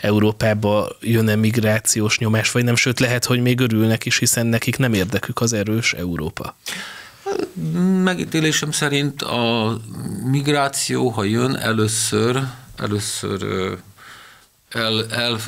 Európába 0.00 0.88
jön-e 1.00 1.36
migrációs 1.36 2.18
nyomás, 2.18 2.50
vagy 2.50 2.64
nem, 2.64 2.76
sőt 2.76 3.00
lehet, 3.00 3.24
hogy 3.24 3.40
még 3.40 3.60
örülnek 3.60 4.04
is, 4.04 4.18
hiszen 4.18 4.46
nekik 4.46 4.76
nem 4.76 4.92
érdekük 4.92 5.40
az 5.40 5.52
erős 5.52 5.92
Európa. 5.92 6.56
Megítélésem 8.02 8.70
szerint 8.70 9.22
a 9.22 9.76
migráció, 10.30 11.08
ha 11.08 11.24
jön 11.24 11.56
először, 11.56 12.42
először 12.80 13.42
el, 14.68 15.06
el, 15.10 15.40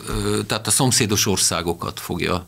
tehát 0.47 0.67
a 0.67 0.71
szomszédos 0.71 1.27
országokat 1.27 2.01
fogja 2.01 2.47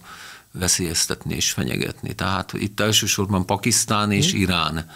veszélyeztetni 0.52 1.34
és 1.34 1.50
fenyegetni. 1.50 2.14
Tehát 2.14 2.52
itt 2.52 2.80
elsősorban 2.80 3.46
Pakisztán 3.46 4.12
és 4.12 4.30
hmm. 4.30 4.40
Irán 4.40 4.90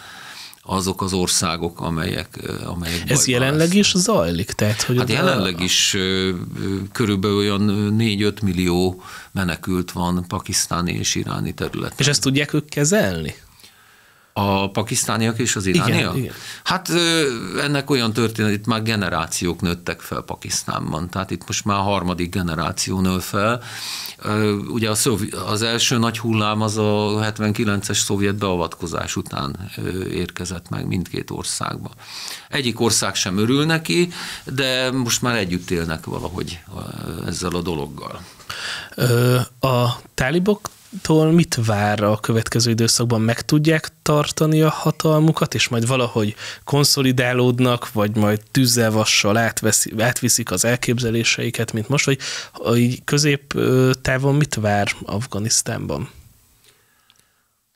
azok 0.61 1.01
az 1.01 1.13
országok, 1.13 1.81
amelyek, 1.81 2.39
amelyek 2.65 3.09
Ez 3.09 3.27
jelenleg 3.27 3.67
lesz. 3.67 3.75
is 3.75 3.93
zajlik? 3.95 4.51
Tehát, 4.51 4.81
hogy 4.81 4.97
hát 4.97 5.09
jelenleg 5.09 5.55
a... 5.59 5.63
is 5.63 5.97
körülbelül 6.91 7.37
olyan 7.37 7.95
4-5 7.97 8.41
millió 8.41 9.03
menekült 9.31 9.91
van 9.91 10.25
pakisztáni 10.27 10.91
és 10.91 11.15
iráni 11.15 11.53
területen. 11.53 11.97
És 11.97 12.07
ezt 12.07 12.21
tudják 12.21 12.53
ők 12.53 12.69
kezelni? 12.69 13.35
A 14.41 14.71
pakisztániak 14.71 15.39
és 15.39 15.55
az 15.55 15.65
irániak? 15.65 15.99
Igen, 15.99 16.15
igen. 16.15 16.33
Hát 16.63 16.89
ennek 17.59 17.89
olyan 17.89 18.13
történet, 18.13 18.51
itt 18.51 18.65
már 18.65 18.83
generációk 18.83 19.61
nőttek 19.61 20.01
fel 20.01 20.21
Pakisztánban, 20.21 21.09
tehát 21.09 21.31
itt 21.31 21.47
most 21.47 21.65
már 21.65 21.77
a 21.77 21.81
harmadik 21.81 22.29
generáció 22.29 22.99
nő 22.99 23.19
fel. 23.19 23.61
Ugye 24.67 24.89
az 25.45 25.61
első 25.61 25.97
nagy 25.97 26.19
hullám 26.19 26.61
az 26.61 26.77
a 26.77 27.31
79-es 27.35 27.97
szovjet 27.97 28.35
beavatkozás 28.35 29.15
után 29.15 29.71
érkezett 30.11 30.69
meg 30.69 30.87
mindkét 30.87 31.31
országba. 31.31 31.91
Egyik 32.49 32.79
ország 32.79 33.15
sem 33.15 33.37
örül 33.37 33.65
neki, 33.65 34.11
de 34.43 34.91
most 34.91 35.21
már 35.21 35.35
együtt 35.35 35.69
élnek 35.69 36.05
valahogy 36.05 36.59
ezzel 37.25 37.55
a 37.55 37.61
dologgal. 37.61 38.21
A 39.59 39.85
tálibok 40.13 40.69
tól 41.01 41.31
mit 41.31 41.57
vár 41.65 42.03
a 42.03 42.17
következő 42.17 42.71
időszakban? 42.71 43.21
Meg 43.21 43.41
tudják 43.41 43.89
tartani 44.01 44.61
a 44.61 44.69
hatalmukat, 44.69 45.53
és 45.53 45.67
majd 45.67 45.87
valahogy 45.87 46.35
konszolidálódnak, 46.63 47.91
vagy 47.91 48.15
majd 48.15 48.41
tűzzel, 48.51 48.91
vassal 48.91 49.37
átviszik 49.97 50.51
az 50.51 50.65
elképzeléseiket, 50.65 51.73
mint 51.73 51.89
most, 51.89 52.05
vagy 52.05 52.19
így 52.77 53.03
középtávon 53.03 54.35
mit 54.35 54.55
vár 54.55 54.91
Afganisztánban? 55.05 56.09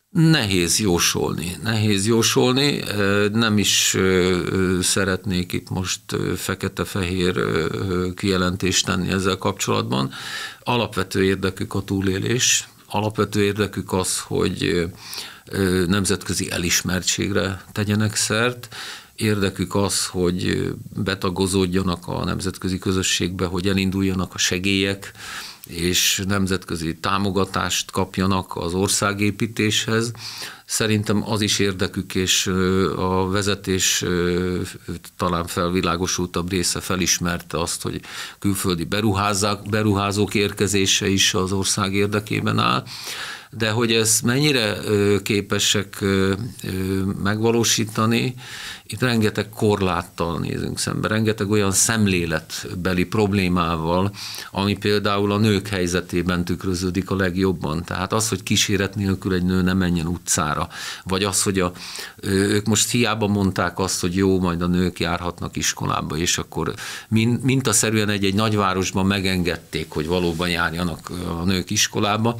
Nehéz 0.09 0.79
jósolni, 0.79 1.55
nehéz 1.63 2.07
jósolni, 2.07 2.83
nem 3.31 3.57
is 3.57 3.97
szeretnék 4.81 5.51
itt 5.51 5.69
most 5.69 6.01
fekete-fehér 6.35 7.43
kijelentést 8.15 8.85
tenni 8.85 9.11
ezzel 9.11 9.37
kapcsolatban. 9.37 10.11
Alapvető 10.63 11.23
érdekük 11.23 11.73
a 11.73 11.83
túlélés, 11.83 12.67
alapvető 12.93 13.43
érdekük 13.43 13.93
az, 13.93 14.19
hogy 14.19 14.87
nemzetközi 15.87 16.51
elismertségre 16.51 17.63
tegyenek 17.71 18.15
szert, 18.15 18.75
érdekük 19.15 19.75
az, 19.75 20.05
hogy 20.05 20.73
betagozódjanak 20.95 22.07
a 22.07 22.23
nemzetközi 22.23 22.77
közösségbe, 22.77 23.45
hogy 23.45 23.67
elinduljanak 23.67 24.33
a 24.33 24.37
segélyek, 24.37 25.11
és 25.67 26.23
nemzetközi 26.27 26.95
támogatást 26.95 27.91
kapjanak 27.91 28.55
az 28.55 28.73
országépítéshez. 28.73 30.11
Szerintem 30.65 31.31
az 31.31 31.41
is 31.41 31.59
érdekük, 31.59 32.15
és 32.15 32.47
a 32.95 33.27
vezetés 33.27 34.05
talán 35.17 35.47
felvilágosultabb 35.47 36.49
része 36.49 36.79
felismerte 36.79 37.59
azt, 37.59 37.81
hogy 37.81 38.01
külföldi 38.39 38.87
beruházók 39.69 40.33
érkezése 40.33 41.07
is 41.07 41.33
az 41.33 41.51
ország 41.51 41.93
érdekében 41.93 42.59
áll 42.59 42.83
de 43.57 43.69
hogy 43.69 43.91
ezt 43.91 44.23
mennyire 44.23 44.77
képesek 45.23 46.03
megvalósítani, 47.23 48.35
itt 48.93 49.01
rengeteg 49.01 49.49
korláttal 49.49 50.39
nézünk 50.39 50.79
szembe, 50.79 51.07
rengeteg 51.07 51.49
olyan 51.49 51.71
szemléletbeli 51.71 53.05
problémával, 53.05 54.11
ami 54.51 54.77
például 54.77 55.31
a 55.31 55.37
nők 55.37 55.67
helyzetében 55.67 56.45
tükröződik 56.45 57.09
a 57.09 57.15
legjobban. 57.15 57.83
Tehát 57.83 58.13
az, 58.13 58.29
hogy 58.29 58.43
kíséret 58.43 58.95
nélkül 58.95 59.33
egy 59.33 59.43
nő 59.43 59.61
nem 59.61 59.77
menjen 59.77 60.07
utcára, 60.07 60.67
vagy 61.03 61.23
az, 61.23 61.43
hogy 61.43 61.59
a, 61.59 61.71
ők 62.21 62.65
most 62.65 62.89
hiába 62.91 63.27
mondták 63.27 63.79
azt, 63.79 64.01
hogy 64.01 64.15
jó, 64.15 64.39
majd 64.39 64.61
a 64.61 64.67
nők 64.67 64.99
járhatnak 64.99 65.55
iskolába, 65.55 66.17
és 66.17 66.37
akkor 66.37 66.73
mintaszerűen 67.41 68.09
egy-egy 68.09 68.35
nagyvárosban 68.35 69.05
megengedték, 69.05 69.91
hogy 69.91 70.07
valóban 70.07 70.49
járjanak 70.49 71.11
a 71.39 71.43
nők 71.43 71.69
iskolába, 71.69 72.35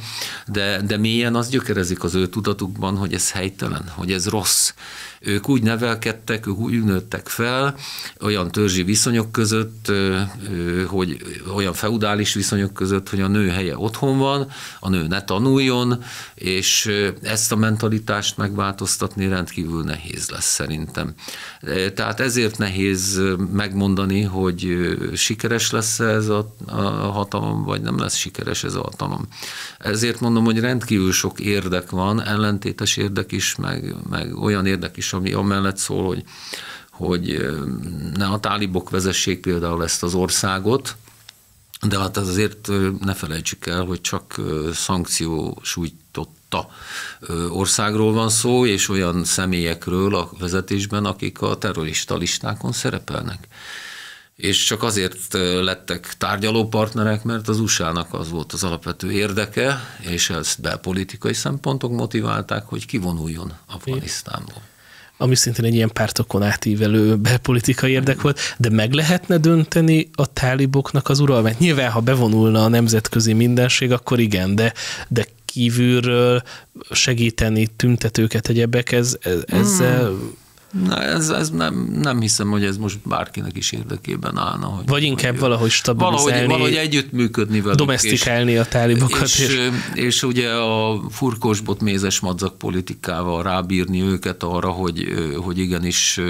de, 0.46 0.80
de 0.82 0.96
mélyen 0.96 1.34
az 1.34 1.48
gyökerezik 1.48 2.04
az 2.04 2.14
ő 2.14 2.28
tudatukban, 2.28 2.96
hogy 2.96 3.14
ez 3.14 3.30
helytelen, 3.30 3.92
hogy 3.96 4.12
ez 4.12 4.28
rossz, 4.28 4.72
ők 5.24 5.48
úgy 5.48 5.62
nevelkedtek, 5.62 6.46
ők 6.46 6.58
úgy 6.58 6.82
nőttek 6.82 7.28
fel, 7.28 7.76
olyan 8.20 8.52
törzsi 8.52 8.82
viszonyok 8.82 9.32
között, 9.32 9.92
hogy 10.86 11.16
olyan 11.54 11.72
feudális 11.72 12.34
viszonyok 12.34 12.72
között, 12.72 13.08
hogy 13.08 13.20
a 13.20 13.28
nő 13.28 13.48
helye 13.48 13.78
otthon 13.78 14.18
van, 14.18 14.50
a 14.80 14.88
nő 14.88 15.06
ne 15.06 15.22
tanuljon, 15.22 16.02
és 16.34 16.90
ezt 17.22 17.52
a 17.52 17.56
mentalitást 17.56 18.36
megváltoztatni 18.36 19.28
rendkívül 19.28 19.82
nehéz 19.82 20.30
lesz 20.30 20.52
szerintem. 20.52 21.14
Tehát 21.94 22.20
ezért 22.20 22.58
nehéz 22.58 23.20
megmondani, 23.52 24.22
hogy 24.22 24.76
sikeres 25.14 25.70
lesz 25.70 26.00
ez 26.00 26.28
a, 26.28 26.54
a 26.66 26.80
hatalom, 27.10 27.64
vagy 27.64 27.80
nem 27.80 27.98
lesz 27.98 28.16
sikeres 28.16 28.64
ez 28.64 28.74
a 28.74 28.82
hatalom. 28.82 29.28
Ezért 29.78 30.20
mondom, 30.20 30.44
hogy 30.44 30.58
rendkívül 30.58 31.12
sok 31.12 31.40
érdek 31.40 31.90
van, 31.90 32.22
ellentétes 32.22 32.96
érdek 32.96 33.32
is, 33.32 33.56
meg, 33.56 33.94
meg 34.10 34.36
olyan 34.36 34.66
érdek 34.66 34.96
is, 34.96 35.12
ami 35.14 35.32
amellett 35.32 35.76
szól, 35.76 36.06
hogy, 36.06 36.24
hogy 36.90 37.46
ne 38.14 38.26
a 38.26 38.40
tálibok 38.40 38.90
vezessék 38.90 39.40
például 39.40 39.82
ezt 39.82 40.02
az 40.02 40.14
országot, 40.14 40.96
de 41.88 41.98
hát 41.98 42.16
azért 42.16 42.68
ne 43.00 43.14
felejtsük 43.14 43.66
el, 43.66 43.84
hogy 43.84 44.00
csak 44.00 44.40
szankció 44.72 45.58
sújtotta 45.62 46.70
országról 47.48 48.12
van 48.12 48.28
szó, 48.28 48.66
és 48.66 48.88
olyan 48.88 49.24
személyekről 49.24 50.14
a 50.14 50.30
vezetésben, 50.38 51.04
akik 51.04 51.40
a 51.40 51.58
terrorista 51.58 52.16
listákon 52.16 52.72
szerepelnek. 52.72 53.48
És 54.36 54.64
csak 54.64 54.82
azért 54.82 55.32
lettek 55.62 56.14
tárgyalópartnerek, 56.18 57.24
mert 57.24 57.48
az 57.48 57.60
USA-nak 57.60 58.14
az 58.14 58.30
volt 58.30 58.52
az 58.52 58.64
alapvető 58.64 59.12
érdeke, 59.12 59.96
és 60.00 60.30
ezt 60.30 60.60
belpolitikai 60.60 61.34
szempontok 61.34 61.92
motiválták, 61.92 62.64
hogy 62.66 62.86
kivonuljon 62.86 63.52
Afganisztánból 63.66 64.62
ami 65.24 65.34
szintén 65.34 65.64
egy 65.64 65.74
ilyen 65.74 65.90
pártokon 65.92 66.42
átívelő 66.42 67.16
belpolitikai 67.16 67.90
érdek 67.92 68.20
volt, 68.20 68.38
de 68.58 68.70
meg 68.70 68.92
lehetne 68.92 69.38
dönteni 69.38 70.08
a 70.12 70.32
táliboknak 70.32 71.08
az 71.08 71.20
uralmát. 71.20 71.58
Nyilván, 71.58 71.90
ha 71.90 72.00
bevonulna 72.00 72.64
a 72.64 72.68
nemzetközi 72.68 73.32
mindenség, 73.32 73.92
akkor 73.92 74.20
igen, 74.20 74.54
de, 74.54 74.72
de 75.08 75.26
kívülről 75.44 76.42
segíteni 76.90 77.66
tüntetőket, 77.66 78.48
egyebek, 78.48 78.92
ez, 78.92 79.16
ezzel... 79.46 80.06
Hmm 80.06 80.42
Na, 80.82 81.02
ez, 81.02 81.28
ez 81.28 81.50
nem, 81.50 81.88
nem 82.02 82.20
hiszem, 82.20 82.50
hogy 82.50 82.64
ez 82.64 82.76
most 82.76 82.98
bárkinek 83.04 83.56
is 83.56 83.72
érdekében 83.72 84.38
állna. 84.38 84.66
Hogy, 84.66 84.86
Vagy 84.86 85.02
inkább 85.02 85.30
hogy, 85.30 85.40
valahogy 85.40 85.70
stabilizálni. 85.70 86.26
Valahogy, 86.26 86.48
valahogy 86.48 86.74
együttműködni 86.74 87.60
velük. 87.60 87.78
Domestikálni 87.78 88.52
és, 88.52 88.58
a 88.58 88.64
tálibokat. 88.64 89.22
És, 89.22 89.38
és, 89.38 89.70
és 89.94 90.22
ugye 90.22 90.50
a 90.50 91.00
furkosbot 91.10 91.80
mézes 91.80 92.20
madzak 92.20 92.58
politikával 92.58 93.42
rábírni 93.42 94.02
őket 94.02 94.42
arra, 94.42 94.70
hogy, 94.70 95.08
hogy 95.36 95.58
igenis 95.58 96.20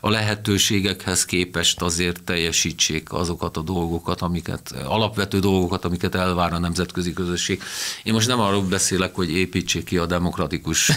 a 0.00 0.10
lehetőségekhez 0.10 1.24
képest 1.24 1.82
azért 1.82 2.22
teljesítsék 2.22 3.12
azokat 3.12 3.56
a 3.56 3.62
dolgokat, 3.62 4.20
amiket, 4.20 4.74
alapvető 4.84 5.38
dolgokat, 5.38 5.84
amiket 5.84 6.14
elvár 6.14 6.52
a 6.52 6.58
nemzetközi 6.58 7.12
közösség. 7.12 7.62
Én 8.02 8.12
most 8.12 8.28
nem 8.28 8.40
arról 8.40 8.62
beszélek, 8.62 9.14
hogy 9.14 9.30
építsék 9.30 9.84
ki 9.84 9.96
a 9.98 10.06
demokratikus 10.06 10.92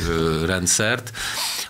rendszert, 0.46 1.12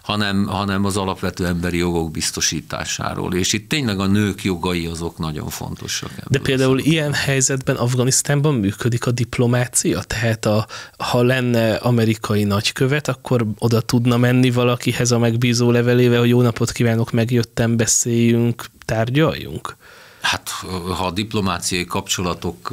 hanem, 0.01 0.45
hanem 0.45 0.86
az 0.86 0.97
alapvető 1.12 1.45
emberi 1.45 1.78
jogok 1.78 2.12
biztosításáról. 2.12 3.36
És 3.36 3.53
itt 3.53 3.70
tényleg 3.70 3.99
a 3.99 4.05
nők 4.05 4.43
jogai 4.43 4.86
azok 4.86 5.18
nagyon 5.18 5.49
fontosak. 5.49 6.12
De 6.28 6.39
például 6.39 6.78
szóval. 6.78 6.91
ilyen 6.91 7.14
helyzetben 7.14 7.76
Afganisztánban 7.76 8.55
működik 8.55 9.05
a 9.05 9.12
diplomácia? 9.12 10.01
Tehát 10.01 10.45
a, 10.45 10.68
ha 10.97 11.22
lenne 11.22 11.76
amerikai 11.76 12.43
nagykövet, 12.43 13.07
akkor 13.07 13.45
oda 13.57 13.82
tudna 13.82 14.18
menni 14.18 14.51
valakihez 14.51 15.12
a 15.12 15.20
megbízó 15.20 15.72
levelével, 15.72 16.20
hogy 16.20 16.30
jó 16.30 16.41
napot 16.41 16.72
kívánok, 16.72 17.12
megjöttem, 17.12 17.78
beszéljünk, 17.78 18.66
tárgyaljunk? 18.86 19.76
Hát, 20.22 20.49
ha 20.97 21.11
diplomáciai 21.11 21.86
kapcsolatok 21.86 22.69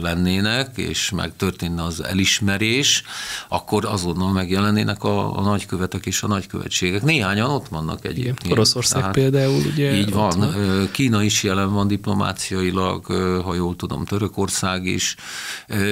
lennének, 0.00 0.76
és 0.76 1.10
meg 1.10 1.32
történne 1.36 1.82
az 1.82 2.04
elismerés, 2.04 3.02
akkor 3.48 3.84
azonnal 3.84 4.32
megjelennének 4.32 5.04
a, 5.04 5.36
a 5.36 5.40
nagykövetek 5.40 6.06
és 6.06 6.22
a 6.22 6.26
nagykövetségek. 6.26 7.02
Néhányan 7.02 7.50
ott 7.50 7.68
vannak 7.68 8.04
egyébként. 8.04 8.52
Oroszország 8.52 8.98
Tehát, 8.98 9.14
például, 9.14 9.62
ugye? 9.72 9.94
Így 9.96 10.12
van. 10.12 10.38
van. 10.38 10.88
Kína 10.92 11.22
is 11.22 11.42
jelen 11.42 11.72
van 11.72 11.88
diplomáciailag, 11.88 13.04
ha 13.44 13.54
jól 13.54 13.76
tudom, 13.76 14.04
Törökország 14.04 14.86
is. 14.86 15.16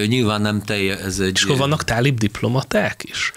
Nyilván 0.07 0.41
nem 0.41 0.63
telje 0.63 0.99
ez 0.99 1.19
egy... 1.19 1.33
És 1.35 1.45
hol 1.45 1.57
vannak 1.57 1.85
tálib 1.85 2.19
diplomaták 2.19 3.05
is? 3.05 3.33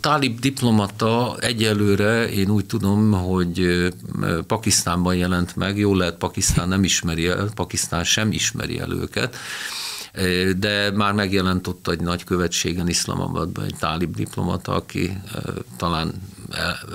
Tálib 0.00 0.40
diplomata 0.40 1.36
egyelőre 1.40 2.28
én 2.28 2.50
úgy 2.50 2.66
tudom, 2.66 3.12
hogy 3.12 3.88
Pakisztánban 4.46 5.16
jelent 5.16 5.56
meg, 5.56 5.78
jól 5.78 5.96
lehet 5.96 6.16
Pakisztán 6.16 6.68
nem 6.68 6.84
ismeri 6.84 7.26
el, 7.26 7.48
Pakisztán 7.54 8.04
sem 8.04 8.32
ismeri 8.32 8.78
el 8.78 8.92
őket, 8.92 9.36
de 10.56 10.90
már 10.90 11.12
megjelent 11.12 11.66
ott 11.66 11.88
egy 11.88 12.00
nagy 12.00 12.24
követségen 12.24 12.88
Iszlamabadban 12.88 13.64
egy 13.64 13.76
tálib 13.78 14.14
diplomata, 14.16 14.74
aki 14.74 15.20
talán 15.76 16.12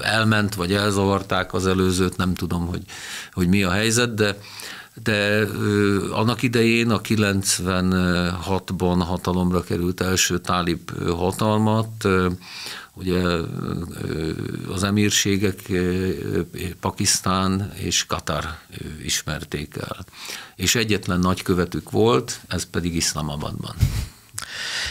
elment, 0.02 0.56
vagy 0.56 0.74
elzavarták 0.74 1.54
az 1.54 1.68
előzőt, 1.68 2.18
nem 2.18 2.34
tudom, 2.34 2.68
hogy, 2.68 2.82
hogy 3.34 3.48
mi 3.48 3.64
a 3.64 3.72
helyzet, 3.72 4.14
de 4.14 4.38
de 5.04 5.48
annak 6.12 6.42
idején 6.42 6.90
a 6.90 7.02
96-ban 7.02 9.00
hatalomra 9.00 9.64
került 9.64 10.02
első 10.02 10.40
tálib 10.40 11.08
hatalmat, 11.08 12.08
ugye 12.94 13.22
az 14.70 14.84
emírségek 14.84 15.72
Pakisztán 16.80 17.72
és 17.76 18.06
Katar 18.06 18.46
ismerték 19.04 19.76
el. 19.80 20.06
És 20.56 20.76
egyetlen 20.76 21.20
nagykövetük 21.20 21.92
volt, 21.92 22.40
ez 22.48 22.64
pedig 22.64 22.96
Iszlamabadban. 22.96 23.76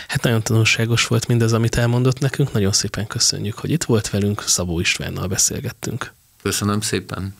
Hát 0.08 0.22
nagyon 0.22 0.42
tanulságos 0.42 1.06
volt 1.06 1.26
mindez, 1.26 1.52
amit 1.52 1.74
elmondott 1.74 2.18
nekünk. 2.18 2.52
Nagyon 2.52 2.72
szépen 2.72 3.06
köszönjük, 3.06 3.58
hogy 3.58 3.70
itt 3.70 3.84
volt 3.84 4.10
velünk. 4.10 4.42
Szabó 4.46 4.80
Istvánnal 4.80 5.26
beszélgettünk. 5.26 6.12
Köszönöm 6.42 6.80
szépen. 6.80 7.34